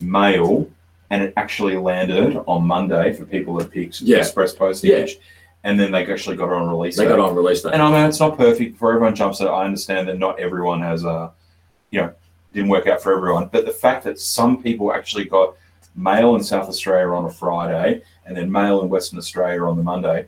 mail 0.00 0.68
and 1.10 1.22
it 1.22 1.32
actually 1.36 1.76
landed 1.76 2.36
on 2.46 2.66
Monday 2.66 3.12
for 3.12 3.24
people 3.24 3.54
that 3.56 3.70
picked 3.70 4.00
Yeah. 4.00 4.18
Express 4.18 4.52
postage, 4.52 5.18
and 5.64 5.78
then 5.78 5.92
they 5.92 6.06
actually 6.06 6.36
got 6.36 6.46
it 6.46 6.54
on 6.54 6.68
release. 6.68 6.96
They 6.96 7.04
date. 7.04 7.10
got 7.10 7.20
on 7.20 7.34
release 7.34 7.62
day. 7.62 7.70
And 7.72 7.82
I 7.82 7.90
mean, 7.90 8.08
it's 8.08 8.20
not 8.20 8.36
perfect 8.36 8.78
for 8.78 8.92
everyone. 8.92 9.14
Jumps 9.14 9.40
it. 9.40 9.46
I 9.46 9.64
understand 9.64 10.08
that 10.08 10.18
not 10.18 10.38
everyone 10.38 10.80
has 10.80 11.04
a, 11.04 11.32
you 11.90 12.00
know, 12.00 12.12
didn't 12.52 12.70
work 12.70 12.86
out 12.86 13.02
for 13.02 13.16
everyone. 13.16 13.48
But 13.52 13.66
the 13.66 13.72
fact 13.72 14.04
that 14.04 14.18
some 14.18 14.62
people 14.62 14.92
actually 14.92 15.24
got 15.24 15.56
mail 15.94 16.36
in 16.36 16.42
South 16.42 16.68
Australia 16.68 17.12
on 17.12 17.24
a 17.24 17.30
Friday 17.30 18.02
and 18.26 18.36
then 18.36 18.50
mail 18.50 18.82
in 18.82 18.88
Western 18.88 19.18
Australia 19.18 19.64
on 19.64 19.76
the 19.76 19.82
Monday. 19.82 20.26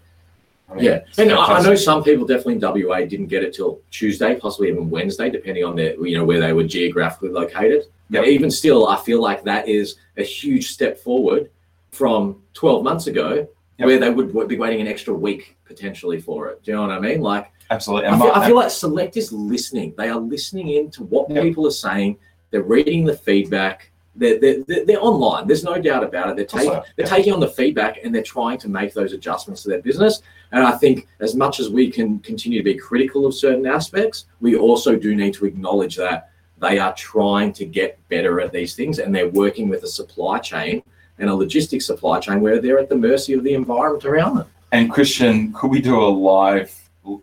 I 0.71 0.75
mean, 0.75 0.85
Yeah, 0.85 1.01
and 1.17 1.33
I, 1.33 1.59
I 1.59 1.63
know 1.63 1.75
some 1.75 2.03
people 2.05 2.27
definitely 2.27 2.55
in 2.55 2.61
WA 2.87 3.01
didn't 3.01 3.27
get 3.29 3.43
it 3.43 3.55
till 3.55 3.81
Tuesday, 3.91 4.35
possibly 4.39 4.69
even 4.69 4.91
Wednesday, 4.91 5.31
depending 5.31 5.65
on 5.65 5.77
their 5.77 5.95
you 6.07 6.17
know 6.19 6.25
where 6.25 6.41
they 6.41 6.53
were 6.53 6.65
geographically 6.65 7.31
located. 7.31 7.85
But 8.11 8.27
even 8.29 8.51
still, 8.51 8.87
I 8.89 8.97
feel 8.97 9.21
like 9.21 9.45
that 9.45 9.69
is 9.69 9.97
a 10.17 10.23
huge 10.23 10.69
step 10.71 10.99
forward 10.99 11.51
from 11.91 12.43
12 12.55 12.83
months 12.85 13.07
ago, 13.07 13.47
Yep. 13.79 13.87
where 13.87 13.99
they 14.01 14.11
would, 14.11 14.35
would 14.35 14.49
be 14.49 14.59
waiting 14.59 14.81
an 14.81 14.89
extra 14.89 15.15
week 15.15 15.57
potentially 15.65 16.21
for 16.21 16.49
it. 16.49 16.63
Do 16.65 16.71
you 16.73 16.77
know 16.77 16.83
what 16.83 16.91
I 16.91 16.99
mean? 16.99 17.21
Like 17.21 17.51
absolutely. 17.71 18.09
I 18.09 18.19
feel, 18.19 18.33
I 18.35 18.47
feel 18.47 18.57
like 18.57 18.71
Select 18.71 19.17
is 19.17 19.33
listening. 19.33 19.95
They 19.97 20.09
are 20.09 20.19
listening 20.19 20.69
in 20.71 20.91
to 20.93 21.05
what 21.05 21.31
Yep. 21.31 21.43
people 21.45 21.67
are 21.67 21.71
saying. 21.71 22.19
They're 22.51 22.63
reading 22.63 23.05
the 23.05 23.17
feedback. 23.17 23.91
They're, 24.19 24.39
they're, 24.39 24.85
they're, 24.85 25.03
online. 25.03 25.47
There's 25.47 25.65
no 25.65 25.81
doubt 25.81 26.03
about 26.03 26.31
it. 26.31 26.37
They're, 26.37 26.45
taking 26.45 26.71
Also, 26.71 26.85
they're 26.97 27.07
yeah. 27.07 27.17
taking 27.17 27.33
on 27.33 27.41
the 27.41 27.49
feedback 27.49 28.01
and 28.03 28.15
they're 28.15 28.23
trying 28.23 28.59
to 28.59 28.69
make 28.69 28.93
those 28.93 29.13
adjustments 29.13 29.63
to 29.63 29.69
their 29.69 29.81
business. 29.81 30.23
And 30.53 30.65
I 30.65 30.73
think 30.73 31.07
as 31.21 31.35
much 31.35 31.61
as 31.61 31.71
we 31.71 31.91
can 31.91 32.19
continue 32.21 32.59
to 32.59 32.65
be 32.65 32.75
critical 32.75 33.27
of 33.27 33.35
certain 33.35 33.67
aspects, 33.67 34.27
we 34.41 34.57
also 34.57 34.97
do 34.97 35.15
need 35.15 35.35
to 35.35 35.47
acknowledge 35.47 35.97
that 35.97 36.31
they 36.61 36.79
are 36.79 36.95
trying 36.95 37.53
to 37.55 37.65
get 37.65 37.99
better 38.09 38.41
at 38.41 38.53
these 38.53 38.75
things 38.75 38.99
and 38.99 39.15
they're 39.15 39.29
working 39.29 39.69
with 39.69 39.85
a 39.85 39.89
supply 39.89 40.39
chain 40.39 40.83
and 41.19 41.31
a 41.31 41.35
logistics 41.35 41.87
supply 41.87 42.19
chain 42.19 42.41
where 42.41 42.61
they're 42.61 42.79
at 42.79 42.89
the 42.89 42.97
mercy 42.97 43.35
of 43.35 43.45
the 43.45 43.55
environment 43.55 44.05
around 44.05 44.37
them. 44.37 44.47
And 44.73 44.91
Christian, 44.91 45.53
could 45.53 45.71
we 45.71 45.81
do 45.81 45.99
a 45.99 46.09
live 46.09 46.75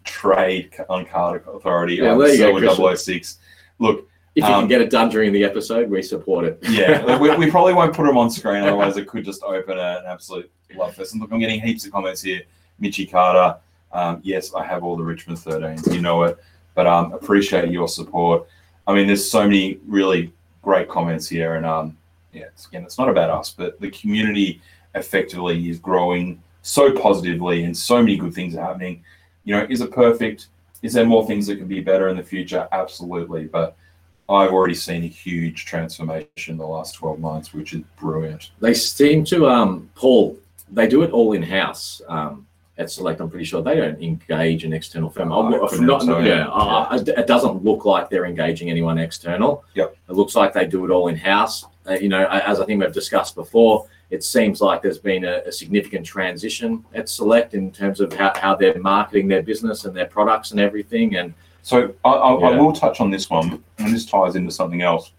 trade 0.04 0.74
on 0.90 1.06
Card 1.06 1.44
Authority 1.48 1.96
Yeah, 1.96 2.12
on 2.12 2.20
there 2.20 2.34
you 2.34 2.38
go, 2.38 2.74
Silver 2.76 2.96
006? 2.96 3.38
Look, 3.80 4.10
If 4.36 4.44
you 4.44 4.50
Um, 4.50 4.62
can 4.64 4.68
get 4.68 4.82
it 4.82 4.90
done 4.90 5.10
during 5.10 5.32
the 5.32 5.44
episode, 5.46 5.90
we 5.90 6.02
support 6.02 6.44
it. 6.46 6.60
yeah, 6.70 7.18
we, 7.18 7.34
we 7.38 7.50
probably 7.56 7.74
won't 7.74 7.94
put 7.96 8.06
them 8.06 8.18
on 8.18 8.30
screen, 8.30 8.64
otherwise 8.64 8.98
it 8.98 9.08
could 9.08 9.24
just 9.24 9.42
open 9.44 9.78
an 9.80 10.04
absolute 10.06 10.52
love 10.76 10.94
fest. 10.94 11.14
And 11.14 11.22
look, 11.22 11.32
I'm 11.32 11.40
getting 11.40 11.62
heaps 11.62 11.86
of 11.86 11.92
comments 11.94 12.22
here. 12.22 12.42
Mitchy 12.80 13.06
Carter, 13.06 13.58
um, 13.94 14.20
yes, 14.24 14.54
I 14.54 14.66
have 14.66 14.84
all 14.84 14.98
the 14.98 15.04
Richmond 15.04 15.40
13s, 15.40 15.94
you 15.94 16.02
know 16.02 16.24
it, 16.24 16.38
but 16.74 16.86
um, 16.86 17.14
appreciate 17.14 17.72
your 17.72 17.88
support. 17.88 18.46
I 18.86 18.94
mean, 18.94 19.08
there's 19.08 19.30
so 19.30 19.44
many 19.44 19.80
really 19.88 20.34
great 20.62 20.90
comments 20.90 21.30
here, 21.30 21.56
and 21.56 21.66
um, 21.66 21.98
yeah, 22.34 22.44
it's, 22.54 22.68
again, 22.68 22.84
it's 22.84 22.98
not 22.98 23.08
about 23.08 23.30
us, 23.30 23.52
but 23.58 23.80
the 23.80 23.90
community 23.92 24.62
effectively 24.96 25.70
is 25.70 25.80
growing 25.80 26.42
so 26.62 26.92
positively, 26.92 27.64
and 27.64 27.76
so 27.78 28.00
many 28.00 28.18
good 28.18 28.34
things 28.34 28.54
are 28.56 28.66
happening. 28.66 29.02
You 29.46 29.56
know, 29.56 29.68
is 29.70 29.80
it 29.80 29.92
perfect? 29.92 30.48
Is 30.82 30.92
there 30.94 31.06
more 31.06 31.26
things 31.26 31.48
that 31.48 31.56
can 31.58 31.68
be 31.68 31.80
better 31.80 32.10
in 32.10 32.18
the 32.18 32.24
future? 32.24 32.68
Absolutely, 32.74 33.46
but 33.46 33.78
I've 34.28 34.52
already 34.52 34.74
seen 34.74 35.04
a 35.04 35.08
huge 35.08 35.66
transformation 35.66 36.54
in 36.54 36.58
the 36.58 36.66
last 36.66 36.96
12 36.96 37.20
months, 37.20 37.54
which 37.54 37.74
is 37.74 37.82
brilliant. 37.98 38.52
They 38.60 38.74
seem 38.74 39.24
to, 39.26 39.48
um, 39.48 39.90
Paul, 39.94 40.38
they 40.72 40.88
do 40.88 41.04
it 41.04 41.12
all 41.12 41.34
in 41.34 41.44
house. 41.44 42.02
Um, 42.08 42.48
at 42.78 42.92
Select, 42.92 43.22
I'm 43.22 43.30
pretty 43.30 43.46
sure 43.46 43.62
they 43.62 43.76
don't 43.76 44.02
engage 44.02 44.66
an 44.66 44.74
external 44.74 45.10
firm. 45.10 45.32
Oh, 45.32 45.48
not, 45.48 46.26
yeah, 46.26 46.48
uh, 46.50 47.00
it 47.00 47.08
it 47.08 47.28
doesn't 47.28 47.64
look 47.64 47.86
like 47.86 48.10
they're 48.10 48.26
engaging 48.26 48.70
anyone 48.70 48.98
external. 48.98 49.64
Yep. 49.76 49.96
It 50.10 50.12
looks 50.12 50.36
like 50.36 50.54
they 50.54 50.66
do 50.66 50.84
it 50.84 50.92
all 50.92 51.08
in 51.08 51.16
house. 51.16 51.66
Uh, 51.88 51.94
you 51.94 52.10
know, 52.10 52.28
as 52.28 52.60
I 52.60 52.66
think 52.66 52.82
we've 52.82 52.92
discussed 52.92 53.36
before, 53.36 53.88
it 54.10 54.24
seems 54.24 54.60
like 54.60 54.82
there's 54.82 55.00
been 55.00 55.24
a, 55.24 55.44
a 55.46 55.52
significant 55.52 56.06
transition 56.06 56.84
at 56.94 57.08
Select 57.08 57.54
in 57.54 57.72
terms 57.72 58.02
of 58.02 58.12
how, 58.12 58.34
how 58.36 58.56
they're 58.56 58.78
marketing 58.80 59.28
their 59.28 59.44
business 59.44 59.86
and 59.86 59.96
their 59.96 60.08
products 60.08 60.52
and 60.52 60.60
everything. 60.60 61.16
And 61.16 61.34
So 61.66 61.96
I, 62.06 62.10
I, 62.12 62.34
I 62.34 62.60
will 62.60 62.72
touch 62.72 63.02
on 63.02 63.10
this 63.10 63.28
one, 63.28 63.64
and 63.80 63.92
this 63.92 64.06
ties 64.06 64.36
into 64.36 64.52
something 64.52 64.84
else. 64.84 65.14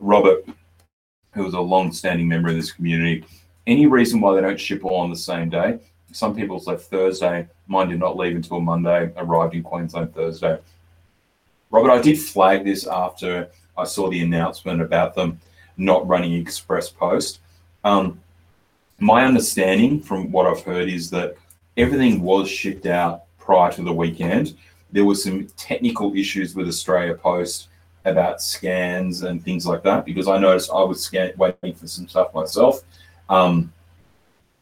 Robert, 0.00 0.42
who 1.34 1.44
was 1.44 1.52
a 1.52 1.60
long-standing 1.60 2.26
member 2.26 2.48
of 2.48 2.54
this 2.54 2.72
community, 2.72 3.26
any 3.66 3.84
reason 3.84 4.18
why 4.18 4.34
they 4.34 4.40
don't 4.40 4.58
ship 4.58 4.86
all 4.86 5.00
on 5.00 5.10
the 5.10 5.16
same 5.16 5.50
day? 5.50 5.80
Some 6.10 6.34
people's 6.34 6.66
left 6.66 6.84
Thursday. 6.84 7.46
Mine 7.66 7.90
did 7.90 7.98
not 7.98 8.16
leave 8.16 8.34
until 8.34 8.60
Monday. 8.60 9.12
Arrived 9.18 9.54
in 9.54 9.62
Queensland 9.62 10.14
Thursday. 10.14 10.58
Robert, 11.70 11.90
I 11.90 12.00
did 12.00 12.18
flag 12.18 12.64
this 12.64 12.86
after 12.86 13.50
I 13.76 13.84
saw 13.84 14.08
the 14.08 14.22
announcement 14.22 14.80
about 14.80 15.14
them 15.14 15.40
not 15.76 16.08
running 16.08 16.32
express 16.32 16.88
post. 16.88 17.40
Um, 17.84 18.18
my 18.98 19.26
understanding 19.26 20.00
from 20.00 20.32
what 20.32 20.46
I've 20.46 20.64
heard 20.64 20.88
is 20.88 21.10
that 21.10 21.36
everything 21.76 22.22
was 22.22 22.48
shipped 22.48 22.86
out 22.86 23.24
prior 23.38 23.70
to 23.72 23.82
the 23.82 23.92
weekend. 23.92 24.54
There 24.92 25.04
were 25.04 25.14
some 25.14 25.46
technical 25.56 26.14
issues 26.14 26.54
with 26.54 26.68
Australia 26.68 27.14
Post 27.14 27.68
about 28.04 28.42
scans 28.42 29.22
and 29.22 29.42
things 29.42 29.66
like 29.66 29.82
that 29.84 30.04
because 30.04 30.28
I 30.28 30.38
noticed 30.38 30.70
I 30.70 30.82
was 30.82 31.02
scan- 31.02 31.32
waiting 31.36 31.74
for 31.74 31.86
some 31.86 32.08
stuff 32.08 32.34
myself. 32.34 32.82
Um, 33.28 33.72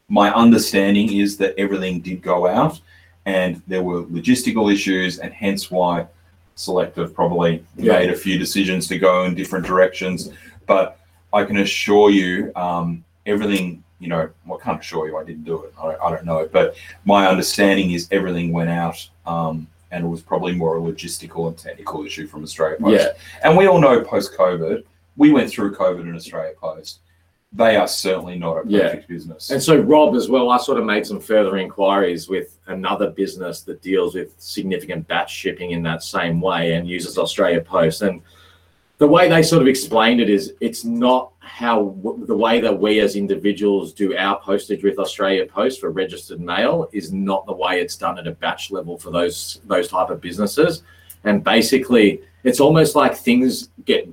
my 0.08 0.32
understanding 0.34 1.12
is 1.12 1.36
that 1.38 1.54
everything 1.58 2.00
did 2.00 2.20
go 2.22 2.46
out 2.46 2.80
and 3.26 3.62
there 3.66 3.82
were 3.82 4.02
logistical 4.04 4.72
issues 4.72 5.18
and 5.18 5.32
hence 5.32 5.70
why 5.70 6.06
Selective 6.56 7.14
probably 7.14 7.64
Yeah. 7.76 7.98
made 8.00 8.10
a 8.10 8.16
few 8.16 8.38
decisions 8.38 8.86
to 8.88 8.98
go 8.98 9.24
in 9.24 9.34
different 9.34 9.64
directions. 9.64 10.30
But 10.66 10.98
I 11.32 11.44
can 11.44 11.56
assure 11.58 12.10
you, 12.10 12.52
um, 12.54 13.02
everything, 13.24 13.82
you 13.98 14.08
know, 14.08 14.28
well, 14.44 14.58
I 14.60 14.64
can't 14.64 14.80
assure 14.80 15.06
you 15.08 15.16
I 15.16 15.24
didn't 15.24 15.44
do 15.44 15.62
it. 15.64 15.72
I, 15.80 15.94
I 15.96 16.10
don't 16.10 16.26
know. 16.26 16.46
But 16.52 16.76
my 17.06 17.26
understanding 17.26 17.92
is 17.92 18.08
everything 18.10 18.52
went 18.52 18.68
out 18.68 19.08
um, 19.26 19.66
and 19.90 20.04
it 20.04 20.08
was 20.08 20.22
probably 20.22 20.54
more 20.54 20.76
a 20.76 20.80
logistical 20.80 21.48
and 21.48 21.56
technical 21.58 22.04
issue 22.04 22.26
from 22.26 22.42
Australia 22.42 22.76
Post. 22.78 22.92
yeah, 23.02 23.08
And 23.42 23.56
we 23.56 23.66
all 23.66 23.80
know 23.80 24.02
post 24.02 24.36
COVID, 24.36 24.84
we 25.16 25.32
went 25.32 25.50
through 25.50 25.74
COVID 25.74 26.02
in 26.02 26.14
Australia 26.14 26.52
Post. 26.60 27.00
They 27.52 27.74
are 27.74 27.88
certainly 27.88 28.38
not 28.38 28.58
a 28.58 28.62
Yeah. 28.68 28.82
perfect 28.82 29.08
business. 29.08 29.50
And 29.50 29.60
so, 29.60 29.76
Rob, 29.80 30.14
as 30.14 30.28
well, 30.28 30.50
I 30.50 30.58
sort 30.58 30.78
of 30.78 30.84
made 30.84 31.04
some 31.04 31.18
further 31.18 31.56
inquiries 31.56 32.28
with 32.28 32.56
another 32.68 33.10
business 33.10 33.62
that 33.62 33.82
deals 33.82 34.14
with 34.14 34.34
significant 34.38 35.08
batch 35.08 35.34
shipping 35.34 35.72
in 35.72 35.82
that 35.82 36.04
same 36.04 36.40
way 36.40 36.74
and 36.74 36.86
uses 36.88 37.18
Australia 37.18 37.60
Post. 37.60 38.02
And 38.02 38.22
the 38.98 39.08
way 39.08 39.28
they 39.28 39.42
sort 39.42 39.62
of 39.62 39.66
explained 39.68 40.20
it 40.20 40.30
is 40.30 40.52
it's 40.60 40.84
not 40.84 41.32
how 41.52 41.94
the 42.26 42.36
way 42.36 42.60
that 42.60 42.80
we 42.80 43.00
as 43.00 43.16
individuals 43.16 43.92
do 43.92 44.16
our 44.16 44.40
postage 44.40 44.82
with 44.82 44.98
Australia 44.98 45.44
Post 45.44 45.80
for 45.80 45.90
registered 45.90 46.40
mail 46.40 46.88
is 46.92 47.12
not 47.12 47.44
the 47.44 47.52
way 47.52 47.80
it's 47.80 47.96
done 47.96 48.18
at 48.18 48.26
a 48.26 48.30
batch 48.30 48.70
level 48.70 48.96
for 48.96 49.10
those 49.10 49.60
those 49.66 49.88
type 49.88 50.10
of 50.10 50.20
businesses. 50.20 50.84
And 51.24 51.44
basically, 51.44 52.22
it's 52.44 52.60
almost 52.60 52.96
like 52.96 53.14
things 53.14 53.68
get 53.84 54.08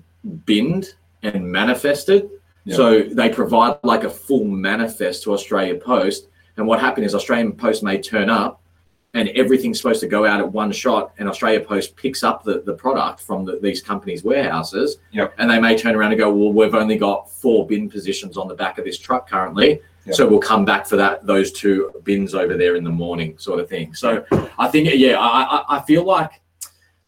binned 0.45 0.95
and 1.21 1.49
manifested. 1.49 2.29
Yeah. 2.65 2.75
So 2.75 3.03
they 3.03 3.29
provide 3.29 3.77
like 3.83 4.03
a 4.03 4.09
full 4.09 4.43
manifest 4.43 5.23
to 5.23 5.33
Australia 5.33 5.75
Post. 5.75 6.27
And 6.57 6.67
what 6.67 6.79
happened 6.79 7.05
is 7.05 7.15
Australian 7.15 7.53
Post 7.53 7.83
may 7.83 8.01
turn 8.01 8.29
up 8.29 8.61
and 9.17 9.29
everything's 9.29 9.79
supposed 9.79 9.99
to 9.99 10.07
go 10.07 10.25
out 10.27 10.39
at 10.39 10.51
one 10.51 10.71
shot 10.71 11.11
and 11.17 11.27
Australia 11.27 11.59
Post 11.59 11.95
picks 11.95 12.23
up 12.23 12.43
the, 12.43 12.61
the 12.61 12.73
product 12.73 13.19
from 13.19 13.45
the, 13.45 13.57
these 13.59 13.81
companies' 13.81 14.23
warehouses. 14.23 14.97
Yep. 15.11 15.33
And 15.39 15.49
they 15.49 15.59
may 15.59 15.75
turn 15.75 15.95
around 15.95 16.11
and 16.11 16.19
go, 16.19 16.31
well, 16.31 16.53
we've 16.53 16.75
only 16.75 16.97
got 16.97 17.29
four 17.31 17.65
bin 17.65 17.89
positions 17.89 18.37
on 18.37 18.47
the 18.47 18.53
back 18.53 18.77
of 18.77 18.85
this 18.85 18.99
truck 18.99 19.27
currently. 19.27 19.81
Yep. 20.05 20.15
So 20.15 20.27
we'll 20.27 20.39
come 20.39 20.65
back 20.65 20.85
for 20.85 20.97
that 20.97 21.25
those 21.25 21.51
two 21.51 21.91
bins 22.03 22.35
over 22.35 22.55
there 22.55 22.75
in 22.75 22.83
the 22.83 22.91
morning, 22.91 23.39
sort 23.39 23.59
of 23.59 23.67
thing. 23.67 23.95
So 23.95 24.23
I 24.59 24.67
think, 24.67 24.87
yeah, 24.93 25.19
I, 25.19 25.57
I, 25.57 25.77
I 25.77 25.81
feel 25.81 26.03
like 26.03 26.39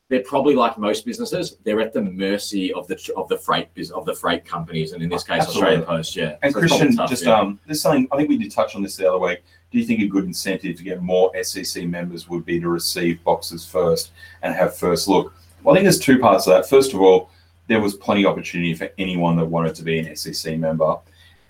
they're 0.10 0.24
probably 0.24 0.56
like 0.56 0.80
most 0.80 1.06
businesses. 1.06 1.58
They're 1.64 1.80
at 1.80 1.94
the 1.94 2.02
mercy 2.02 2.74
of 2.74 2.88
the 2.88 2.98
of 3.16 3.30
the 3.30 3.38
freight 3.38 3.70
of 3.94 4.06
the 4.06 4.16
freight 4.16 4.44
companies, 4.44 4.94
and 4.94 5.04
in 5.04 5.10
this 5.10 5.24
case, 5.24 5.44
Absolutely. 5.44 5.78
Australia 5.78 5.86
Post. 5.86 6.16
Yeah. 6.16 6.38
And 6.42 6.52
So 6.52 6.60
Christian, 6.60 6.96
tough, 6.96 7.10
just 7.12 7.26
yeah. 7.26 7.40
um, 7.40 7.60
there's 7.68 7.82
something 7.82 8.08
I 8.12 8.18
think 8.18 8.30
we 8.30 8.38
did 8.38 8.52
touch 8.52 8.76
on 8.76 8.82
this 8.82 8.96
the 8.96 9.08
other 9.08 9.20
week. 9.20 9.44
Do 9.72 9.78
you 9.78 9.86
think 9.86 10.02
a 10.02 10.08
good 10.08 10.26
incentive 10.26 10.78
to 10.78 10.84
get 10.84 11.02
more 11.02 11.32
SEC 11.44 11.86
members 11.86 12.28
would 12.28 12.46
be 12.46 12.60
to 12.60 12.70
receive 12.70 13.24
boxes 13.24 13.66
first 13.66 14.12
and 14.42 14.54
have 14.56 14.76
first 14.76 15.08
look? 15.08 15.34
Well, 15.64 15.76
I 15.76 15.78
think 15.78 15.86
there's 15.86 16.00
two 16.00 16.20
parts 16.20 16.48
of 16.48 16.54
that. 16.54 16.70
First 16.70 16.94
of 16.94 17.02
all, 17.02 17.30
there 17.68 17.80
was 17.80 17.96
plenty 17.96 18.24
of 18.24 18.32
opportunity 18.32 18.74
for 18.74 18.90
anyone 18.98 19.36
that 19.38 19.46
wanted 19.46 19.76
to 19.76 19.84
be 19.84 20.00
an 20.00 20.16
SEC 20.16 20.58
member, 20.58 20.98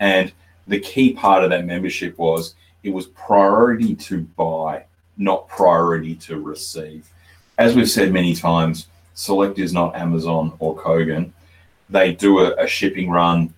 and 0.00 0.32
the 0.68 0.78
key 0.78 1.14
part 1.14 1.42
of 1.42 1.50
that 1.50 1.64
membership 1.64 2.18
was 2.18 2.54
it 2.82 2.90
was 2.90 3.06
priority 3.06 3.94
to 3.94 4.22
buy, 4.22 4.84
not 5.16 5.48
priority 5.48 6.14
to 6.16 6.38
receive. 6.38 7.08
As 7.58 7.74
we've 7.74 7.90
said 7.90 8.12
many 8.12 8.34
times, 8.34 8.88
Select 9.14 9.58
is 9.58 9.72
not 9.72 9.96
Amazon 9.96 10.54
or 10.58 10.76
Kogan. 10.76 11.32
They 11.88 12.12
do 12.12 12.40
a, 12.40 12.54
a 12.56 12.66
shipping 12.66 13.10
run, 13.10 13.52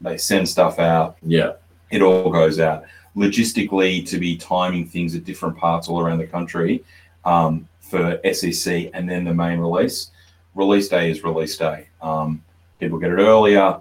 they 0.00 0.18
send 0.18 0.48
stuff 0.48 0.78
out, 0.78 1.16
yeah, 1.22 1.52
it 1.90 2.02
all 2.02 2.30
goes 2.30 2.58
out. 2.60 2.84
Logistically, 3.16 4.06
to 4.08 4.18
be 4.18 4.36
timing 4.36 4.86
things 4.86 5.14
at 5.14 5.24
different 5.24 5.56
parts 5.56 5.88
all 5.88 6.00
around 6.00 6.18
the 6.18 6.26
country 6.26 6.84
um, 7.24 7.66
for 7.80 8.20
SEC 8.32 8.90
and 8.92 9.08
then 9.08 9.24
the 9.24 9.32
main 9.32 9.58
release, 9.58 10.10
release 10.54 10.88
day 10.88 11.10
is 11.10 11.24
release 11.24 11.56
day. 11.56 11.88
Um, 12.02 12.42
people 12.78 12.98
get 12.98 13.10
it 13.10 13.18
earlier, 13.18 13.80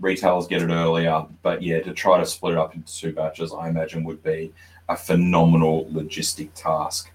retailers 0.00 0.46
get 0.46 0.62
it 0.62 0.70
earlier. 0.70 1.24
But 1.42 1.62
yeah, 1.62 1.80
to 1.80 1.92
try 1.92 2.18
to 2.18 2.26
split 2.26 2.52
it 2.52 2.58
up 2.58 2.74
into 2.74 2.94
two 2.94 3.12
batches, 3.12 3.52
I 3.52 3.68
imagine 3.68 4.04
would 4.04 4.22
be 4.22 4.52
a 4.88 4.96
phenomenal 4.96 5.86
logistic 5.86 6.50
task. 6.54 7.10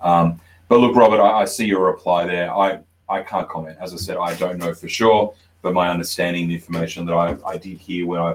Um, 0.00 0.40
but 0.68 0.78
look, 0.78 0.96
Robert, 0.96 1.20
I, 1.20 1.42
I 1.42 1.44
see 1.44 1.66
your 1.66 1.84
reply 1.84 2.26
there. 2.26 2.52
I, 2.52 2.80
I 3.08 3.22
can't 3.22 3.48
comment. 3.48 3.76
As 3.80 3.92
I 3.92 3.96
said, 3.96 4.16
I 4.16 4.34
don't 4.34 4.58
know 4.58 4.74
for 4.74 4.88
sure, 4.88 5.34
but 5.60 5.74
my 5.74 5.88
understanding, 5.88 6.48
the 6.48 6.54
information 6.54 7.06
that 7.06 7.12
I, 7.12 7.36
I 7.46 7.56
did 7.56 7.78
hear 7.78 8.06
when 8.06 8.20
I 8.20 8.34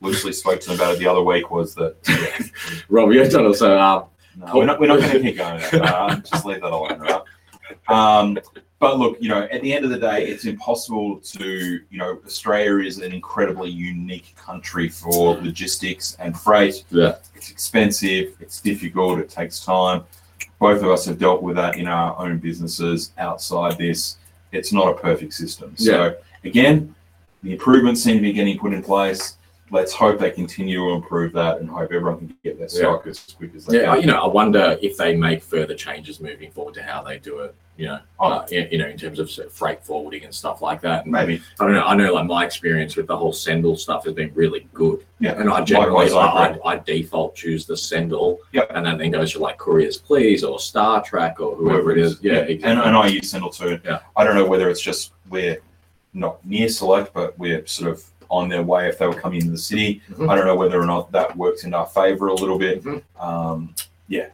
loosely 0.00 0.32
spoke 0.32 0.60
to 0.60 0.68
them 0.68 0.76
about 0.76 0.94
it 0.94 0.98
the 0.98 1.06
other 1.06 1.22
week 1.22 1.50
was 1.50 1.74
that 1.74 1.96
yeah, 2.08 2.46
Rob, 2.88 3.12
you've 3.12 3.30
done 3.30 3.46
also. 3.46 3.76
Uh, 3.76 4.04
no, 4.36 4.52
we're 4.54 4.64
not, 4.64 4.78
we're 4.78 4.86
not 4.86 5.00
going 5.00 5.12
to 5.12 5.20
keep 5.20 5.36
going. 5.36 5.60
Uh, 5.82 6.16
just 6.20 6.44
leave 6.44 6.60
that 6.60 6.72
alone, 6.72 7.00
right? 7.00 7.22
Um, 7.88 8.38
but 8.78 8.98
look, 8.98 9.16
you 9.20 9.28
know, 9.28 9.42
at 9.50 9.60
the 9.62 9.72
end 9.72 9.84
of 9.84 9.90
the 9.90 9.98
day, 9.98 10.28
it's 10.28 10.44
impossible 10.44 11.18
to, 11.18 11.80
you 11.90 11.98
know, 11.98 12.20
Australia 12.24 12.86
is 12.86 12.98
an 12.98 13.12
incredibly 13.12 13.70
unique 13.70 14.36
country 14.36 14.88
for 14.88 15.34
logistics 15.34 16.16
and 16.20 16.38
freight. 16.38 16.84
Yeah. 16.90 17.16
It's 17.34 17.50
expensive, 17.50 18.36
it's 18.38 18.60
difficult, 18.60 19.18
it 19.18 19.28
takes 19.28 19.64
time. 19.64 20.04
Both 20.60 20.82
of 20.82 20.90
us 20.90 21.04
have 21.06 21.18
dealt 21.18 21.42
with 21.42 21.56
that 21.56 21.76
in 21.76 21.88
our 21.88 22.16
own 22.18 22.38
businesses 22.38 23.12
outside 23.18 23.78
this. 23.78 24.18
It's 24.52 24.72
not 24.72 24.88
a 24.88 24.94
perfect 24.94 25.34
system. 25.34 25.76
So, 25.76 26.16
again, 26.44 26.94
the 27.42 27.52
improvements 27.52 28.02
seem 28.02 28.16
to 28.16 28.22
be 28.22 28.32
getting 28.32 28.58
put 28.58 28.72
in 28.72 28.82
place. 28.82 29.37
Let's 29.70 29.92
hope 29.92 30.18
they 30.18 30.30
continue 30.30 30.78
to 30.78 30.94
improve 30.94 31.32
that 31.34 31.58
and 31.58 31.68
hope 31.68 31.92
everyone 31.92 32.18
can 32.18 32.36
get 32.42 32.58
their 32.58 32.68
stock 32.68 33.06
as 33.06 33.20
quick 33.36 33.54
as 33.54 33.66
they 33.66 33.78
yeah, 33.78 33.84
can. 33.84 33.94
Yeah, 33.94 34.00
you 34.00 34.06
know, 34.06 34.20
I 34.22 34.26
wonder 34.26 34.78
if 34.80 34.96
they 34.96 35.14
make 35.14 35.42
further 35.42 35.74
changes 35.74 36.20
moving 36.20 36.50
forward 36.50 36.74
to 36.74 36.82
how 36.82 37.02
they 37.02 37.18
do 37.18 37.40
it. 37.40 37.54
You 37.76 37.86
know, 37.86 38.00
Oh. 38.18 38.26
uh, 38.26 38.46
you 38.50 38.66
you 38.72 38.78
know, 38.78 38.88
in 38.88 38.98
terms 38.98 39.20
of 39.20 39.30
sort 39.30 39.46
of 39.46 39.52
freight 39.52 39.84
forwarding 39.84 40.24
and 40.24 40.34
stuff 40.34 40.60
like 40.60 40.80
that. 40.80 41.04
And 41.04 41.12
Maybe. 41.12 41.40
I 41.60 41.64
don't 41.64 41.74
know. 41.74 41.84
I 41.84 41.94
know, 41.94 42.12
like 42.12 42.26
my 42.26 42.44
experience 42.44 42.96
with 42.96 43.06
the 43.06 43.16
whole 43.16 43.32
Sendle 43.32 43.76
stuff 43.76 44.04
has 44.04 44.14
been 44.14 44.32
really 44.34 44.66
good. 44.74 45.04
Yeah. 45.20 45.38
And 45.40 45.48
I 45.48 45.62
generally, 45.62 46.10
I, 46.10 46.18
I 46.18 46.48
agree. 46.48 46.60
I, 46.64 46.68
I 46.70 46.78
default 46.78 47.36
choose 47.36 47.66
the 47.66 47.76
Sendle. 47.76 48.40
Yep. 48.52 48.72
And 48.74 48.84
then, 48.84 48.98
then 48.98 49.12
goes 49.12 49.32
to 49.34 49.38
like 49.38 49.58
Couriers 49.58 49.96
Please 49.96 50.42
or 50.42 50.58
StarTrack 50.58 51.38
or 51.38 51.54
whoever 51.54 51.92
it 51.92 51.98
is. 51.98 52.18
Yeah. 52.20 52.38
Exactly. 52.38 52.68
And, 52.68 52.80
and 52.80 52.96
I 52.96 53.06
use 53.06 53.30
Sendle 53.30 53.50
too. 53.50 53.78
Yeah. 53.84 54.00
I 54.16 54.24
don't 54.24 54.34
know 54.34 54.46
whether 54.46 54.68
it's 54.68 54.80
just 54.80 55.12
we're 55.28 55.60
not 56.14 56.44
near 56.44 56.68
Select, 56.68 57.14
but 57.14 57.38
we're 57.38 57.64
sort 57.66 57.92
of 57.92 58.04
on 58.30 58.48
their 58.48 58.62
way 58.62 58.88
if 58.88 58.98
they 58.98 59.06
were 59.06 59.14
coming 59.14 59.40
into 59.40 59.52
the 59.52 59.58
city. 59.58 60.02
Mhm. 60.10 60.28
I 60.28 60.34
don't 60.34 60.46
know 60.46 60.56
whether 60.56 60.80
or 60.80 60.86
not 60.86 61.10
that 61.12 61.36
works 61.36 61.64
in 61.64 61.74
our 61.74 61.86
favour 61.86 62.28
a 62.28 62.34
little 62.34 62.58
bit. 62.58 62.82
Mhm. 62.82 63.02
Um, 63.18 63.74
yeah. 64.08 64.26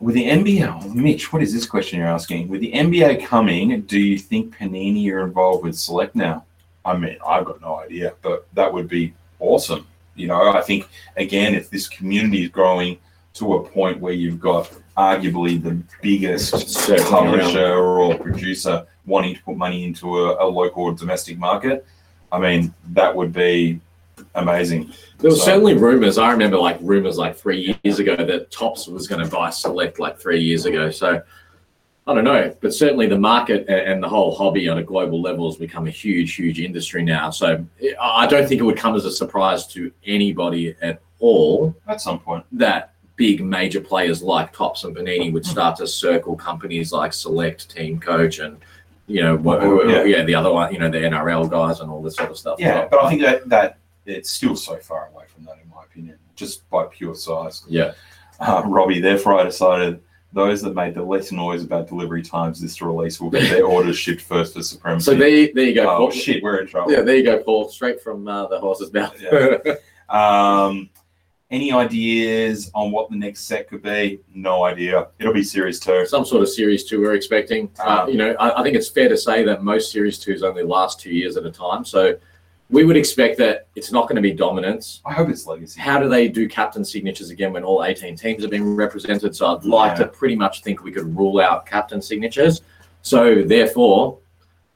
With 0.00 0.14
the 0.14 0.26
NBA, 0.26 0.68
oh, 0.68 0.88
Mitch, 0.90 1.32
what 1.32 1.42
is 1.42 1.52
this 1.52 1.66
question 1.66 1.98
you're 1.98 2.08
asking? 2.08 2.48
With 2.48 2.60
the 2.60 2.72
NBA 2.72 3.16
coming, 3.16 3.80
do 3.82 3.98
you 3.98 4.16
think 4.16 4.56
Panini 4.56 5.10
are 5.12 5.24
involved 5.24 5.64
with 5.64 5.76
Select 5.76 6.14
now? 6.14 6.44
I 6.84 6.96
mean, 6.96 7.16
I've 7.26 7.44
got 7.44 7.60
no 7.60 7.80
idea, 7.80 8.14
but 8.22 8.46
that 8.54 8.72
would 8.72 8.88
be 8.88 9.12
awesome. 9.40 9.86
You 10.14 10.28
know, 10.28 10.52
I 10.52 10.60
think 10.62 10.88
again, 11.16 11.54
if 11.54 11.68
this 11.70 11.88
community 11.88 12.44
is 12.44 12.48
growing 12.48 12.98
to 13.34 13.54
a 13.54 13.68
point 13.68 14.00
where 14.00 14.12
you've 14.12 14.40
got 14.40 14.72
arguably 14.96 15.62
the 15.62 15.80
biggest 16.02 16.68
Certainly 16.70 17.10
publisher 17.10 17.74
or 17.74 18.16
producer 18.18 18.86
wanting 19.06 19.36
to 19.36 19.42
put 19.42 19.56
money 19.56 19.84
into 19.84 20.18
a, 20.18 20.44
a 20.44 20.46
local 20.46 20.84
or 20.84 20.92
domestic 20.92 21.38
market, 21.38 21.86
I 22.30 22.38
mean, 22.38 22.74
that 22.92 23.14
would 23.14 23.32
be 23.32 23.80
amazing. 24.34 24.92
There 25.18 25.30
were 25.30 25.36
So- 25.36 25.44
certainly 25.44 25.74
rumors. 25.74 26.18
I 26.18 26.30
remember 26.30 26.58
like 26.58 26.78
rumors 26.80 27.18
like 27.18 27.36
three 27.36 27.78
years 27.82 27.98
ago 27.98 28.16
that 28.16 28.50
Topps 28.50 28.86
was 28.88 29.06
going 29.06 29.24
to 29.24 29.30
buy 29.30 29.50
Select 29.50 29.98
like 29.98 30.18
three 30.18 30.40
years 30.40 30.66
ago. 30.66 30.90
So 30.90 31.22
I 32.06 32.14
don't 32.14 32.24
know, 32.24 32.54
but 32.62 32.72
certainly 32.72 33.06
the 33.06 33.18
market 33.18 33.66
and 33.68 34.02
the 34.02 34.08
whole 34.08 34.34
hobby 34.34 34.66
on 34.68 34.78
a 34.78 34.82
global 34.82 35.20
level 35.20 35.46
has 35.50 35.58
become 35.58 35.86
a 35.86 35.90
huge, 35.90 36.34
huge 36.36 36.58
industry 36.58 37.02
now. 37.02 37.30
So 37.30 37.64
I 38.00 38.26
don't 38.26 38.48
think 38.48 38.60
it 38.60 38.64
would 38.64 38.78
come 38.78 38.94
as 38.94 39.04
a 39.04 39.10
surprise 39.10 39.66
to 39.68 39.92
anybody 40.06 40.74
at 40.80 41.00
all 41.20 41.74
At 41.88 42.00
some 42.00 42.20
point, 42.20 42.44
that 42.52 42.92
big 43.16 43.42
major 43.42 43.80
players 43.80 44.22
like 44.22 44.52
Topps 44.52 44.84
and 44.84 44.96
Panini 44.96 45.32
would 45.32 45.44
start 45.44 45.76
to 45.78 45.86
circle 45.86 46.36
companies 46.36 46.92
like 46.92 47.12
Select, 47.12 47.68
Team 47.68 47.98
Coach, 47.98 48.38
and 48.38 48.56
you 49.08 49.22
know, 49.22 49.36
what, 49.36 49.60
Yeah. 49.88 50.04
yeah. 50.04 50.22
the 50.24 50.34
other 50.34 50.52
one, 50.52 50.72
you 50.72 50.78
know, 50.78 50.88
the 50.90 50.98
NRL 50.98 51.50
guys 51.50 51.80
and 51.80 51.90
all 51.90 52.02
this 52.02 52.14
sort 52.16 52.30
of 52.30 52.38
stuff. 52.38 52.60
yeah, 52.60 52.86
but 52.90 53.02
I 53.04 53.08
think 53.08 53.22
that 53.22 53.48
that 53.48 53.78
it's 54.06 54.30
still 54.30 54.54
so 54.56 54.76
far 54.76 55.08
away 55.12 55.24
from 55.34 55.44
that, 55.44 55.56
in 55.62 55.68
my 55.68 55.82
opinion, 55.84 56.18
just 56.36 56.68
by 56.70 56.84
pure 56.86 57.14
size. 57.14 57.64
yeah. 57.68 57.92
Uh, 58.40 58.62
Robbie, 58.66 59.00
therefore, 59.00 59.40
I 59.40 59.42
decided 59.44 60.00
those 60.32 60.62
that 60.62 60.74
made 60.74 60.94
the 60.94 61.02
least 61.02 61.32
noise 61.32 61.64
about 61.64 61.88
delivery 61.88 62.22
times 62.22 62.60
this 62.60 62.80
release 62.80 63.20
will 63.20 63.30
get 63.30 63.50
their 63.50 63.64
orders 63.74 63.98
shipped 63.98 64.20
first 64.20 64.54
for 64.54 64.62
supremacy. 64.62 65.04
So 65.06 65.14
there, 65.16 65.48
there 65.54 65.64
you 65.64 65.74
go. 65.74 65.90
oh 65.90 65.96
Paul. 65.98 66.10
shit, 66.12 66.42
we're 66.42 66.58
in 66.60 66.66
trouble. 66.68 66.92
Yeah, 66.92 67.00
there 67.00 67.16
you 67.16 67.24
go, 67.24 67.42
Paul. 67.42 67.68
Straight 67.68 68.00
from 68.00 68.28
uh, 68.28 68.46
the 68.46 68.60
horse's 68.60 68.92
mouth. 68.92 69.14
Yeah. 69.20 69.56
Um, 70.10 70.88
any 71.50 71.72
ideas 71.72 72.70
on 72.74 72.90
what 72.90 73.08
the 73.10 73.16
next 73.16 73.42
set 73.46 73.68
could 73.68 73.82
be? 73.82 74.20
No 74.34 74.64
idea. 74.64 75.08
It'll 75.18 75.32
be 75.32 75.42
series 75.42 75.80
two. 75.80 76.04
Some 76.06 76.24
sort 76.24 76.42
of 76.42 76.48
series 76.48 76.84
two 76.84 77.00
we're 77.00 77.14
expecting. 77.14 77.70
Uh, 77.78 78.02
Um, 78.02 78.10
you 78.10 78.16
know, 78.18 78.32
I, 78.38 78.60
I 78.60 78.62
think 78.62 78.76
it's 78.76 78.88
fair 78.88 79.08
to 79.08 79.16
say 79.16 79.42
that 79.44 79.62
most 79.62 79.90
series 79.90 80.18
twos 80.18 80.42
only 80.42 80.62
last 80.62 81.00
two 81.00 81.10
years 81.10 81.36
at 81.38 81.46
a 81.46 81.50
time. 81.50 81.84
So 81.86 82.16
we 82.70 82.84
would 82.84 82.98
expect 82.98 83.38
that 83.38 83.66
it's 83.76 83.90
not 83.90 84.08
going 84.08 84.16
to 84.16 84.22
be 84.22 84.32
dominance. 84.32 85.00
I 85.06 85.14
hope 85.14 85.30
it's 85.30 85.46
legacy. 85.46 85.80
How 85.80 85.98
do 85.98 86.06
they 86.10 86.28
do 86.28 86.46
captain 86.46 86.84
signatures 86.84 87.30
again 87.30 87.54
when 87.54 87.64
all 87.64 87.82
18 87.82 88.14
teams 88.14 88.42
have 88.42 88.50
been 88.50 88.76
represented? 88.76 89.34
So 89.34 89.46
I'd 89.56 89.64
like 89.64 89.92
Yeah. 89.98 90.04
to 90.04 90.08
pretty 90.10 90.36
much 90.36 90.62
think 90.62 90.82
we 90.84 90.92
could 90.92 91.16
rule 91.16 91.40
out 91.40 91.64
captain 91.64 92.02
signatures. 92.02 92.60
So 93.00 93.42
therefore, 93.42 94.18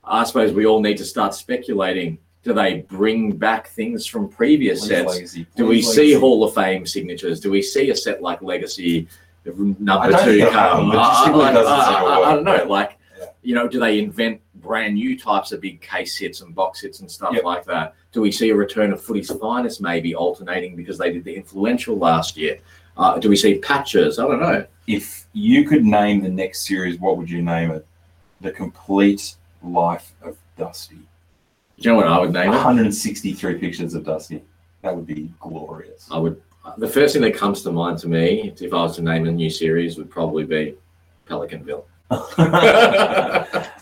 I 0.04 0.24
suppose 0.24 0.54
we 0.54 0.64
all 0.64 0.80
need 0.80 0.96
to 0.98 1.04
start 1.04 1.34
speculating. 1.34 2.16
Do 2.42 2.52
they 2.52 2.80
bring 2.88 3.36
back 3.36 3.68
things 3.68 4.04
from 4.06 4.28
previous 4.28 4.86
sets? 4.86 5.06
legacy. 5.14 5.46
Do 5.56 5.66
we 5.66 5.76
Please 5.82 5.94
see. 5.94 6.12
Hall 6.14 6.42
of 6.44 6.54
Fame 6.54 6.84
signatures? 6.86 7.38
Do 7.40 7.50
we 7.50 7.62
see 7.62 7.90
a 7.90 7.96
set 7.96 8.20
like 8.20 8.42
Legacy 8.42 9.06
number 9.44 10.10
two 10.24 10.46
come? 10.50 10.90
I- 10.90 10.96
I- 10.96 11.30
I- 11.30 12.30
I 12.30 12.34
don't 12.34 12.44
know. 12.44 12.64
Like, 12.68 12.98
Yeah. 13.18 13.26
you 13.42 13.54
know, 13.54 13.68
do 13.68 13.78
they 13.78 14.00
invent 14.00 14.40
brand 14.56 14.94
new 14.94 15.16
types 15.18 15.52
of 15.52 15.60
big 15.60 15.80
case 15.80 16.16
hits 16.18 16.40
and 16.40 16.52
box 16.54 16.80
hits 16.80 16.98
and 17.00 17.08
stuff 17.10 17.32
Yep. 17.34 17.44
like 17.44 17.64
that? 17.66 17.94
Do 18.12 18.20
we 18.20 18.32
see 18.32 18.50
a 18.50 18.54
return 18.56 18.92
of 18.92 19.00
Footy's 19.00 19.30
finest 19.30 19.80
maybe 19.80 20.14
alternating 20.14 20.74
because 20.74 20.98
they 20.98 21.12
did 21.12 21.24
the 21.24 21.34
influential 21.36 21.96
last 21.96 22.36
year? 22.36 22.58
Uh, 22.96 23.18
do 23.18 23.28
we 23.28 23.36
see 23.36 23.58
patches? 23.58 24.18
I 24.18 24.26
don't 24.26 24.40
know. 24.40 24.66
If 24.88 25.26
you 25.32 25.64
could 25.64 25.84
name 25.84 26.22
the 26.22 26.28
next 26.28 26.66
series, 26.66 26.98
what 26.98 27.16
would 27.18 27.30
you 27.30 27.40
name 27.40 27.70
it? 27.70 27.86
The 28.40 28.50
complete 28.50 29.36
life 29.62 30.12
of 30.22 30.36
Dusty. 30.58 30.98
Do 31.82 31.88
you 31.88 31.94
know 31.96 31.96
what 31.96 32.06
I 32.06 32.18
would 32.20 32.32
name 32.32 32.46
it? 32.52 32.54
163 32.54 33.54
pictures 33.58 33.94
of 33.94 34.04
Dusty. 34.04 34.42
That 34.82 34.94
would 34.94 35.06
be 35.06 35.32
glorious. 35.40 36.08
I 36.12 36.18
would. 36.18 36.40
The 36.78 36.86
first 36.88 37.12
thing 37.12 37.22
that 37.22 37.34
comes 37.34 37.62
to 37.62 37.72
mind 37.72 37.98
to 37.98 38.08
me, 38.08 38.54
if 38.60 38.72
I 38.72 38.76
was 38.82 38.94
to 38.96 39.02
name 39.02 39.26
a 39.26 39.32
new 39.32 39.50
series, 39.50 39.98
would 39.98 40.08
probably 40.08 40.44
be 40.44 40.76
Pelicanville. 41.28 41.84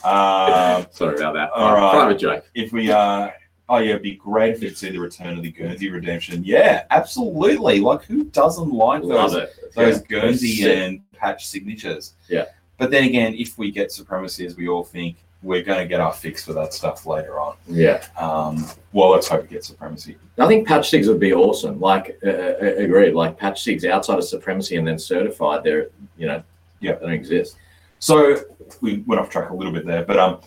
um, 0.05 0.87
Sorry 0.91 1.17
about 1.17 1.35
that. 1.35 1.51
All 1.55 1.75
right. 1.75 1.93
Private 1.93 2.19
joke. 2.19 2.47
if 2.55 2.73
we 2.73 2.91
uh 2.91 3.29
oh 3.69 3.79
yeah, 3.79 3.91
it'd 3.91 4.03
be 4.03 4.15
great 4.17 4.55
if 4.55 4.61
we 4.61 4.69
could 4.69 4.79
see 4.79 4.91
the 4.91 4.99
return 4.99 5.37
of 5.37 5.43
the 5.43 5.51
Guernsey 5.51 5.91
redemption. 5.91 6.43
Yeah, 6.45 6.85
absolutely. 6.91 7.81
Like 7.81 8.05
who 8.05 8.25
doesn't 8.25 8.71
like 8.73 9.03
Love 9.03 9.33
those 9.33 9.43
it. 9.43 9.75
those 9.75 9.97
Yeah. 9.99 10.21
Guernsey 10.21 10.73
and 10.73 11.01
patch 11.13 11.47
signatures? 11.47 12.15
Yeah. 12.29 12.47
But 12.79 12.91
then 12.91 13.05
again, 13.05 13.35
if 13.35 13.59
we 13.59 13.71
get 13.71 13.93
supremacy 13.93 14.47
as 14.47 14.57
we 14.57 14.69
all 14.69 14.85
think, 14.85 15.17
we're 15.43 15.63
going 15.63 15.79
to 15.79 15.87
get 15.87 16.01
our 16.01 16.13
fix 16.13 16.45
for 16.45 16.53
that 16.53 16.75
stuff 16.75 17.07
later 17.07 17.41
on. 17.41 17.57
Yeah. 17.67 18.05
Um, 18.19 18.67
well, 18.93 19.11
let's 19.11 19.27
hope 19.29 19.43
we 19.43 19.49
get 19.49 19.65
supremacy. 19.65 20.17
I 20.39 20.47
think 20.47 20.69
patch 20.69 20.91
sigs 20.91 21.09
would 21.09 21.21
be 21.21 21.33
awesome. 21.33 21.81
Like, 21.81 22.19
uh, 22.25 22.29
uh, 22.31 22.75
agreed. 22.77 23.15
Like 23.15 23.39
patch 23.39 23.65
sigs 23.65 23.85
outside 23.89 24.19
of 24.19 24.25
supremacy 24.25 24.77
and 24.77 24.87
then 24.87 24.99
certified, 24.99 25.65
they're 25.65 25.89
you 26.19 26.27
know, 26.27 26.43
Yeah. 26.81 26.95
they 26.95 27.01
don't 27.07 27.13
exist. 27.13 27.57
So 28.01 28.37
we 28.81 28.99
went 29.07 29.21
off 29.21 29.31
track 29.31 29.51
a 29.51 29.55
little 29.55 29.73
bit 29.73 29.87
there, 29.87 30.05
but 30.05 30.19
um, 30.19 30.41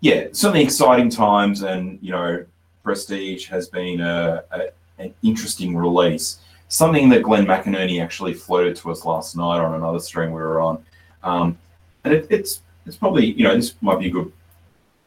yeah, 0.00 0.28
certainly 0.32 0.62
exciting 0.62 1.10
times, 1.10 1.62
and 1.62 1.98
you 2.00 2.10
know, 2.12 2.44
Prestige 2.84 3.46
has 3.48 3.68
been 3.68 4.00
a, 4.00 4.42
a 4.52 4.68
an 4.98 5.12
interesting 5.22 5.76
release. 5.76 6.38
Something 6.68 7.08
that 7.08 7.22
Glenn 7.22 7.46
McInerney 7.46 8.02
actually 8.02 8.32
floated 8.34 8.76
to 8.76 8.90
us 8.92 9.04
last 9.04 9.36
night 9.36 9.58
on 9.58 9.74
another 9.74 9.98
stream 9.98 10.28
we 10.30 10.40
were 10.40 10.60
on, 10.60 10.84
um, 11.24 11.58
and 12.04 12.14
it, 12.14 12.26
it's 12.30 12.62
it's 12.86 12.96
probably 12.96 13.32
you 13.32 13.42
know 13.44 13.54
this 13.56 13.74
might 13.80 13.98
be 13.98 14.06
a 14.06 14.10
good 14.10 14.32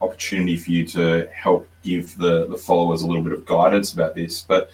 opportunity 0.03 0.57
for 0.57 0.71
you 0.71 0.85
to 0.87 1.27
help 1.33 1.67
give 1.83 2.17
the 2.17 2.47
the 2.47 2.57
followers 2.57 3.01
a 3.01 3.07
little 3.07 3.23
bit 3.23 3.33
of 3.33 3.45
guidance 3.45 3.93
about 3.93 4.15
this. 4.15 4.41
But 4.41 4.69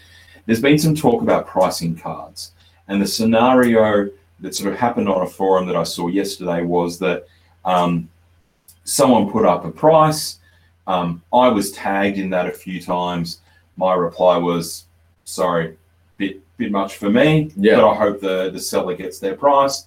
there's 0.46 0.62
been 0.62 0.80
some 0.80 0.96
talk 0.96 1.22
about 1.22 1.48
pricing 1.48 1.96
cards, 1.96 2.52
and 2.88 3.02
the 3.02 3.08
scenario 3.08 4.10
that 4.42 4.56
sort 4.56 4.72
of 4.74 4.80
happened 4.80 5.10
on 5.10 5.22
a 5.22 5.30
forum 5.30 5.68
that 5.68 5.76
I 5.76 5.84
saw 5.84 6.08
yesterday 6.08 6.64
was 6.64 6.98
that 7.00 7.28
um, 7.66 8.10
someone 8.84 9.30
put 9.30 9.46
up 9.46 9.66
a 9.66 9.72
price. 9.72 10.40
Um, 10.88 11.22
I 11.34 11.50
was 11.50 11.72
tagged 11.72 12.18
in 12.18 12.30
that 12.32 12.48
a 12.48 12.52
few 12.52 12.82
times. 12.82 13.42
My 13.78 13.94
reply 13.94 14.38
was, 14.38 14.86
"Sorry, 15.26 15.78
bit 16.18 16.42
bit 16.58 16.72
much 16.72 16.98
for 16.98 17.10
me, 17.10 17.52
Yeah. 17.56 17.76
but 17.78 17.90
I 17.92 17.96
hope 17.96 18.20
the 18.20 18.50
the 18.52 18.60
seller 18.60 18.96
gets 18.96 19.20
their 19.20 19.36
price." 19.36 19.86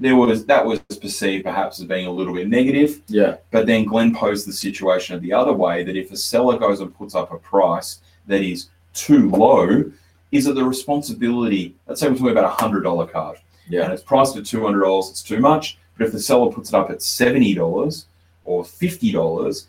There 0.00 0.14
was 0.16 0.46
that 0.46 0.64
was 0.64 0.78
perceived 1.00 1.44
perhaps 1.44 1.80
as 1.80 1.86
being 1.86 2.06
a 2.06 2.10
little 2.10 2.32
bit 2.34 2.48
negative, 2.48 3.00
Yeah. 3.08 3.36
but 3.50 3.66
then 3.66 3.84
Glenn 3.84 4.14
posed 4.14 4.46
the 4.46 4.52
situation 4.52 5.20
the 5.20 5.32
other 5.32 5.52
way 5.52 5.82
that 5.82 5.96
if 5.96 6.12
a 6.12 6.16
seller 6.16 6.56
goes 6.56 6.80
and 6.80 6.94
puts 6.96 7.14
up 7.16 7.32
a 7.32 7.38
price 7.38 7.98
that 8.28 8.42
is 8.42 8.68
too 8.94 9.28
low 9.30 9.90
is 10.30 10.46
it 10.46 10.54
the 10.54 10.64
responsibility, 10.64 11.74
let's 11.86 12.00
say 12.00 12.08
we're 12.08 12.14
talking 12.16 12.30
about 12.32 12.44
a 12.44 12.62
hundred 12.62 12.82
dollar 12.82 13.06
card 13.06 13.38
Yeah. 13.68 13.84
and 13.84 13.92
it's 13.92 14.02
priced 14.02 14.36
at 14.36 14.44
two 14.46 14.62
hundred 14.64 14.80
dollars, 14.84 15.08
it's 15.10 15.22
too 15.22 15.40
much. 15.40 15.78
But 15.96 16.06
if 16.06 16.12
the 16.12 16.20
seller 16.20 16.52
puts 16.52 16.68
it 16.68 16.74
up 16.76 16.90
at 16.90 17.02
seventy 17.02 17.54
dollars 17.54 18.06
or 18.44 18.64
fifty 18.64 19.10
dollars, 19.10 19.66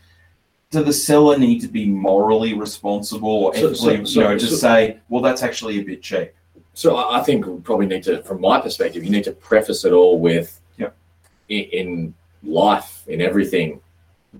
does 0.69 0.85
the 0.85 0.93
seller 0.93 1.39
need 1.39 1.59
to 1.61 1.67
be 1.67 1.87
morally 1.87 2.53
responsible 2.53 3.29
or 3.45 3.55
So- 3.55 3.73
so- 3.73 4.03
so- 4.03 4.19
you 4.21 4.27
know, 4.27 4.37
just 4.37 4.61
say, 4.61 4.97
well, 5.09 5.23
that's 5.23 5.41
actually 5.41 5.79
a 5.79 5.83
bit 5.83 6.03
cheap. 6.03 6.33
So 6.79 6.95
I 6.95 7.21
think 7.23 7.45
we 7.45 7.59
probably 7.59 7.87
need 7.87 8.03
to, 8.03 8.23
from 8.23 8.39
my 8.39 8.61
perspective, 8.61 9.03
you 9.03 9.09
need 9.09 9.25
to 9.25 9.33
preface 9.33 9.83
it 9.83 9.91
all 9.91 10.17
with, 10.17 10.61
Yep. 10.77 10.95
in, 11.49 11.63
in 11.79 12.13
life, 12.41 13.03
in 13.09 13.19
everything, 13.19 13.81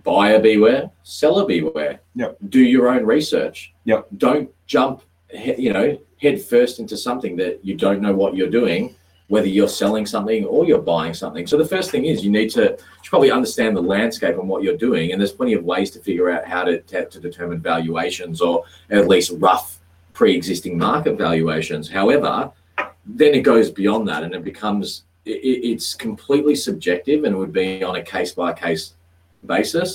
buyer 0.06 0.40
beware, 0.40 0.90
seller 1.04 1.46
beware. 1.46 2.00
Yep. 2.16 2.38
Do 2.48 2.62
your 2.62 2.88
own 2.88 3.06
research. 3.06 3.74
Yep. 3.84 4.08
Don't 4.16 4.50
jump, 4.68 5.02
you 5.34 5.74
know, 5.74 6.00
head 6.22 6.42
first 6.42 6.80
into 6.80 6.96
something 6.96 7.36
that 7.36 7.60
you 7.62 7.76
don't 7.76 8.02
know 8.02 8.14
what 8.14 8.38
you're 8.38 8.50
doing, 8.50 8.96
whether 9.28 9.48
you're 9.48 9.68
selling 9.68 10.06
something 10.06 10.46
or 10.46 10.64
you're 10.64 10.82
buying 10.82 11.14
something. 11.14 11.46
So 11.46 11.58
the 11.58 11.68
first 11.68 11.92
thing 11.92 12.06
is 12.06 12.24
you 12.24 12.32
need 12.32 12.52
to, 12.52 12.64
you 12.72 13.10
probably 13.10 13.32
understand 13.32 13.76
the 13.76 13.82
landscape 13.82 14.38
and 14.38 14.48
what 14.48 14.64
you're 14.64 14.78
doing, 14.78 15.12
and 15.12 15.20
there's 15.20 15.34
plenty 15.34 15.56
of 15.56 15.66
ways 15.66 15.92
to 15.92 16.00
figure 16.00 16.30
out 16.30 16.48
how 16.48 16.64
to 16.64 16.80
to, 16.80 17.06
to 17.06 17.20
determine 17.20 17.60
valuations 17.60 18.40
or 18.40 18.64
at 18.90 19.10
least 19.10 19.34
rough 19.40 19.79
pre-existing 20.20 20.78
market 20.78 21.18
valuations. 21.18 21.90
However, 21.90 22.52
then 23.06 23.34
it 23.34 23.44
goes 23.54 23.72
beyond 23.72 24.06
that 24.10 24.22
and 24.26 24.32
it 24.40 24.44
becomes 24.44 24.88
i 25.26 25.32
i- 25.52 25.62
it's 25.72 25.90
completely 26.08 26.56
subjective 26.68 27.20
and 27.24 27.32
it 27.36 27.40
would 27.42 27.54
be 27.64 27.70
on 27.90 27.96
a 28.02 28.04
case 28.16 28.32
by 28.42 28.50
case 28.66 28.84
basis, 29.54 29.90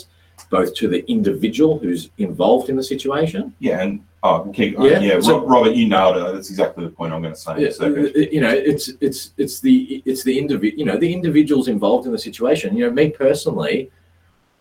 both 0.56 0.70
to 0.80 0.84
the 0.94 1.00
individual 1.16 1.72
who's 1.82 2.02
involved 2.28 2.66
in 2.70 2.76
the 2.80 2.86
situation. 2.94 3.42
Yeah, 3.68 3.82
and 3.84 3.92
oh, 4.26 4.36
keep, 4.56 4.70
Yeah, 4.78 4.98
yeah, 5.08 5.20
so- 5.20 5.44
Robert, 5.54 5.74
you 5.80 5.86
nailed 5.94 6.16
it. 6.16 6.24
That's 6.34 6.50
exactly 6.54 6.82
the 6.88 6.94
point 6.98 7.10
I'm 7.12 7.20
going 7.26 7.34
to 7.38 7.44
say. 7.46 7.52
in 7.52 7.58
a. 7.58 7.62
Yeah, 7.64 7.72
uh, 7.84 7.86
uh, 8.20 8.34
you 8.36 8.40
know, 8.44 8.54
it's 8.72 8.86
it's 9.06 9.20
it's 9.42 9.56
the 9.66 9.76
it's 10.10 10.22
the 10.28 10.34
individual. 10.42 10.78
You 10.80 10.86
know, 10.88 10.98
the 11.06 11.12
individuals 11.18 11.66
involved 11.76 12.04
in 12.08 12.12
the 12.16 12.22
situation. 12.28 12.68
You 12.76 12.82
know, 12.86 12.92
me 13.00 13.06
personally, 13.24 13.78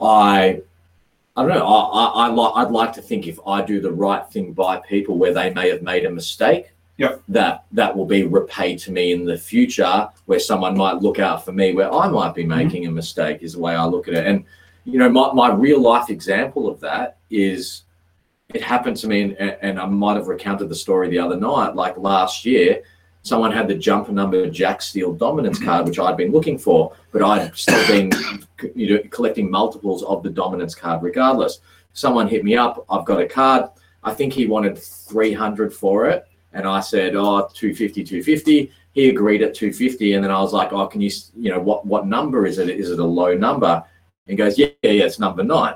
I. 0.01 0.61
I 1.35 1.41
don't 1.41 1.57
know. 1.57 1.65
I, 1.65 2.05
I, 2.05 2.25
I 2.25 2.27
like. 2.27 2.53
I'd 2.55 2.71
like 2.71 2.93
to 2.93 3.01
think 3.01 3.27
if 3.27 3.39
I 3.47 3.63
do 3.63 3.81
the 3.81 3.91
right 3.91 4.25
thing 4.29 4.53
by 4.53 4.77
people 4.77 5.17
where 5.17 5.33
they 5.33 5.51
may 5.53 5.69
have 5.69 5.81
made 5.81 6.05
a 6.05 6.11
mistake, 6.11 6.73
Yep. 6.97 7.23
that 7.29 7.65
that 7.71 7.97
will 7.97 8.05
be 8.05 8.23
repaid 8.23 8.77
to 8.79 8.91
me 8.91 9.13
in 9.13 9.25
the 9.25 9.37
future. 9.37 10.09
Where 10.25 10.39
someone 10.39 10.77
might 10.77 11.01
look 11.01 11.17
out 11.17 11.43
for 11.43 11.51
me, 11.51 11.73
where 11.73 11.91
I 11.91 12.07
might 12.07 12.35
be 12.35 12.43
mm-hmm. 12.43 12.57
making 12.57 12.85
a 12.85 12.91
mistake, 12.91 13.39
is 13.41 13.53
the 13.53 13.59
way 13.59 13.75
I 13.75 13.85
look 13.85 14.07
at 14.07 14.13
it. 14.13 14.27
And 14.27 14.45
you 14.85 14.99
know, 14.99 15.09
my, 15.09 15.33
my 15.33 15.51
real 15.51 15.81
life 15.81 16.09
example 16.09 16.69
of 16.69 16.79
that 16.81 17.17
is 17.29 17.83
it 18.53 18.61
happened 18.61 18.97
to 18.97 19.07
me, 19.07 19.23
and, 19.23 19.57
and 19.61 19.79
I 19.79 19.85
might 19.85 20.17
have 20.17 20.27
recounted 20.27 20.69
the 20.69 20.75
story 20.75 21.09
the 21.09 21.19
other 21.19 21.37
night. 21.37 21.75
Like 21.75 21.97
last 21.97 22.45
year, 22.45 22.83
someone 23.23 23.51
had 23.51 23.67
the 23.67 23.75
jumper 23.75 24.11
number 24.11 24.47
Jack 24.49 24.81
Steele 24.81 25.13
dominance 25.13 25.57
mm-hmm. 25.57 25.67
card, 25.67 25.87
which 25.87 25.97
I'd 25.97 26.17
been 26.17 26.31
looking 26.31 26.59
for, 26.59 26.93
but 27.11 27.23
I'd 27.23 27.55
still 27.55 27.85
been 27.87 28.11
you 28.75 28.95
know, 28.95 29.03
collecting 29.09 29.49
multiples 29.49 30.03
of 30.03 30.21
the 30.21 30.29
dominance 30.29 30.75
card 30.75 31.01
regardless. 31.01 31.59
Someone 31.93 32.27
hit 32.27 32.43
me 32.43 32.55
up, 32.55 32.85
I've 32.89 33.05
got 33.05 33.21
a 33.21 33.27
card. 33.27 33.69
I 34.03 34.13
think 34.13 34.33
he 34.33 34.45
wanted 34.45 34.77
300 34.77 35.73
for 35.73 36.09
it. 36.09 36.25
And 36.51 36.67
I 36.67 36.81
said, 36.81 37.15
oh, 37.15 37.47
250, 37.53 38.03
250. 38.03 38.71
He 38.91 39.09
agreed 39.09 39.41
at 39.41 39.55
250. 39.55 40.13
And 40.13 40.23
then 40.23 40.31
I 40.31 40.39
was 40.39 40.53
like, 40.53 40.73
oh, 40.73 40.85
can 40.87 41.01
you, 41.01 41.09
you 41.35 41.49
know, 41.49 41.59
what, 41.59 41.85
what 41.85 42.05
number 42.05 42.45
is 42.45 42.59
it? 42.59 42.69
Is 42.69 42.91
it 42.91 42.99
a 42.99 43.05
low 43.05 43.33
number? 43.33 43.83
And 44.27 44.31
he 44.31 44.35
goes, 44.35 44.57
yeah, 44.57 44.67
yeah, 44.83 44.91
yeah, 44.91 45.05
it's 45.05 45.19
number 45.19 45.43
nine. 45.43 45.75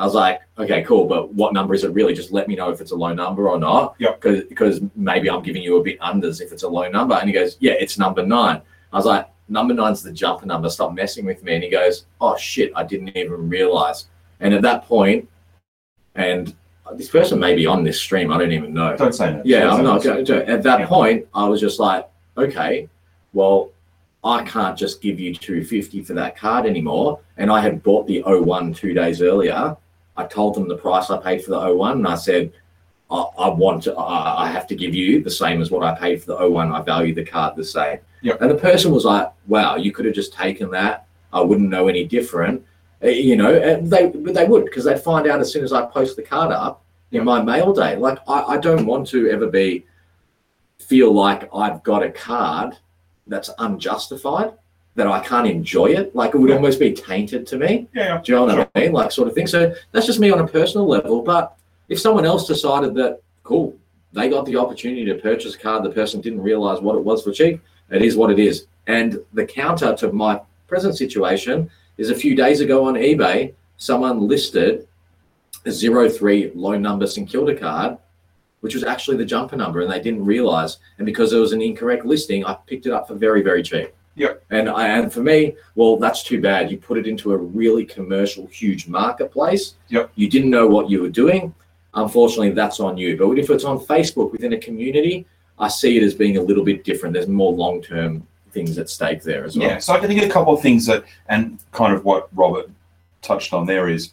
I 0.00 0.04
was 0.04 0.14
like, 0.14 0.40
okay, 0.58 0.82
cool, 0.82 1.04
but 1.04 1.34
what 1.34 1.52
number 1.52 1.74
is 1.74 1.84
it 1.84 1.92
really? 1.92 2.14
Just 2.14 2.32
let 2.32 2.48
me 2.48 2.56
know 2.56 2.70
if 2.70 2.80
it's 2.80 2.90
a 2.90 2.96
low 2.96 3.12
number 3.12 3.50
or 3.50 3.58
not. 3.58 3.96
Yep. 3.98 4.20
Because 4.20 4.44
because 4.44 4.80
maybe 4.96 5.28
I'm 5.28 5.42
giving 5.42 5.62
you 5.62 5.76
a 5.76 5.82
bit 5.82 6.00
unders 6.00 6.40
if 6.40 6.52
it's 6.52 6.62
a 6.62 6.68
low 6.68 6.88
number. 6.88 7.14
And 7.14 7.28
he 7.28 7.34
goes, 7.34 7.58
yeah, 7.60 7.72
it's 7.72 7.98
number 7.98 8.24
nine. 8.24 8.62
I 8.94 8.96
was 8.96 9.04
like, 9.04 9.28
number 9.50 9.74
nine's 9.74 10.02
the 10.02 10.10
jumper 10.10 10.46
number. 10.46 10.70
Stop 10.70 10.94
messing 10.94 11.26
with 11.26 11.42
me. 11.44 11.54
And 11.56 11.62
he 11.62 11.68
goes, 11.68 12.06
oh 12.18 12.34
shit, 12.38 12.72
I 12.74 12.82
didn't 12.82 13.14
even 13.14 13.50
realize. 13.50 14.06
And 14.40 14.54
at 14.54 14.62
that 14.62 14.86
point, 14.86 15.28
and 16.14 16.54
this 16.96 17.10
person 17.10 17.38
may 17.38 17.54
be 17.54 17.66
on 17.66 17.84
this 17.84 18.00
stream, 18.00 18.32
I 18.32 18.38
don't 18.38 18.52
even 18.52 18.72
know. 18.72 18.96
Don't 18.96 19.14
say 19.14 19.32
that. 19.32 19.44
Yeah, 19.44 19.64
Don't 19.64 19.80
I'm 19.80 19.84
not. 19.84 20.06
At 20.06 20.62
that 20.62 20.80
Yeah. 20.80 20.86
point, 20.86 21.26
I 21.34 21.46
was 21.46 21.60
just 21.60 21.78
like, 21.78 22.08
okay, 22.38 22.88
well, 23.34 23.70
I 24.24 24.44
can't 24.44 24.78
just 24.78 25.02
give 25.02 25.20
you 25.20 25.34
250 25.34 26.02
for 26.04 26.14
that 26.14 26.36
card 26.38 26.64
anymore. 26.64 27.20
And 27.36 27.50
I 27.52 27.60
had 27.60 27.82
bought 27.82 28.06
the 28.06 28.22
01 28.24 28.72
two 28.72 28.94
days 28.94 29.20
earlier. 29.20 29.76
I 30.20 30.26
told 30.26 30.54
them 30.54 30.68
the 30.68 30.76
price 30.76 31.10
I 31.10 31.18
paid 31.18 31.44
for 31.44 31.50
the 31.50 31.74
01, 31.74 31.98
and 31.98 32.06
I 32.06 32.14
said, 32.14 32.52
I, 33.10 33.20
I 33.38 33.48
want 33.48 33.82
to, 33.84 33.94
I, 33.96 34.44
I 34.44 34.50
have 34.50 34.66
to 34.68 34.76
give 34.76 34.94
you 34.94 35.22
the 35.22 35.30
same 35.30 35.60
as 35.60 35.70
what 35.70 35.82
I 35.82 35.98
paid 35.98 36.22
for 36.22 36.26
the 36.26 36.48
01. 36.48 36.72
I 36.72 36.80
value 36.82 37.14
the 37.14 37.24
card 37.24 37.56
the 37.56 37.64
same. 37.64 37.98
Yep. 38.22 38.40
And 38.40 38.50
the 38.50 38.56
person 38.56 38.92
was 38.92 39.04
like, 39.04 39.28
wow, 39.46 39.76
you 39.76 39.92
could 39.92 40.04
have 40.04 40.14
just 40.14 40.32
taken 40.32 40.70
that. 40.70 41.06
I 41.32 41.40
wouldn't 41.40 41.70
know 41.70 41.88
any 41.88 42.04
different. 42.04 42.64
Uh, 43.02 43.08
You 43.08 43.36
know, 43.36 43.54
and 43.54 43.90
they 43.90 44.08
but 44.08 44.34
they 44.34 44.46
would 44.46 44.64
because 44.66 44.84
they'd 44.84 45.00
find 45.00 45.26
out 45.26 45.40
as 45.40 45.50
soon 45.52 45.64
as 45.64 45.72
I 45.72 45.86
post 45.86 46.16
the 46.16 46.22
card 46.22 46.52
up 46.52 46.84
in 47.12 47.24
my 47.24 47.42
mail 47.42 47.72
day. 47.72 47.96
Like 47.96 48.18
I, 48.28 48.42
I 48.42 48.56
don't 48.58 48.84
want 48.84 49.08
to 49.08 49.30
ever 49.30 49.46
be 49.46 49.86
feel 50.78 51.12
like 51.12 51.48
I've 51.54 51.82
got 51.82 52.02
a 52.02 52.10
card 52.10 52.76
that's 53.26 53.50
unjustified, 53.58 54.52
that 54.96 55.06
I 55.06 55.20
can't 55.20 55.46
enjoy 55.46 55.86
it. 55.86 56.14
Like 56.14 56.34
it 56.34 56.38
would 56.38 56.50
almost 56.50 56.80
be 56.80 56.92
tainted 56.92 57.46
to 57.48 57.58
me. 57.58 57.88
Yeah, 57.94 58.20
Do 58.22 58.32
you 58.32 58.38
know 58.38 58.54
what 58.54 58.70
I 58.74 58.80
mean? 58.80 58.92
Like 58.92 59.12
sort 59.12 59.28
of 59.28 59.34
thing. 59.34 59.46
So 59.46 59.74
that's 59.92 60.06
just 60.06 60.18
me 60.18 60.30
on 60.30 60.40
a 60.40 60.46
personal 60.46 60.86
level. 60.86 61.22
But 61.22 61.56
if 61.88 62.00
someone 62.00 62.24
else 62.24 62.46
decided 62.46 62.94
that, 62.96 63.20
cool, 63.42 63.76
they 64.12 64.28
got 64.28 64.44
the 64.46 64.56
opportunity 64.56 65.04
to 65.04 65.14
purchase 65.14 65.54
a 65.54 65.58
card, 65.58 65.84
the 65.84 65.90
person 65.90 66.20
didn't 66.20 66.42
realize 66.42 66.80
what 66.80 66.96
it 66.96 67.04
was 67.04 67.22
for 67.22 67.32
cheap, 67.32 67.60
it 67.90 68.02
is 68.02 68.16
what 68.16 68.30
it 68.30 68.38
is. 68.38 68.66
And 68.86 69.20
the 69.32 69.44
counter 69.44 69.94
to 69.96 70.12
my 70.12 70.40
present 70.66 70.96
situation 70.96 71.70
is 71.96 72.10
a 72.10 72.14
few 72.14 72.34
days 72.34 72.60
ago 72.60 72.86
on 72.86 72.94
eBay, 72.94 73.54
someone 73.76 74.26
listed 74.26 74.86
a 75.66 75.70
zero 75.70 76.08
three 76.08 76.50
low 76.54 76.76
number 76.76 77.06
St 77.06 77.28
Kilda 77.28 77.56
card, 77.56 77.98
which 78.60 78.74
was 78.74 78.84
actually 78.84 79.16
the 79.16 79.24
jumper 79.24 79.56
number, 79.56 79.80
and 79.80 79.90
they 79.90 80.00
didn't 80.00 80.24
realize. 80.24 80.78
And 80.98 81.06
because 81.06 81.30
there 81.30 81.40
was 81.40 81.52
an 81.52 81.62
incorrect 81.62 82.04
listing, 82.04 82.44
I 82.44 82.54
picked 82.66 82.86
it 82.86 82.92
up 82.92 83.08
for 83.08 83.14
very, 83.14 83.42
very 83.42 83.62
cheap. 83.62 83.90
Yep. 84.16 84.44
And 84.50 84.68
I 84.68 84.88
and 84.88 85.12
for 85.12 85.20
me, 85.20 85.56
well, 85.74 85.96
that's 85.96 86.22
too 86.22 86.40
bad. 86.40 86.70
You 86.70 86.78
put 86.78 86.98
it 86.98 87.06
into 87.06 87.32
a 87.32 87.36
really 87.36 87.84
commercial, 87.84 88.46
huge 88.46 88.86
marketplace. 88.86 89.74
Yep. 89.88 90.10
You 90.14 90.28
didn't 90.28 90.50
know 90.50 90.66
what 90.66 90.90
you 90.90 91.00
were 91.00 91.08
doing. 91.08 91.54
Unfortunately, 91.94 92.50
that's 92.50 92.80
on 92.80 92.96
you. 92.96 93.16
But 93.16 93.38
if 93.38 93.50
it's 93.50 93.64
on 93.64 93.78
Facebook 93.78 94.32
within 94.32 94.52
a 94.52 94.58
community, 94.58 95.26
I 95.58 95.68
see 95.68 95.96
it 95.96 96.02
as 96.02 96.14
being 96.14 96.36
a 96.36 96.42
little 96.42 96.64
bit 96.64 96.84
different. 96.84 97.14
There's 97.14 97.28
more 97.28 97.52
long 97.52 97.82
term 97.82 98.26
things 98.52 98.78
at 98.78 98.90
stake 98.90 99.22
there 99.22 99.44
as 99.44 99.56
well. 99.56 99.68
Yeah, 99.68 99.78
so 99.78 99.94
I 99.94 100.04
think 100.06 100.22
a 100.22 100.28
couple 100.28 100.52
of 100.54 100.60
things 100.60 100.86
that, 100.86 101.04
and 101.28 101.58
kind 101.72 101.94
of 101.94 102.04
what 102.04 102.28
Robert 102.34 102.68
touched 103.22 103.52
on 103.52 103.66
there 103.66 103.88
is 103.88 104.10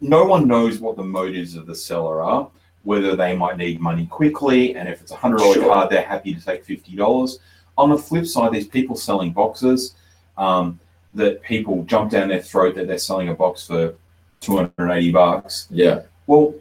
no 0.00 0.24
one 0.24 0.48
knows 0.48 0.80
what 0.80 0.96
the 0.96 1.04
motives 1.04 1.54
of 1.54 1.66
the 1.66 1.74
seller 1.74 2.22
are, 2.22 2.48
whether 2.82 3.14
they 3.14 3.36
might 3.36 3.56
need 3.56 3.80
money 3.80 4.06
quickly, 4.06 4.74
and 4.74 4.88
if 4.88 5.00
it's 5.00 5.12
a 5.12 5.16
hundred 5.16 5.38
dollar 5.38 5.54
Sure. 5.54 5.68
card, 5.72 5.90
they're 5.90 6.02
happy 6.02 6.34
to 6.34 6.44
take 6.44 6.64
fifty 6.64 6.96
dollars. 6.96 7.38
On 7.82 7.90
the 7.90 7.98
flip 7.98 8.26
side, 8.26 8.52
there's 8.52 8.68
people 8.68 8.94
selling 8.96 9.32
boxes 9.32 9.96
um, 10.38 10.78
that 11.14 11.42
people 11.42 11.82
jump 11.84 12.10
down 12.10 12.28
their 12.28 12.40
throat 12.40 12.74
that 12.76 12.86
they're 12.86 12.98
selling 12.98 13.28
a 13.28 13.34
box 13.34 13.66
for 13.66 13.94
two 14.40 14.56
hundred 14.56 14.72
and 14.78 14.92
eighty 14.92 15.10
bucks. 15.10 15.66
Yeah. 15.70 16.02
Well, 16.28 16.54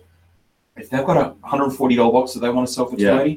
if 0.76 0.90
they've 0.90 1.06
got 1.06 1.18
a 1.18 1.48
hundred 1.48 1.66
and 1.66 1.76
forty 1.76 1.96
dollar 1.96 2.12
box 2.12 2.34
that 2.34 2.40
they 2.40 2.50
want 2.50 2.68
to 2.68 2.74
sell 2.74 2.88
for 2.88 2.98
two 2.98 3.04
Yeah. 3.04 3.36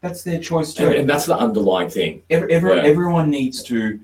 that's 0.00 0.22
their 0.22 0.40
choice 0.40 0.72
too. 0.74 0.86
And, 0.86 0.94
and 0.94 1.10
that's 1.10 1.26
the 1.26 1.36
underlying 1.36 1.90
thing. 1.90 2.22
Every, 2.30 2.52
every, 2.52 2.76
Yeah. 2.76 2.82
Everyone 2.82 3.30
needs 3.30 3.62
to 3.64 3.98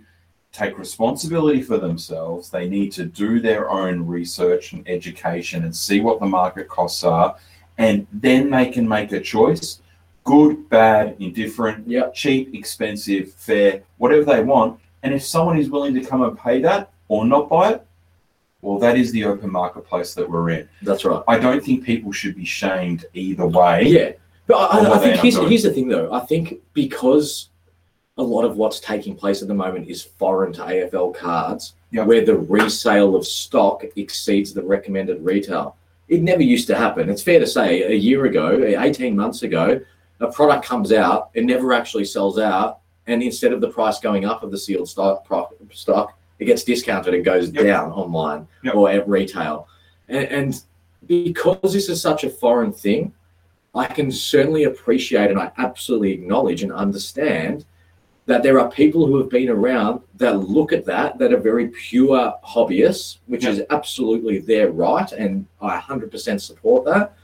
take 0.53 0.77
responsibility 0.77 1.63
for 1.63 1.79
themselves. 1.79 2.51
They 2.51 2.69
need 2.69 2.91
to 2.93 3.05
do 3.05 3.39
their 3.39 3.71
own 3.71 4.05
research 4.07 4.73
and 4.73 4.83
education 4.89 5.63
and 5.65 5.75
see 5.75 6.01
what 6.01 6.19
the 6.19 6.27
market 6.27 6.67
costs 6.69 7.05
are. 7.05 7.37
And 7.79 8.07
then 8.13 8.51
they 8.51 8.67
can 8.67 8.89
make 8.89 9.13
a 9.13 9.21
choice 9.21 9.81
good, 10.25 10.69
bad, 10.69 11.17
indifferent, 11.19 11.89
Yep. 11.89 12.15
cheap, 12.15 12.55
expensive, 12.55 13.33
fair, 13.35 13.83
whatever 13.99 14.25
they 14.25 14.43
want. 14.43 14.79
And 15.03 15.15
if 15.15 15.25
someone 15.25 15.59
is 15.59 15.71
willing 15.71 15.95
to 15.95 16.01
come 16.03 16.23
and 16.23 16.39
pay 16.39 16.61
that 16.63 16.91
or 17.09 17.25
not 17.25 17.49
buy 17.49 17.73
it, 17.73 17.87
well, 18.63 18.79
that 18.79 18.99
is 18.99 19.11
the 19.13 19.25
open 19.25 19.51
marketplace 19.51 20.13
that 20.15 20.29
we're 20.31 20.51
in. 20.51 20.69
That's 20.83 21.05
right. 21.05 21.23
I 21.27 21.39
don't 21.39 21.65
think 21.65 21.85
people 21.85 22.13
should 22.13 22.37
be 22.37 22.45
shamed 22.45 23.07
either 23.15 23.47
way. 23.47 23.85
Yeah, 23.87 24.13
but 24.47 24.57
I, 24.57 24.95
I, 24.95 24.99
think 24.99 25.17
here's, 25.21 25.37
here's 25.39 25.63
the 25.63 25.73
thing 25.73 25.89
though. 25.89 26.13
I 26.13 26.21
think 26.21 26.61
because 26.75 27.49
a 28.19 28.23
lot 28.23 28.45
of 28.45 28.57
what's 28.57 28.79
taking 28.81 29.17
place 29.17 29.41
at 29.41 29.49
the 29.49 29.55
moment 29.55 29.89
is 29.89 30.03
foreign 30.03 30.53
to 30.55 30.61
AFL 30.63 31.15
cards, 31.15 31.75
Yep. 31.93 32.07
where 32.07 32.25
the 32.25 32.37
resale 32.37 33.17
of 33.17 33.27
stock 33.27 33.83
exceeds 33.97 34.53
the 34.53 34.63
recommended 34.63 35.25
retail. 35.25 35.77
It 36.09 36.23
never 36.23 36.43
used 36.43 36.67
to 36.69 36.77
happen. 36.77 37.09
It's 37.09 37.23
fair 37.23 37.41
to 37.41 37.47
say 37.47 37.83
a 37.83 37.95
year 37.95 38.27
ago, 38.27 38.63
18 38.79 39.17
months 39.17 39.43
ago, 39.43 39.81
a 40.21 40.31
product 40.31 40.65
comes 40.65 40.93
out, 40.93 41.31
it 41.35 41.45
never 41.45 41.73
actually 41.73 42.05
sells 42.05 42.39
out, 42.39 42.81
and 43.07 43.23
instead 43.23 43.53
of 43.53 43.61
the 43.61 43.69
price 43.69 43.99
going 43.99 44.25
up 44.25 44.43
of 44.43 44.51
the 44.51 44.59
sealed 44.59 44.89
stock, 44.89 45.27
stock 45.73 46.17
it 46.39 46.45
gets 46.47 46.65
discounted 46.65 47.13
and 47.15 47.25
goes 47.25 47.51
Yep. 47.51 47.65
down 47.65 47.93
online 47.93 48.47
Yep. 48.63 48.75
or 48.75 48.91
at 48.91 49.09
retail. 49.09 49.67
And, 50.09 50.25
and 50.29 50.63
because 51.07 51.73
this 51.73 51.89
is 51.89 52.01
such 52.01 52.25
a 52.25 52.31
foreign 52.31 52.73
thing, 52.73 53.13
I 53.75 53.87
can 53.87 54.11
certainly 54.11 54.65
appreciate 54.65 55.31
and 55.31 55.39
I 55.39 55.53
absolutely 55.59 56.13
acknowledge 56.13 56.63
and 56.63 56.73
understand 56.73 57.65
that 58.27 58.43
there 58.43 58.59
are 58.61 58.71
people 58.71 59.07
who 59.07 59.17
have 59.19 59.29
been 59.29 59.49
around 59.49 60.01
that 60.17 60.39
look 60.39 60.73
at 60.73 60.85
that 60.87 61.19
that 61.19 61.33
are 61.33 61.39
very 61.41 61.69
pure 61.69 62.35
hobbyists, 62.47 63.19
which 63.27 63.45
Yeah. 63.45 63.51
is 63.51 63.63
absolutely 63.71 64.39
their 64.39 64.71
right, 64.71 65.11
and 65.13 65.47
I 65.61 65.77
100% 65.77 66.41
support 66.41 66.85
that. 66.87 67.15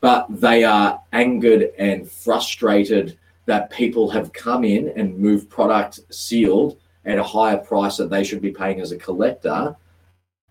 But 0.00 0.26
they 0.28 0.64
are 0.64 1.00
angered 1.12 1.72
and 1.78 2.10
frustrated 2.10 3.18
that 3.46 3.70
people 3.70 4.10
have 4.10 4.32
come 4.32 4.64
in 4.64 4.92
and 4.96 5.18
moved 5.18 5.48
product 5.48 6.00
sealed 6.10 6.78
at 7.04 7.18
a 7.18 7.22
higher 7.22 7.56
price 7.56 7.96
that 7.96 8.10
they 8.10 8.24
should 8.24 8.42
be 8.42 8.50
paying 8.50 8.80
as 8.80 8.92
a 8.92 8.98
collector. 8.98 9.74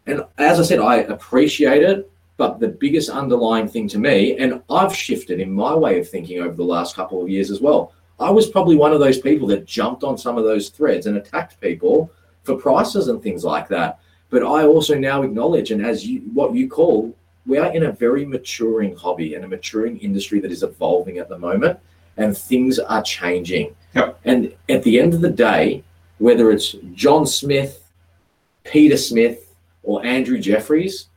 And 0.07 0.23
as 0.37 0.59
I 0.59 0.63
said, 0.63 0.79
I 0.79 0.97
appreciate 0.97 1.83
it, 1.83 2.09
but 2.37 2.59
the 2.59 2.69
biggest 2.69 3.09
underlying 3.09 3.67
thing 3.67 3.87
to 3.89 3.99
me, 3.99 4.37
and 4.37 4.61
I've 4.69 4.95
shifted 4.95 5.39
in 5.39 5.51
my 5.51 5.75
way 5.75 5.99
of 5.99 6.09
thinking 6.09 6.41
over 6.41 6.55
the 6.55 6.63
last 6.63 6.95
couple 6.95 7.21
of 7.21 7.29
years 7.29 7.51
as 7.51 7.61
well. 7.61 7.93
I 8.19 8.29
was 8.29 8.49
probably 8.49 8.77
one 8.77 8.93
of 8.93 8.99
those 8.99 9.19
people 9.19 9.47
that 9.49 9.65
jumped 9.65 10.03
on 10.03 10.17
some 10.17 10.37
of 10.37 10.45
those 10.45 10.69
threads 10.69 11.05
and 11.05 11.17
attacked 11.17 11.59
people 11.59 12.09
for 12.43 12.55
prices 12.55 13.09
and 13.09 13.21
things 13.21 13.43
like 13.43 13.67
that. 13.69 13.99
But 14.29 14.43
I 14.43 14.65
also 14.65 14.97
now 14.97 15.21
acknowledge, 15.21 15.71
and 15.71 15.85
as 15.85 16.05
you 16.05 16.21
what 16.33 16.53
you 16.53 16.69
call, 16.69 17.15
we 17.45 17.57
are 17.57 17.71
in 17.71 17.83
a 17.83 17.91
very 17.91 18.25
maturing 18.25 18.95
hobby 18.95 19.35
and 19.35 19.45
a 19.45 19.47
maturing 19.47 19.97
industry 19.99 20.39
that 20.39 20.51
is 20.51 20.63
evolving 20.63 21.17
at 21.17 21.29
the 21.29 21.37
moment, 21.37 21.79
and 22.17 22.37
things 22.37 22.79
are 22.79 23.03
changing. 23.03 23.75
Yep. 23.93 24.19
And 24.25 24.53
at 24.69 24.83
the 24.83 24.99
end 24.99 25.13
of 25.13 25.21
the 25.21 25.29
day, 25.29 25.83
whether 26.17 26.51
it's 26.51 26.75
John 26.93 27.25
Smith, 27.27 27.83
Peter 28.63 28.97
Smith, 28.97 29.53
or 29.83 30.03
Andrew 30.05 30.39
Jeffries, 30.39 31.07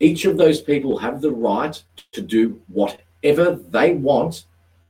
each 0.00 0.24
of 0.24 0.36
those 0.36 0.60
people 0.60 0.98
have 0.98 1.20
the 1.20 1.30
right 1.30 1.82
to 2.12 2.22
do 2.22 2.60
whatever 2.68 3.56
they 3.70 3.94
want 3.94 4.44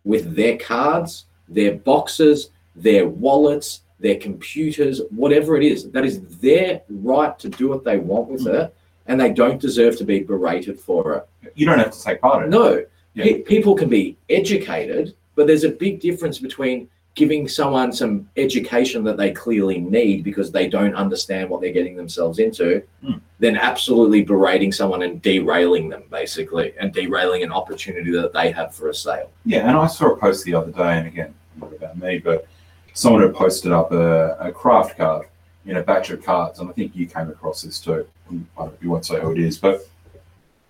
with 0.05 0.37
their 0.37 0.57
cards, 0.59 1.25
their 1.49 1.75
boxes, 1.75 2.51
their 2.77 3.09
wallets, 3.09 3.83
their 3.99 4.17
computers, 4.17 5.01
whatever 5.11 5.57
it 5.57 5.65
is. 5.65 5.91
That 5.91 6.05
is 6.05 6.21
their 6.39 6.83
right 6.89 7.37
to 7.39 7.49
do 7.49 7.69
what 7.69 7.85
they 7.85 7.99
want 7.99 8.29
with 8.29 8.43
hmm. 8.43 8.55
it, 8.55 8.75
and 9.09 9.19
they 9.21 9.31
don't 9.33 9.61
deserve 9.61 9.97
to 9.99 10.05
be 10.05 10.21
berated 10.21 10.79
for 10.79 11.15
it. 11.15 11.53
You 11.57 11.67
don't 11.67 11.79
have 11.79 11.91
to 11.93 12.03
take 12.03 12.21
part 12.21 12.45
in 12.47 12.53
it. 12.53 12.57
No, 12.57 12.85
Yeah. 13.15 13.25
pe- 13.25 13.39
people 13.41 13.75
can 13.75 13.89
be 13.89 14.17
educated, 14.29 15.15
but 15.35 15.47
there's 15.47 15.65
a 15.65 15.71
big 15.71 15.99
difference 16.01 16.39
between 16.39 16.89
giving 17.15 17.49
someone 17.49 17.93
some 17.93 18.29
education 18.37 19.03
that 19.03 19.17
they 19.17 19.33
clearly 19.33 19.79
need 19.79 20.23
because 20.23 20.53
they 20.53 20.69
don't 20.69 20.95
understand 20.95 21.51
what 21.51 21.61
they're 21.61 21.73
getting 21.73 21.97
themselves 21.97 22.39
into, 22.39 22.81
Hmm. 23.03 23.15
than 23.41 23.57
absolutely 23.57 24.23
berating 24.23 24.71
someone 24.71 25.03
and 25.03 25.21
derailing 25.23 25.89
them, 25.89 26.05
basically, 26.11 26.75
and 26.79 26.93
derailing 26.93 27.43
an 27.43 27.51
opportunity 27.51 28.13
that 28.13 28.33
they 28.33 28.53
have 28.53 28.73
for 28.75 28.89
a 28.89 28.95
sale. 28.95 29.31
Yeah, 29.45 29.69
and 29.69 29.77
I 29.77 29.87
saw 29.89 30.13
a 30.13 30.17
post 30.17 30.45
the 30.45 30.55
other 30.55 30.71
day, 30.71 30.93
and 30.99 31.07
again, 31.09 31.35
not 31.61 31.73
about 31.73 31.99
me, 31.99 32.19
but 32.19 32.47
someone 32.95 33.23
had 33.23 33.35
posted 33.35 33.73
up 33.73 33.91
a, 33.91 34.37
a 34.39 34.53
craft 34.53 34.97
card 34.97 35.27
in 35.67 35.77
a 35.77 35.83
batch 35.83 36.11
of 36.11 36.25
cards, 36.25 36.61
and 36.61 36.69
I 36.69 36.73
think 36.73 36.95
you 36.95 37.07
came 37.07 37.29
across 37.29 37.63
this 37.63 37.81
too. 37.81 38.07
I 38.31 38.65
don't, 38.65 38.83
you 38.83 38.91
won't 38.91 39.07
say 39.07 39.21
who 39.21 39.33
it 39.33 39.39
is, 39.39 39.59
but 39.59 39.87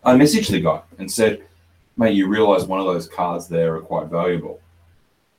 I 0.04 0.14
messaged 0.14 0.50
the 0.50 0.60
guy 0.60 0.82
and 0.98 1.10
said, 1.10 1.42
"Mate, 1.96 2.14
you 2.14 2.26
realise 2.26 2.64
one 2.64 2.80
of 2.80 2.86
those 2.86 3.08
cards 3.08 3.48
there 3.48 3.76
are 3.76 3.80
quite 3.80 4.06
valuable," 4.08 4.60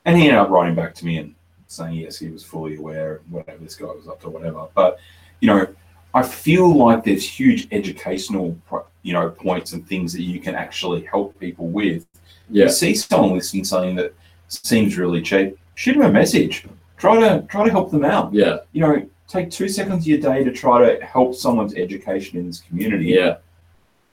and 0.04 0.16
he 0.16 0.24
ended 0.24 0.38
up 0.38 0.50
writing 0.50 0.74
back 0.74 0.94
to 0.96 1.06
me 1.06 1.18
and 1.18 1.34
saying 1.66 1.94
yes, 1.94 2.18
he 2.18 2.28
was 2.28 2.42
fully 2.42 2.76
aware 2.76 3.16
of 3.16 3.32
whatever 3.32 3.58
this 3.58 3.74
guy 3.74 3.86
was 3.86 4.08
up 4.08 4.20
to, 4.22 4.30
whatever. 4.30 4.66
But 4.74 4.98
you 5.40 5.46
know, 5.48 5.66
I 6.14 6.22
feel 6.22 6.74
like 6.74 7.04
there's 7.04 7.28
huge 7.28 7.68
educational, 7.70 8.56
you 9.02 9.12
know, 9.12 9.30
points 9.30 9.72
and 9.72 9.86
things 9.86 10.12
that 10.12 10.22
you 10.22 10.40
can 10.40 10.54
actually 10.54 11.04
help 11.04 11.38
people 11.38 11.68
with 11.68 12.06
you 12.50 12.68
see 12.68 12.94
someone 12.94 13.34
listing 13.34 13.64
something 13.64 13.94
that 13.96 14.14
seems 14.48 14.98
really 14.98 15.22
cheap, 15.22 15.58
shoot 15.74 15.92
them 15.92 16.02
a 16.02 16.10
message. 16.10 16.66
Try 16.96 17.18
to 17.20 17.46
try 17.48 17.64
to 17.64 17.70
help 17.70 17.90
them 17.90 18.04
out. 18.04 18.34
yeah, 18.34 18.58
You 18.72 18.80
know, 18.82 19.08
take 19.30 19.50
two 19.50 19.68
seconds 19.68 20.02
of 20.04 20.06
your 20.08 20.18
day 20.18 20.42
to 20.42 20.52
try 20.52 20.84
to 20.84 21.04
help 21.04 21.34
someone's 21.34 21.74
education 21.74 22.38
in 22.38 22.46
this 22.48 22.60
community. 22.60 23.06
yeah. 23.06 23.36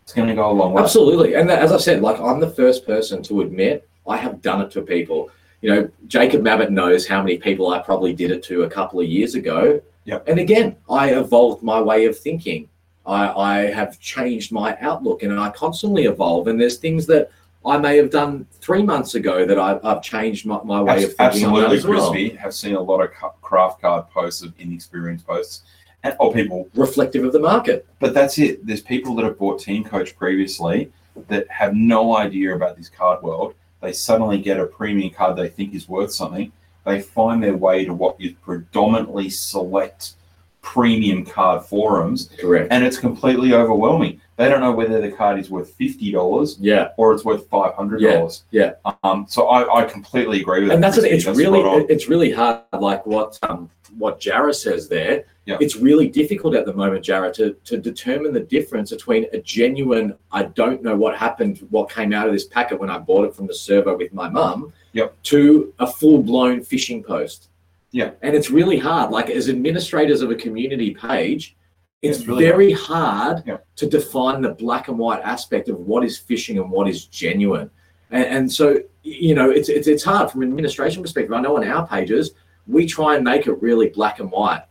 It's 0.04 0.14
going 0.14 0.30
to 0.30 0.36
go 0.36 0.50
a 0.50 0.54
long 0.54 0.72
way. 0.72 0.82
Absolutely. 0.82 1.34
And 1.34 1.52
as 1.52 1.74
I 1.74 1.78
said, 1.78 2.02
like 2.02 2.18
I'm 2.22 2.40
the 2.40 2.50
first 2.50 2.86
person 2.86 3.22
to 3.24 3.42
admit 3.42 3.90
I 4.08 4.16
have 4.16 4.42
done 4.42 4.62
it 4.62 4.72
to 4.72 4.82
people. 4.82 5.30
You 5.60 5.70
know, 5.70 5.90
Jacob 6.08 6.44
Mabbott 6.44 6.72
knows 6.72 7.06
how 7.06 7.22
many 7.22 7.38
people 7.38 7.68
I 7.74 7.80
probably 7.80 8.14
did 8.14 8.32
it 8.32 8.42
to 8.44 8.64
a 8.64 8.70
couple 8.70 9.02
of 9.02 9.08
years 9.08 9.36
ago. 9.36 9.82
Yep. 10.06 10.30
And 10.30 10.40
again, 10.40 10.78
I 10.90 11.16
evolved 11.16 11.62
my 11.62 11.82
way 11.82 12.06
of 12.06 12.18
thinking. 12.18 12.70
I, 13.06 13.28
I 13.34 13.58
have 13.72 14.00
changed 14.00 14.54
my 14.54 14.78
outlook 14.80 15.24
and 15.24 15.38
I 15.38 15.50
constantly 15.50 16.06
evolve. 16.06 16.48
And 16.48 16.62
there's 16.62 16.78
things 16.78 17.06
that 17.08 17.30
I 17.68 17.78
may 17.78 17.98
have 17.98 18.10
done 18.10 18.48
three 18.62 18.82
months 18.82 19.16
ago 19.16 19.46
that 19.46 19.60
I've, 19.60 19.84
I've 19.84 20.02
changed 20.02 20.46
my, 20.46 20.62
my 20.64 20.82
way 20.82 21.04
of 21.04 21.14
thinking 21.16 21.46
Absolutely, 21.46 21.78
as 21.78 21.86
well. 21.86 22.14
Have 22.38 22.54
seen 22.54 22.76
a 22.76 22.82
lot 22.82 23.02
of 23.02 23.12
craft 23.42 23.82
card 23.82 24.10
posts 24.10 24.42
of 24.42 24.54
inexperienced 24.58 25.28
posts, 25.28 25.64
and 26.04 26.16
or 26.20 26.32
people 26.32 26.70
Reflective 26.76 27.26
of 27.26 27.34
the 27.34 27.40
market. 27.40 27.86
But 28.00 28.14
that's 28.14 28.38
it. 28.40 28.66
There's 28.66 28.82
people 28.82 29.16
that 29.16 29.26
have 29.26 29.38
bought 29.38 29.60
Team 29.60 29.84
Coach 29.84 30.16
previously 30.16 30.92
that 31.28 31.50
have 31.50 31.76
no 31.76 32.16
idea 32.16 32.56
about 32.56 32.78
this 32.78 32.90
card 32.90 33.22
world. 33.22 33.54
They 33.82 33.92
suddenly 33.92 34.40
get 34.40 34.60
a 34.60 34.66
premium 34.66 35.14
card 35.14 35.36
they 35.36 35.50
think 35.50 35.76
is 35.76 35.90
worth 35.90 36.14
something. 36.14 36.52
They 36.86 37.02
find 37.02 37.44
their 37.44 37.58
way 37.58 37.84
to 37.86 37.94
what 37.94 38.20
you 38.20 38.36
predominantly 38.36 39.30
select 39.30 40.14
premium 40.62 41.26
card 41.26 41.66
forums, 41.66 42.30
Correct. 42.40 42.72
and 42.72 42.84
it's 42.84 42.98
completely 42.98 43.54
overwhelming. 43.54 44.22
They 44.38 44.48
don't 44.50 44.62
know 44.62 44.72
whether 44.72 45.02
the 45.02 45.12
card 45.12 45.40
is 45.40 45.50
worth 45.50 45.72
fifty 45.74 46.12
dollars 46.12 46.58
Yeah. 46.60 46.90
or 46.98 47.12
it's 47.14 47.26
worth 47.26 47.48
five 47.50 47.74
hundred 47.74 48.02
dollars. 48.02 48.44
Yeah, 48.52 48.74
Um. 49.04 49.26
So 49.28 49.48
I, 49.48 49.82
I 49.82 49.84
completely 49.86 50.42
agree 50.42 50.62
with 50.64 50.72
and 50.72 50.84
that. 50.84 50.94
that's 50.94 51.04
it. 51.04 51.12
It's 51.12 51.26
That's 51.26 51.38
really 51.38 51.62
it's 51.90 52.08
really 52.08 52.32
hard. 52.32 52.62
Like 52.80 53.06
what 53.06 53.38
um 53.44 53.70
what 53.98 54.20
Jarrah 54.20 54.54
says 54.54 54.88
there. 54.88 55.26
Yeah. 55.46 55.58
It's 55.60 55.76
really 55.78 56.08
difficult 56.08 56.54
at 56.56 56.66
the 56.66 56.74
moment, 56.74 57.04
Jarrah, 57.04 57.34
to 57.34 57.54
to 57.66 57.78
determine 57.78 58.32
the 58.32 58.42
difference 58.42 58.92
between 58.92 59.26
a 59.34 59.40
genuine 59.40 60.14
I 60.32 60.44
don't 60.44 60.84
know 60.84 60.96
what 60.96 61.18
happened, 61.18 61.66
what 61.72 61.90
came 61.90 62.14
out 62.14 62.28
of 62.28 62.34
this 62.34 62.46
packet 62.46 62.80
when 62.80 62.92
I 62.92 63.00
bought 63.00 63.26
it 63.26 63.34
from 63.34 63.48
the 63.48 63.56
server 63.56 63.98
with 63.98 64.14
my 64.14 64.30
mum, 64.30 64.72
Yep. 64.94 65.16
to 65.24 65.74
a 65.80 65.88
full 65.88 66.22
blown 66.22 66.60
phishing 66.60 67.04
post. 67.04 67.50
Yeah. 67.92 68.12
And 68.22 68.36
it's 68.36 68.52
really 68.52 68.78
hard. 68.78 69.10
Like 69.10 69.32
as 69.32 69.50
administrators 69.50 70.22
of 70.22 70.30
a 70.30 70.36
community 70.36 70.94
page, 70.94 71.56
it's 72.02 72.20
It's 72.20 72.28
really 72.28 72.46
very 72.46 72.72
hard 72.72 73.44
Yeah. 73.46 73.58
to 73.78 73.88
define 73.88 74.42
the 74.42 74.54
black 74.54 74.88
and 74.88 74.98
white 74.98 75.22
aspect 75.24 75.70
of 75.70 75.80
what 75.80 76.04
is 76.04 76.20
phishing 76.20 76.62
and 76.62 76.70
what 76.70 76.88
is 76.88 77.06
genuine. 77.06 77.70
And, 78.12 78.26
and 78.26 78.52
so, 78.52 78.78
you 79.04 79.34
know, 79.36 79.50
it's, 79.50 79.70
it's 79.70 79.88
it's 79.88 80.04
hard 80.04 80.30
from 80.32 80.42
an 80.44 80.50
administration 80.50 81.02
perspective. 81.02 81.34
I 81.34 81.42
know 81.42 81.58
on 81.58 81.68
our 81.68 81.88
pages 81.88 82.32
we 82.68 82.86
try 82.86 83.16
and 83.16 83.24
make 83.24 83.48
it 83.48 83.62
really 83.62 83.90
black 83.90 84.20
and 84.20 84.30
white. 84.32 84.64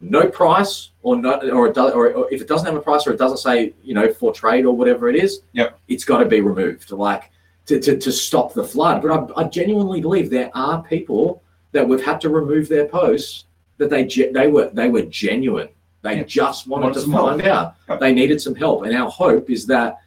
No 0.00 0.28
price, 0.28 0.90
or 1.02 1.16
not, 1.16 1.48
or 1.48 1.68
it 1.68 1.74
does, 1.74 1.92
or, 1.92 2.12
or 2.12 2.32
if 2.32 2.40
it 2.42 2.48
doesn't 2.48 2.66
have 2.66 2.74
a 2.74 2.80
price, 2.80 3.06
or 3.06 3.12
it 3.12 3.18
doesn't 3.18 3.38
say, 3.38 3.72
you 3.84 3.94
know, 3.94 4.12
for 4.12 4.32
trade 4.32 4.64
or 4.64 4.74
whatever 4.76 5.08
it 5.08 5.14
is. 5.14 5.42
Yep. 5.52 5.78
It's 5.86 6.04
got 6.04 6.18
to 6.18 6.24
be 6.24 6.40
removed, 6.40 6.90
like 6.90 7.30
to, 7.66 7.78
to, 7.78 7.96
to 7.96 8.10
stop 8.10 8.52
the 8.52 8.64
flood. 8.64 9.00
But 9.00 9.10
I, 9.12 9.42
I 9.42 9.44
genuinely 9.48 10.00
believe 10.00 10.28
there 10.28 10.50
are 10.54 10.82
people 10.82 11.42
that 11.70 11.86
we've 11.86 12.04
had 12.04 12.20
to 12.22 12.30
remove 12.30 12.68
their 12.68 12.86
posts 12.86 13.44
that 13.78 13.90
they 13.90 14.04
they 14.32 14.48
were 14.48 14.70
they 14.70 14.88
were 14.88 15.02
genuine. 15.02 15.68
They 16.02 16.16
Yeah. 16.16 16.22
just 16.24 16.66
wanted 16.66 16.84
Wanted 16.84 16.94
to 16.94 17.00
some 17.00 17.12
help. 17.12 17.28
find 17.28 17.42
out. 17.42 18.00
They 18.00 18.12
needed 18.12 18.40
some 18.40 18.54
help, 18.54 18.82
and 18.84 18.94
our 18.96 19.08
hope 19.10 19.50
is 19.50 19.66
that 19.66 19.98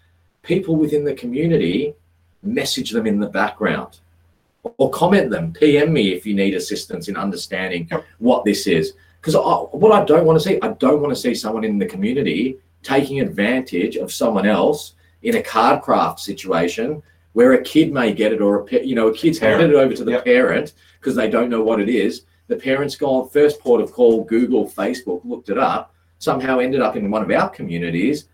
people 0.43 0.75
within 0.75 1.03
the 1.05 1.13
community 1.13 1.95
message 2.43 2.91
them 2.91 3.07
in 3.07 3.19
the 3.19 3.27
background 3.27 3.97
or 4.77 4.89
comment 4.91 5.31
them 5.31 5.51
pm 5.51 5.91
me 5.91 6.13
if 6.13 6.25
you 6.27 6.35
need 6.35 6.53
assistance 6.53 7.07
in 7.07 7.17
understanding 7.17 7.87
Yep. 7.89 8.03
what 8.19 8.45
this 8.45 8.67
is 8.67 8.93
because 9.19 9.35
what 9.71 9.91
i 9.91 10.05
don't 10.05 10.25
want 10.27 10.39
to 10.39 10.47
see 10.47 10.59
i 10.61 10.67
don't 10.67 11.01
want 11.01 11.11
to 11.11 11.19
see 11.19 11.33
someone 11.33 11.63
in 11.63 11.79
the 11.79 11.87
community 11.87 12.59
taking 12.83 13.19
advantage 13.19 13.95
of 13.95 14.11
someone 14.13 14.45
else 14.45 14.93
in 15.23 15.37
a 15.37 15.41
card 15.41 15.81
craft 15.81 16.19
situation 16.19 17.01
where 17.33 17.53
a 17.53 17.61
kid 17.63 17.91
may 17.91 18.13
get 18.13 18.31
it 18.31 18.41
or 18.41 18.67
a 18.71 18.85
you 18.85 18.93
know 18.93 19.07
a 19.07 19.13
kid's 19.13 19.39
handed 19.39 19.71
it 19.71 19.75
over 19.75 19.95
to 19.95 20.03
the 20.03 20.11
Yep. 20.11 20.25
parent 20.25 20.73
because 20.99 21.15
they 21.15 21.27
don't 21.31 21.49
know 21.49 21.63
what 21.63 21.79
it 21.81 21.89
is 21.89 22.21
the 22.47 22.55
parents 22.55 22.95
gone 22.95 23.23
oh, 23.23 23.25
first 23.25 23.59
port 23.59 23.81
of 23.81 23.91
call 23.91 24.23
google 24.23 24.69
facebook 24.69 25.21
looked 25.25 25.49
it 25.49 25.57
up 25.57 25.93
somehow 26.19 26.59
ended 26.59 26.81
up 26.81 26.95
in 26.95 27.09
one 27.09 27.21
of 27.21 27.31
our 27.31 27.49
communities 27.49 28.25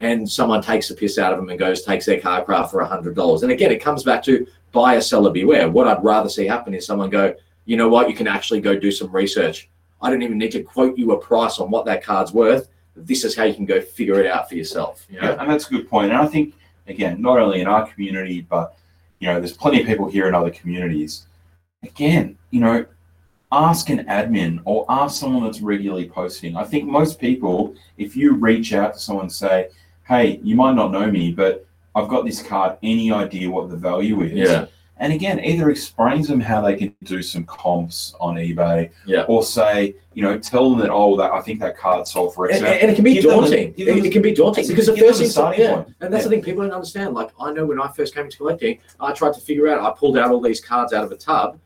and 0.00 0.28
someone 0.28 0.62
takes 0.62 0.88
the 0.88 0.94
piss 0.94 1.18
out 1.18 1.32
of 1.32 1.38
them 1.38 1.48
and 1.48 1.58
goes 1.58 1.82
takes 1.82 2.06
their 2.06 2.20
car 2.20 2.44
craft 2.44 2.70
for 2.70 2.80
a 2.80 2.86
hundred 2.86 3.14
dollars. 3.14 3.42
And 3.42 3.52
again, 3.52 3.70
it 3.70 3.80
comes 3.80 4.02
back 4.02 4.22
to 4.24 4.46
buyer 4.72 5.00
seller 5.00 5.30
beware. 5.30 5.70
What 5.70 5.88
I'd 5.88 6.04
rather 6.04 6.28
see 6.28 6.46
happen 6.46 6.74
is 6.74 6.86
someone 6.86 7.10
go, 7.10 7.34
you 7.64 7.76
know 7.76 7.88
what, 7.88 8.08
you 8.08 8.14
can 8.14 8.26
actually 8.26 8.60
go 8.60 8.78
do 8.78 8.92
some 8.92 9.10
research. 9.10 9.68
I 10.02 10.10
don't 10.10 10.22
even 10.22 10.38
need 10.38 10.52
to 10.52 10.62
quote 10.62 10.98
you 10.98 11.12
a 11.12 11.18
price 11.18 11.58
on 11.58 11.70
what 11.70 11.86
that 11.86 12.04
card's 12.04 12.32
worth. 12.32 12.68
This 12.94 13.24
is 13.24 13.34
how 13.34 13.44
you 13.44 13.54
can 13.54 13.64
go 13.64 13.80
figure 13.80 14.20
it 14.20 14.26
out 14.26 14.48
for 14.48 14.54
yourself. 14.54 15.06
You 15.08 15.20
know? 15.20 15.30
Yeah, 15.30 15.40
and 15.40 15.50
that's 15.50 15.66
a 15.66 15.70
good 15.70 15.88
point. 15.88 16.12
And 16.12 16.20
I 16.20 16.26
think 16.26 16.54
again, 16.86 17.20
not 17.20 17.38
only 17.38 17.60
in 17.60 17.66
our 17.66 17.86
community, 17.86 18.42
but 18.42 18.76
you 19.18 19.28
know, 19.28 19.40
there's 19.40 19.56
plenty 19.56 19.80
of 19.80 19.86
people 19.86 20.08
here 20.08 20.28
in 20.28 20.34
other 20.34 20.50
communities. 20.50 21.26
Again, 21.82 22.36
you 22.50 22.60
know, 22.60 22.84
ask 23.52 23.90
an 23.90 24.04
admin 24.06 24.60
or 24.64 24.84
ask 24.88 25.20
someone 25.20 25.44
that's 25.44 25.60
regularly 25.60 26.08
posting. 26.08 26.56
I 26.56 26.64
think 26.64 26.84
most 26.86 27.20
people, 27.20 27.74
if 27.96 28.16
you 28.16 28.34
reach 28.34 28.72
out 28.72 28.94
to 28.94 29.00
someone 29.00 29.24
and 29.26 29.32
say, 29.32 29.68
"Hey, 30.08 30.40
you 30.42 30.56
might 30.56 30.74
not 30.74 30.90
know 30.92 31.10
me, 31.10 31.30
but 31.32 31.64
I've 31.94 32.08
got 32.08 32.24
this 32.24 32.42
card. 32.42 32.76
Any 32.82 33.12
idea 33.12 33.50
what 33.50 33.70
the 33.70 33.76
value 33.76 34.22
is? 34.22 34.32
Yeah. 34.50 34.66
And 34.98 35.12
again, 35.12 35.38
either 35.44 35.68
explains 35.68 36.26
them 36.26 36.40
how 36.40 36.62
they 36.62 36.74
can 36.74 36.94
do 37.04 37.20
some 37.22 37.44
comps 37.44 38.14
on 38.18 38.36
eBay, 38.36 38.88
Yeah. 39.04 39.24
or 39.28 39.42
say, 39.42 39.94
you 40.14 40.22
know, 40.22 40.38
tell 40.38 40.70
them 40.70 40.78
that 40.80 40.88
oh, 40.90 41.16
that 41.18 41.32
I 41.32 41.42
think 41.42 41.60
that 41.60 41.76
card 41.76 42.08
sold 42.08 42.34
for 42.34 42.50
X. 42.50 42.58
And, 42.58 42.66
and 42.66 42.90
it 42.90 42.94
can 42.94 43.04
be 43.04 43.12
Give 43.14 43.24
the- 43.24 43.28
daunting. 43.30 43.74
it, 43.76 43.84
the- 43.84 44.06
it 44.06 44.10
can 44.10 44.22
be 44.22 44.32
daunting 44.32 44.66
because 44.66 44.86
the 44.86 44.96
first 44.96 45.20
thing, 45.20 45.28
starting 45.28 45.60
yeah, 45.60 45.74
point. 45.74 45.94
and 46.00 46.12
that's 46.12 46.24
the 46.24 46.30
thing 46.30 46.42
people 46.42 46.62
don't 46.62 46.72
understand. 46.72 47.12
Like 47.14 47.28
I 47.38 47.52
know 47.52 47.66
when 47.66 47.78
I 47.80 47.88
first 47.92 48.14
came 48.14 48.24
into 48.24 48.38
collecting, 48.38 48.78
I 48.98 49.12
tried 49.12 49.34
to 49.34 49.40
figure 49.40 49.68
out. 49.68 49.80
I 49.80 49.94
pulled 49.96 50.16
out 50.16 50.30
all 50.30 50.40
these 50.40 50.62
cards 50.62 50.94
out 50.94 51.04
of 51.04 51.12
a 51.12 51.16
tub, 51.16 51.58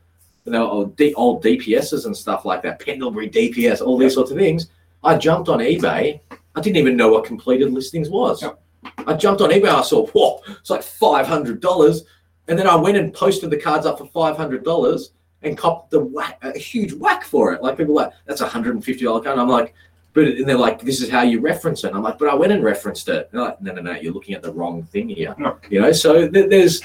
and 0.45 0.53
know, 0.53 0.69
old, 0.69 0.95
D, 0.95 1.13
old 1.13 1.43
DPSs 1.43 2.05
and 2.05 2.15
stuff 2.15 2.45
like 2.45 2.61
that, 2.63 2.79
Pendlebury 2.79 3.29
DPS, 3.29 3.81
all 3.81 3.97
these 3.97 4.13
sorts 4.13 4.31
of 4.31 4.37
things. 4.37 4.69
I 5.03 5.17
jumped 5.17 5.49
on 5.49 5.59
eBay. 5.59 6.19
I 6.55 6.61
didn't 6.61 6.77
even 6.77 6.97
know 6.97 7.09
what 7.09 7.25
completed 7.25 7.71
listings 7.71 8.09
was. 8.09 8.41
Yep. 8.41 8.61
I 9.07 9.13
jumped 9.13 9.41
on 9.41 9.49
eBay. 9.51 9.69
I 9.69 9.81
saw, 9.81 10.07
whoa, 10.07 10.41
it's 10.47 10.69
like 10.69 10.83
five 10.83 11.27
hundred 11.27 11.61
dollars, 11.61 12.03
and 12.47 12.57
then 12.57 12.67
I 12.67 12.75
went 12.75 12.97
and 12.97 13.13
posted 13.13 13.49
the 13.49 13.57
cards 13.57 13.85
up 13.85 13.97
for 13.97 14.07
five 14.07 14.37
hundred 14.37 14.63
dollars 14.63 15.11
and 15.43 15.57
copped 15.57 15.91
the 15.91 15.99
whack, 15.99 16.39
a 16.43 16.57
huge 16.57 16.93
whack 16.93 17.23
for 17.23 17.53
it. 17.53 17.61
Like 17.61 17.77
people 17.77 17.95
were 17.95 18.03
like, 18.03 18.13
that's 18.25 18.41
a 18.41 18.47
hundred 18.47 18.75
and 18.75 18.83
fifty 18.83 19.05
dollar 19.05 19.21
card. 19.21 19.33
And 19.33 19.41
I'm 19.41 19.49
like, 19.49 19.73
but 20.13 20.25
and 20.25 20.47
they're 20.47 20.57
like, 20.57 20.81
this 20.81 21.01
is 21.01 21.09
how 21.09 21.21
you 21.21 21.39
reference 21.39 21.83
it. 21.83 21.87
And 21.87 21.95
I'm 21.95 22.03
like, 22.03 22.17
but 22.17 22.27
I 22.27 22.35
went 22.35 22.51
and 22.51 22.63
referenced 22.63 23.07
it. 23.09 23.29
And 23.31 23.39
they're 23.39 23.47
like, 23.47 23.61
no, 23.61 23.73
no, 23.73 23.81
no, 23.81 23.93
you're 23.93 24.13
looking 24.13 24.35
at 24.35 24.41
the 24.41 24.51
wrong 24.51 24.83
thing 24.83 25.09
here. 25.09 25.33
No. 25.37 25.57
You 25.69 25.81
know, 25.81 25.91
so 25.91 26.27
th- 26.27 26.49
there's 26.49 26.81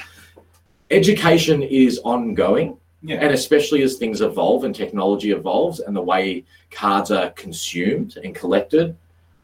education 0.91 1.61
is 1.61 1.99
ongoing, 1.99 2.77
Yeah. 3.03 3.17
and 3.17 3.31
especially 3.33 3.83
as 3.83 3.95
things 3.95 4.21
evolve 4.21 4.63
and 4.63 4.73
technology 4.75 5.31
evolves, 5.31 5.79
and 5.79 5.95
the 5.95 6.01
way 6.01 6.43
cards 6.71 7.11
are 7.11 7.29
consumed 7.31 8.17
and 8.23 8.33
collected, 8.33 8.95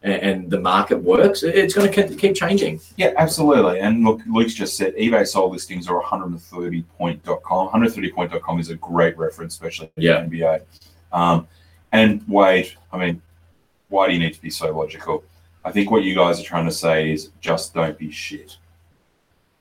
and, 0.02 0.14
and 0.22 0.50
the 0.50 0.60
market 0.60 0.98
works, 0.98 1.44
it's 1.44 1.74
going 1.74 1.92
to 1.92 2.16
keep 2.16 2.36
changing. 2.36 2.82
Yeah, 2.98 3.14
absolutely. 3.16 3.80
And 3.80 4.04
look, 4.04 4.22
Luke's 4.28 4.54
just 4.56 4.76
said 4.76 4.96
eBay 4.96 5.26
sold 5.28 5.52
listings 5.54 5.88
are 5.88 6.02
130point.com. 6.02 7.70
130point.com 7.70 8.60
is 8.60 8.70
a 8.70 8.76
great 8.76 9.18
reference, 9.18 9.54
especially 9.54 9.92
in 9.96 10.04
Yeah. 10.04 10.22
the 10.26 10.28
NBA. 10.42 10.62
Um, 11.12 11.48
and 11.92 12.28
Wade, 12.28 12.74
I 12.92 12.98
mean, 12.98 13.22
why 13.90 14.08
do 14.08 14.14
you 14.14 14.20
need 14.20 14.34
to 14.34 14.42
be 14.42 14.50
so 14.50 14.76
logical? 14.76 15.24
I 15.64 15.72
think 15.72 15.92
what 15.92 16.04
you 16.04 16.16
guys 16.16 16.40
are 16.40 16.44
trying 16.44 16.66
to 16.66 16.72
say 16.72 17.12
is 17.12 17.30
just 17.40 17.74
don't 17.74 17.98
be 17.98 18.12
shit. 18.12 18.58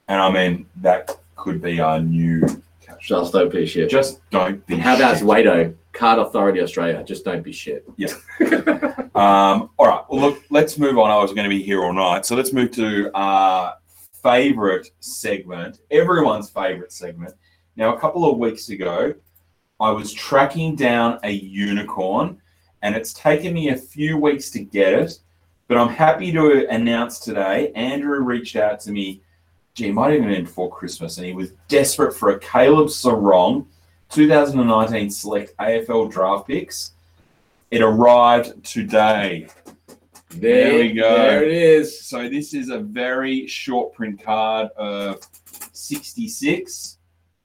And 0.09 0.21
I 0.21 0.31
mean, 0.33 0.67
that 0.81 1.17
could 1.37 1.61
be 1.63 1.79
our 1.79 2.01
new. 2.01 2.41
Just 3.03 3.33
don't 3.33 3.53
be 3.53 3.67
shit. 3.67 3.91
Just 3.91 4.21
don't 4.31 4.65
be 4.67 4.77
How 4.77 4.95
about 4.95 5.19
shit. 5.19 5.27
Wado, 5.27 5.75
Card 5.93 6.21
Authority 6.21 6.61
Australia? 6.61 7.03
Just 7.05 7.25
don't 7.25 7.43
be 7.43 7.53
shit. 7.53 7.85
Um, 9.15 9.69
all 9.77 9.87
right. 9.89 10.03
Well, 10.09 10.21
look, 10.23 10.43
let's 10.49 10.79
move 10.79 10.99
on. 10.99 11.11
I 11.11 11.19
was 11.19 11.35
going 11.35 11.45
to 11.45 11.51
be 11.51 11.63
here 11.63 11.85
all 11.85 11.93
night. 11.93 12.25
So 12.25 12.35
let's 12.35 12.51
move 12.51 12.71
to 12.73 13.11
our 13.13 13.75
favorite 14.23 14.89
segment, 15.01 15.81
everyone's 15.91 16.49
favorite 16.49 16.93
segment. 16.93 17.35
Now, 17.77 17.95
a 17.95 18.01
couple 18.01 18.29
of 18.29 18.39
weeks 18.39 18.71
ago, 18.71 19.15
I 19.81 19.91
was 19.91 20.13
tracking 20.13 20.77
down 20.77 21.19
a 21.25 21.31
unicorn, 21.31 22.41
and 22.81 22.95
it's 22.95 23.13
taken 23.13 23.53
me 23.53 23.69
a 23.69 23.77
few 23.77 24.17
weeks 24.17 24.51
to 24.53 24.61
get 24.61 24.95
it. 24.95 25.19
But 25.69 25.77
I'm 25.77 25.89
happy 25.89 26.33
to 26.33 26.67
announce 26.71 27.19
today, 27.19 27.71
Andrew 27.75 28.21
reached 28.21 28.57
out 28.57 28.81
to 28.81 28.93
me, 28.93 29.23
gee, 29.75 29.89
it 29.89 29.95
might 29.95 30.15
even 30.15 30.31
end 30.31 30.45
before 30.47 30.71
Christmas, 30.71 31.17
and 31.19 31.27
he 31.27 31.33
was 31.33 31.53
desperate 31.69 32.15
for 32.15 32.31
a 32.31 32.39
Caleb 32.39 32.89
Serong 32.89 33.67
2019 34.11 35.11
select 35.11 35.57
AFL 35.59 36.11
draft 36.11 36.47
picks. 36.47 36.93
It 37.71 37.81
arrived 37.81 38.63
today. 38.65 39.47
There 40.31 40.75
we 40.79 40.93
go. 40.93 41.15
There 41.15 41.43
it 41.45 41.53
is. 41.53 42.03
So 42.07 42.29
this 42.29 42.53
is 42.55 42.69
a 42.71 42.79
very 42.79 43.47
short 43.47 43.93
print 43.95 44.23
card 44.23 44.69
of 44.77 45.21
66. 45.73 46.99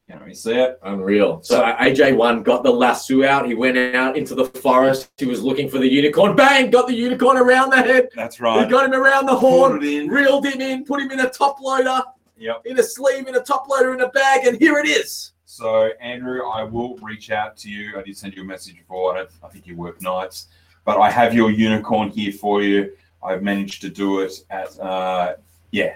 Can 0.09 0.23
we 0.25 0.33
see 0.33 0.53
it? 0.53 0.79
Unreal. 0.83 1.41
So 1.43 1.55
So- 1.55 1.63
AJ1 1.63 2.43
got 2.43 2.63
the 2.63 2.71
lasso 2.71 3.25
out. 3.25 3.45
He 3.45 3.55
went 3.55 3.77
out 3.93 4.15
into 4.17 4.35
the 4.35 4.45
forest. 4.45 5.09
He 5.17 5.25
was 5.25 5.41
looking 5.43 5.69
for 5.69 5.79
the 5.79 5.87
unicorn. 5.87 6.33
Bang! 6.35 6.69
Got 6.69 6.87
the 6.87 6.93
unicorn 6.95 7.35
around 7.37 7.71
the 7.71 7.77
head. 7.77 8.07
That's 8.15 8.39
right. 8.39 8.63
He 8.65 8.71
got 8.71 8.85
him 8.85 8.93
around 8.93 9.25
the 9.25 9.35
horn. 9.35 9.83
it. 9.83 10.07
Reeled 10.09 10.45
him 10.45 10.61
in. 10.61 10.85
Put 10.85 11.01
him 11.01 11.11
in 11.11 11.19
a 11.19 11.29
top 11.29 11.59
loader. 11.61 12.01
Yep. 12.37 12.61
In 12.65 12.79
a 12.79 12.83
sleeve. 12.83 13.27
In 13.27 13.35
a 13.35 13.41
top 13.41 13.67
loader. 13.67 13.93
In 13.93 14.01
a 14.01 14.09
bag. 14.09 14.45
And 14.45 14.57
here 14.57 14.77
it 14.77 14.87
is. 14.87 15.33
So 15.45 15.91
Andrew, 16.01 16.45
I 16.45 16.63
will 16.63 16.97
reach 16.97 17.31
out 17.31 17.55
to 17.57 17.69
you. 17.69 17.97
I 17.97 18.03
did 18.03 18.17
send 18.17 18.35
you 18.35 18.43
a 18.43 18.45
message 18.45 18.75
before. 18.75 19.13
I, 19.13 19.19
don't, 19.19 19.29
I 19.43 19.47
think 19.47 19.65
you 19.65 19.75
work 19.77 20.01
nights, 20.01 20.47
but 20.83 20.99
I 20.99 21.09
have 21.09 21.33
your 21.33 21.49
unicorn 21.49 22.09
here 22.09 22.33
for 22.33 22.61
you. 22.61 22.91
I've 23.23 23.41
managed 23.41 23.81
to 23.81 23.89
do 23.89 24.19
it 24.19 24.33
at 24.49 24.77
uh, 24.79 25.35
yeah. 25.71 25.95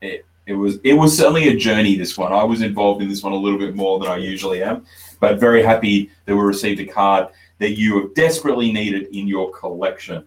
It, 0.00 0.26
it 0.46 0.54
was 0.54 0.78
it 0.82 0.94
was 0.94 1.16
certainly 1.16 1.48
a 1.48 1.56
journey. 1.56 1.94
This 1.96 2.18
one 2.18 2.32
I 2.32 2.42
was 2.42 2.62
involved 2.62 3.00
in 3.00 3.08
this 3.08 3.22
one 3.22 3.32
a 3.32 3.36
little 3.36 3.58
bit 3.58 3.76
more 3.76 4.00
than 4.00 4.08
I 4.08 4.16
usually 4.16 4.62
am, 4.62 4.84
but 5.20 5.38
very 5.38 5.62
happy 5.62 6.10
that 6.26 6.34
we 6.34 6.42
received 6.42 6.80
a 6.80 6.86
card 6.86 7.28
that 7.58 7.78
you 7.78 8.00
have 8.00 8.14
desperately 8.14 8.72
needed 8.72 9.14
in 9.14 9.28
your 9.28 9.52
collection. 9.52 10.26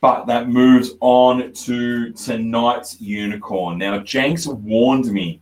But 0.00 0.26
that 0.26 0.48
moves 0.48 0.90
on 1.00 1.52
to 1.52 2.12
tonight's 2.12 3.00
unicorn. 3.00 3.78
Now, 3.78 3.98
Jenks 3.98 4.46
warned 4.46 5.06
me 5.06 5.40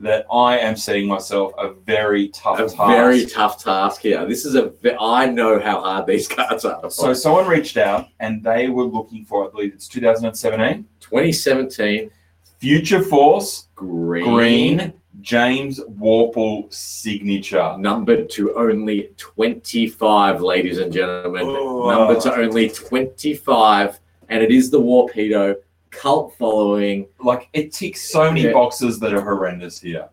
that 0.00 0.26
I 0.32 0.58
am 0.58 0.76
setting 0.76 1.06
myself 1.08 1.52
a 1.58 1.72
very 1.72 2.28
tough 2.28 2.58
A 2.60 2.62
task. 2.68 2.76
very 2.76 3.26
tough 3.26 3.62
task 3.62 4.00
here. 4.02 4.26
This 4.26 4.44
is 4.44 4.54
a. 4.54 4.68
ve- 4.82 4.96
I 5.00 5.26
know 5.26 5.60
how 5.60 5.80
hard 5.80 6.06
these 6.06 6.28
cards 6.28 6.64
are. 6.64 6.90
so 6.90 7.12
someone 7.14 7.46
reached 7.46 7.76
out 7.76 8.08
and 8.20 8.42
they 8.42 8.68
were 8.68 8.84
looking 8.84 9.24
for, 9.24 9.46
I 9.46 9.50
believe 9.50 9.72
it's 9.74 9.88
2017, 9.88 10.84
2017 11.00 12.10
Future 12.58 13.02
Force 13.02 13.68
green, 13.76 14.24
Green 14.34 14.92
James 15.20 15.80
Worpel 15.80 16.72
signature. 16.72 17.76
numbered 17.78 18.30
to 18.30 18.54
only 18.56 19.10
25, 19.16 20.40
ladies 20.40 20.78
and 20.78 20.92
gentlemen. 20.92 21.42
Oh. 21.44 21.90
Numbered 21.90 22.20
to 22.22 22.34
only 22.34 22.68
25, 22.68 23.98
and 24.28 24.42
it 24.42 24.50
is 24.52 24.70
the 24.70 24.80
Worpedo 24.80 25.56
cult 25.90 26.34
following. 26.36 27.08
Like 27.18 27.48
it 27.52 27.72
ticks 27.72 28.10
so 28.10 28.24
many 28.30 28.42
Yeah. 28.44 28.52
boxes 28.52 28.98
that 29.00 29.12
are 29.12 29.20
horrendous 29.22 29.80
here. 29.80 30.08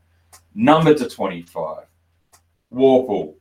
Number 0.56 0.94
to 0.94 1.08
25. 1.10 1.86
Worpel. 2.74 3.36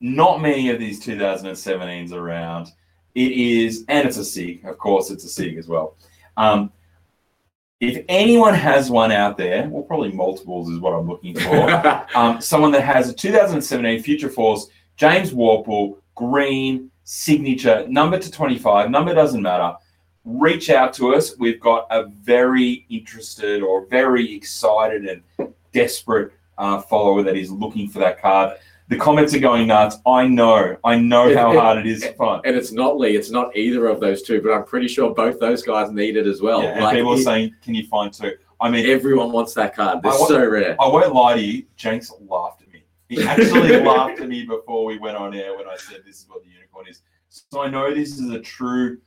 Not 0.00 0.40
many 0.40 0.70
of 0.70 0.78
these 0.78 1.04
2017s 1.04 2.12
around. 2.12 2.72
It 3.14 3.32
is, 3.32 3.84
and 3.88 4.06
it's 4.06 4.18
a 4.18 4.24
SIG. 4.24 4.64
Of 4.64 4.78
course, 4.78 5.10
it's 5.10 5.24
a 5.24 5.28
SIG 5.28 5.56
as 5.58 5.68
well. 5.68 5.96
Um, 6.36 6.70
if 7.80 8.04
anyone 8.08 8.54
has 8.54 8.90
one 8.90 9.12
out 9.12 9.36
there, 9.36 9.68
well, 9.68 9.82
probably 9.82 10.10
multiples 10.10 10.70
is 10.70 10.80
what 10.80 10.92
I'm 10.92 11.06
looking 11.06 11.38
for. 11.38 12.06
um, 12.14 12.40
someone 12.40 12.72
that 12.72 12.82
has 12.82 13.10
a 13.10 13.12
2017 13.12 14.02
Future 14.02 14.30
Force 14.30 14.68
James 14.96 15.32
Worpel 15.32 15.98
green 16.14 16.90
signature 17.04 17.86
number 17.88 18.18
to 18.18 18.30
25. 18.30 18.90
Number 18.90 19.14
doesn't 19.14 19.42
matter. 19.42 19.74
Reach 20.24 20.70
out 20.70 20.92
to 20.94 21.14
us. 21.14 21.38
We've 21.38 21.60
got 21.60 21.86
a 21.90 22.06
very 22.06 22.86
interested 22.88 23.62
or 23.62 23.86
very 23.86 24.34
excited 24.34 25.22
and 25.38 25.52
desperate 25.72 26.32
uh, 26.58 26.80
follower 26.80 27.22
that 27.22 27.36
is 27.36 27.50
looking 27.50 27.88
for 27.88 27.98
that 27.98 28.20
card. 28.20 28.56
The 28.88 28.96
comments 28.96 29.34
are 29.34 29.40
going 29.40 29.66
nuts. 29.66 29.96
I 30.06 30.28
know. 30.28 30.76
I 30.84 30.96
know 30.96 31.34
how 31.34 31.58
hard 31.58 31.78
it 31.78 31.86
is 31.86 32.02
to 32.02 32.12
find. 32.12 32.40
and 32.44 32.54
it's 32.54 32.70
not 32.72 32.96
Lee, 32.98 33.16
it's 33.16 33.30
not 33.30 33.56
either 33.56 33.86
of 33.88 33.98
those 34.00 34.22
two, 34.22 34.40
but 34.40 34.52
I'm 34.52 34.64
pretty 34.64 34.86
sure 34.86 35.12
both 35.12 35.40
those 35.40 35.62
guys 35.62 35.90
need 35.90 36.16
it 36.16 36.26
as 36.26 36.40
well. 36.40 36.62
Yeah, 36.62 36.70
and 36.74 36.84
Like, 36.84 36.96
people 36.96 37.12
are 37.14 37.18
saying, 37.18 37.54
"Can 37.64 37.74
you 37.74 37.86
find 37.88 38.12
two? 38.12 38.34
I 38.60 38.70
mean, 38.70 38.86
everyone 38.86 39.32
wants 39.32 39.54
that 39.54 39.74
card. 39.74 40.02
They're 40.02 40.12
so 40.12 40.46
rare. 40.48 40.76
I 40.80 40.86
won't 40.88 41.12
lie 41.12 41.34
to 41.34 41.40
you. 41.42 41.64
Jenks 41.76 42.12
laughed 42.28 42.62
at 42.62 42.72
me. 42.72 42.84
He 43.08 43.22
actually 43.22 43.76
laughed 43.84 44.20
at 44.20 44.28
me 44.28 44.44
before 44.46 44.84
we 44.84 44.98
went 44.98 45.16
on 45.16 45.34
air 45.34 45.56
when 45.56 45.66
I 45.68 45.76
said 45.76 46.02
this 46.06 46.20
is 46.20 46.26
what 46.28 46.42
the 46.44 46.48
unicorn 46.50 46.86
is. 46.88 47.02
So 47.28 47.60
I 47.62 47.68
know 47.68 47.92
this 47.92 48.18
is 48.18 48.30
a 48.30 48.38
true, 48.40 48.98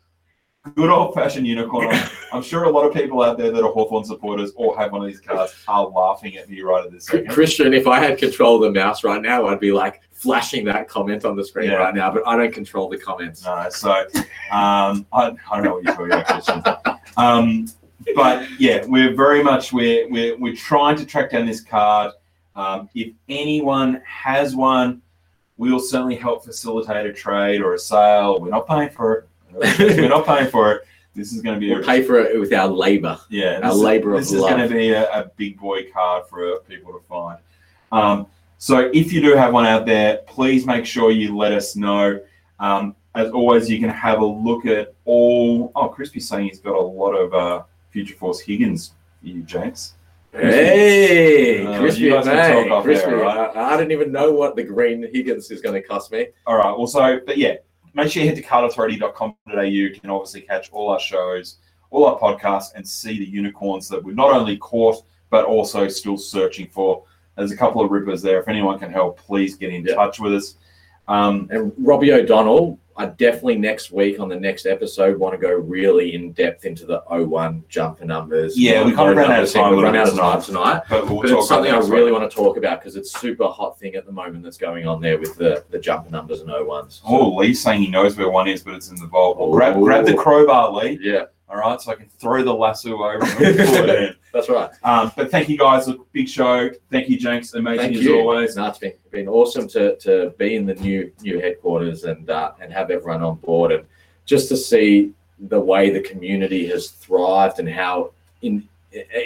good 0.75 0.89
old 0.89 1.13
fashioned 1.13 1.47
unicorn. 1.47 1.87
I'm, 1.89 2.09
I'm 2.33 2.41
sure 2.43 2.65
a 2.65 2.69
lot 2.69 2.85
of 2.85 2.93
people 2.93 3.21
out 3.23 3.37
there 3.37 3.51
that 3.51 3.63
are 3.63 3.71
Hawthorn 3.71 4.03
supporters 4.03 4.51
or 4.55 4.77
have 4.77 4.91
one 4.91 5.01
of 5.01 5.07
these 5.07 5.19
cards 5.21 5.55
are 5.67 5.87
laughing 5.87 6.35
at 6.37 6.49
me 6.49 6.61
right 6.61 6.85
at 6.85 6.91
this 6.91 7.05
second. 7.05 7.29
Christian, 7.29 7.73
if 7.73 7.87
I 7.87 7.99
had 7.99 8.17
control 8.17 8.55
of 8.55 8.61
the 8.73 8.79
mouse 8.79 9.03
right 9.03 9.21
now, 9.21 9.47
I'd 9.47 9.59
be 9.59 9.71
like 9.71 10.01
flashing 10.11 10.65
that 10.65 10.87
comment 10.89 11.23
on 11.23 11.35
the 11.37 11.45
screen 11.45 11.69
Yeah. 11.71 11.77
right 11.77 11.95
now, 11.95 12.11
but 12.11 12.27
I 12.27 12.35
don't 12.35 12.53
control 12.53 12.89
the 12.89 12.97
comments. 12.97 13.45
No, 13.45 13.67
so 13.69 13.91
um, 14.51 15.05
I, 15.13 15.31
I 15.51 15.55
don't 15.55 15.63
know 15.63 15.73
what 15.75 15.83
you're 15.83 15.93
talking 15.95 16.11
about, 16.11 16.25
Christian. 16.27 16.63
Um, 17.17 17.67
but 18.15 18.47
yeah, 18.59 18.85
we're 18.85 19.15
very 19.15 19.43
much 19.43 19.71
we're, 19.71 20.09
we're 20.09 20.37
we're 20.37 20.55
trying 20.55 20.97
to 20.97 21.05
track 21.05 21.31
down 21.31 21.45
this 21.45 21.61
card. 21.61 22.13
Um, 22.55 22.89
if 22.93 23.13
anyone 23.29 24.01
has 24.05 24.55
one, 24.55 25.01
we'll 25.57 25.79
certainly 25.79 26.15
help 26.15 26.43
facilitate 26.43 27.05
a 27.05 27.13
trade 27.13 27.61
or 27.61 27.75
a 27.75 27.79
sale. 27.79 28.41
We're 28.41 28.49
not 28.49 28.67
paying 28.67 28.89
for 28.89 29.13
it. 29.13 29.28
We're 29.53 30.09
not 30.09 30.25
paying 30.25 30.49
for 30.49 30.71
it. 30.73 30.81
This 31.15 31.33
is 31.33 31.41
going 31.41 31.55
to 31.55 31.59
be 31.59 31.69
We'll 31.71 31.81
a 31.81 31.85
pay 31.85 32.03
for 32.03 32.19
it 32.19 32.39
with 32.39 32.53
our 32.53 32.67
labor. 32.67 33.19
yeah. 33.29 33.59
our 33.63 33.73
labour 33.73 34.09
of 34.11 34.15
love. 34.15 34.23
this 34.23 34.31
is 34.31 34.41
going 34.41 34.59
to 34.61 34.73
be 34.73 34.91
a, 34.91 35.09
a 35.11 35.25
big 35.37 35.57
boy 35.59 35.89
card 35.91 36.27
for 36.27 36.59
people 36.61 36.93
to 36.93 36.99
find. 37.09 37.39
Um, 37.91 38.27
so 38.57 38.89
if 38.93 39.11
you 39.11 39.21
do 39.21 39.35
have 39.35 39.51
one 39.53 39.65
out 39.65 39.85
there, 39.85 40.17
please 40.27 40.65
make 40.65 40.85
sure 40.85 41.11
you 41.11 41.35
let 41.35 41.51
us 41.51 41.75
know. 41.75 42.19
Um, 42.59 42.95
as 43.15 43.31
always, 43.31 43.69
you 43.69 43.79
can 43.79 43.89
have 43.89 44.19
a 44.19 44.25
look 44.25 44.65
at 44.65 44.93
all. 45.05 45.71
Oh, 45.75 45.87
Crispy's 45.89 46.27
saying 46.27 46.49
he's 46.49 46.59
got 46.59 46.75
a 46.75 46.79
lot 46.81 47.13
of 47.13 47.33
uh, 47.33 47.63
Future 47.89 48.15
Force 48.15 48.39
Higgins 48.39 48.93
you 49.21 49.41
Jenks. 49.41 49.95
Hey, 50.31 51.65
Uh, 51.65 51.79
crispy, 51.79 52.03
you 52.03 52.11
guys 52.11 52.25
can 52.25 52.35
mate, 52.35 52.63
talk 52.63 52.71
off 52.71 52.83
crispy. 52.83 53.09
air, 53.09 53.17
right? 53.17 53.55
I, 53.55 53.73
I 53.73 53.77
didn't 53.77 53.91
even 53.91 54.11
know 54.11 54.31
what 54.31 54.55
the 54.55 54.63
green 54.63 55.05
Higgins 55.11 55.49
is 55.51 55.61
going 55.61 55.75
to 55.81 55.85
cost 55.85 56.11
me. 56.11 56.27
All 56.45 56.55
right. 56.57 56.75
Well, 56.77 56.87
so, 56.87 57.19
but 57.25 57.37
yeah, 57.37 57.55
make 57.93 58.11
sure 58.11 58.23
you 58.23 58.29
head 58.29 58.37
to 58.37 58.43
cardauthority.com.au. 58.43 59.61
You 59.61 59.91
can 59.91 60.09
obviously 60.09 60.41
catch 60.41 60.71
all 60.71 60.89
our 60.89 60.99
shows, 60.99 61.57
all 61.89 62.05
our 62.05 62.19
podcasts, 62.19 62.73
and 62.75 62.87
see 62.87 63.19
the 63.19 63.29
unicorns 63.29 63.87
that 63.89 64.03
we've 64.03 64.15
not 64.15 64.33
only 64.33 64.57
caught, 64.57 65.03
but 65.29 65.45
also 65.45 65.87
still 65.87 66.17
searching 66.17 66.67
for. 66.67 67.03
There's 67.37 67.51
a 67.51 67.57
couple 67.57 67.81
of 67.81 67.91
rippers 67.91 68.21
there. 68.21 68.39
If 68.39 68.47
anyone 68.47 68.79
can 68.79 68.91
help, 68.91 69.17
please 69.17 69.55
get 69.55 69.73
in 69.73 69.85
touch 69.85 70.19
with 70.19 70.33
us. 70.33 70.55
Um, 71.09 71.47
And 71.51 71.73
Robbie 71.77 72.13
O'Donnell, 72.13 72.79
I 72.95 73.05
definitely 73.05 73.57
next 73.57 73.91
week 73.91 74.19
on 74.19 74.27
the 74.27 74.35
next 74.35 74.65
episode 74.65 75.17
want 75.17 75.33
to 75.33 75.37
go 75.37 75.53
really 75.53 76.15
in 76.15 76.33
depth 76.33 76.65
into 76.65 76.85
the 76.85 77.01
01 77.07 77.63
jumper 77.69 78.03
numbers. 78.03 78.59
Yeah, 78.59 78.83
we 78.83 78.91
kind 78.91 79.09
of 79.09 79.15
ran 79.15 79.31
out 79.31 79.43
of 79.43 79.51
time 79.51 79.69
little 79.69 79.85
run 79.85 79.95
out 79.95 80.09
of 80.09 80.17
time 80.17 80.41
tonight. 80.41 80.81
but 80.89 81.09
we'll 81.09 81.21
But 81.21 81.31
it's 81.31 81.47
something 81.47 81.71
I 81.71 81.77
really 81.77 82.11
want 82.11 82.29
to 82.29 82.35
talk 82.35 82.57
about 82.57 82.81
because 82.81 82.97
it's 82.97 83.17
super 83.17 83.47
hot 83.47 83.79
thing 83.79 83.95
at 83.95 84.05
the 84.05 84.11
moment 84.11 84.43
that's 84.43 84.57
going 84.57 84.85
on 84.85 85.01
there 85.01 85.17
with 85.17 85.37
the, 85.37 85.63
the 85.69 85.79
jumper 85.79 86.09
numbers 86.09 86.41
and 86.41 86.49
01s. 86.49 86.99
Oh, 87.07 87.35
Lee's 87.37 87.61
saying 87.61 87.81
he 87.81 87.87
knows 87.89 88.17
where 88.17 88.29
one 88.29 88.49
is, 88.49 88.63
but 88.63 88.73
it's 88.73 88.89
in 88.89 88.97
the 88.97 89.07
vault. 89.07 89.37
Well, 89.39 89.49
grab, 89.51 89.79
grab 89.79 90.05
the 90.05 90.15
crowbar, 90.15 90.71
Lee. 90.73 90.99
Yeah, 91.01 91.23
All 91.49 91.57
right, 91.57 91.81
so 91.81 91.91
I 91.91 91.95
can 91.95 92.07
throw 92.09 92.43
the 92.43 92.53
lasso 92.53 92.91
over 92.91 93.13
and 93.13 93.21
pull 93.23 93.45
it 93.89 93.89
in. 93.89 94.15
that's 94.31 94.49
right. 94.49 94.69
Um, 94.83 95.11
but 95.15 95.31
thank 95.31 95.49
you 95.49 95.57
guys. 95.57 95.87
Look, 95.87 96.11
big 96.11 96.29
show. 96.29 96.69
Thank 96.91 97.09
you, 97.09 97.17
Jenks. 97.17 97.53
Amazing 97.55 97.79
Thank 97.79 97.97
as 97.97 98.03
you. 98.03 98.19
always. 98.19 98.55
No, 98.55 98.67
it's 98.67 98.77
been, 98.77 98.93
been 99.09 99.27
awesome 99.27 99.67
to, 99.69 99.95
to 99.97 100.29
be 100.37 100.55
in 100.55 100.67
the 100.67 100.75
new 100.75 101.11
new 101.21 101.39
headquarters 101.39 102.03
and 102.03 102.29
uh, 102.29 102.51
and 102.61 102.71
have 102.71 102.91
everyone 102.91 103.23
on 103.23 103.35
board 103.37 103.71
and 103.71 103.85
just 104.25 104.47
to 104.49 104.57
see 104.57 105.11
the 105.39 105.59
way 105.59 105.89
the 105.89 106.01
community 106.01 106.67
has 106.67 106.89
thrived 106.89 107.57
and 107.59 107.67
how 107.67 108.11
in, 108.43 108.67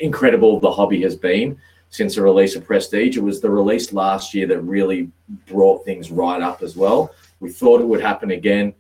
incredible 0.01 0.59
the 0.59 0.71
hobby 0.71 1.01
has 1.01 1.15
been 1.15 1.57
since 1.89 2.15
the 2.15 2.21
release 2.21 2.55
of 2.55 2.65
Prestige. 2.65 3.17
It 3.17 3.24
was 3.24 3.41
the 3.41 3.49
release 3.49 3.91
last 3.91 4.34
year 4.34 4.47
that 4.47 4.61
really 4.61 5.11
brought 5.47 5.84
things 5.84 6.09
right 6.09 6.41
up 6.41 6.61
as 6.61 6.76
well. 6.78 7.13
We 7.39 7.51
thought 7.51 7.82
it 7.82 7.88
would 7.88 8.01
happen 8.01 8.32
again. 8.32 8.74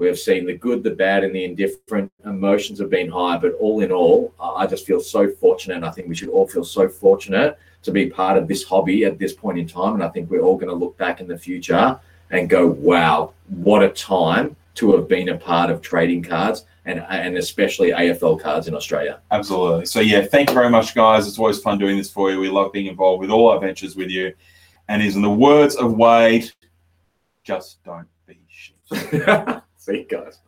We 0.00 0.06
have 0.06 0.18
seen 0.18 0.46
the 0.46 0.56
good, 0.56 0.82
the 0.82 0.92
bad, 0.92 1.24
and 1.24 1.34
the 1.34 1.44
indifferent. 1.44 2.10
Emotions 2.24 2.80
have 2.80 2.88
been 2.88 3.10
high, 3.10 3.36
but 3.36 3.52
all 3.60 3.80
in 3.80 3.92
all, 3.92 4.32
uh, 4.40 4.54
I 4.54 4.66
just 4.66 4.86
feel 4.86 4.98
so 4.98 5.28
fortunate. 5.28 5.76
And 5.76 5.84
I 5.84 5.90
think 5.90 6.08
we 6.08 6.14
should 6.14 6.30
all 6.30 6.48
feel 6.48 6.64
so 6.64 6.88
fortunate 6.88 7.58
to 7.82 7.92
be 7.92 8.08
part 8.08 8.38
of 8.38 8.48
this 8.48 8.64
hobby 8.64 9.04
at 9.04 9.18
this 9.18 9.34
point 9.34 9.58
in 9.58 9.68
time. 9.68 9.92
And 9.92 10.02
I 10.02 10.08
think 10.08 10.30
we're 10.30 10.40
all 10.40 10.56
going 10.56 10.70
to 10.70 10.74
look 10.74 10.96
back 10.96 11.20
in 11.20 11.28
the 11.28 11.36
future 11.36 12.00
and 12.30 12.48
go, 12.48 12.66
wow, 12.66 13.34
what 13.48 13.82
a 13.82 13.90
time 13.90 14.56
to 14.76 14.96
have 14.96 15.06
been 15.06 15.28
a 15.28 15.36
part 15.36 15.68
of 15.68 15.82
trading 15.82 16.22
cards 16.22 16.64
and, 16.86 17.04
and 17.10 17.36
especially 17.36 17.90
AFL 17.90 18.40
cards 18.40 18.68
in 18.68 18.74
Australia. 18.74 19.20
Absolutely. 19.30 19.84
So 19.84 20.00
yeah, 20.00 20.24
thank 20.24 20.48
you 20.48 20.54
very 20.54 20.70
much, 20.70 20.94
guys. 20.94 21.28
It's 21.28 21.38
always 21.38 21.60
fun 21.60 21.76
doing 21.76 21.98
this 21.98 22.10
for 22.10 22.30
you. 22.30 22.40
We 22.40 22.48
love 22.48 22.72
being 22.72 22.86
involved 22.86 23.20
with 23.20 23.28
all 23.28 23.50
our 23.50 23.60
ventures 23.60 23.96
with 23.96 24.08
you. 24.08 24.32
And 24.88 25.02
is 25.02 25.16
in 25.16 25.20
the 25.20 25.28
words 25.28 25.76
of 25.76 25.92
Wade, 25.92 26.50
just 27.44 27.84
don't 27.84 28.08
be 28.26 28.38
shit. 28.48 29.62
You 29.88 30.04
guys. 30.04 30.38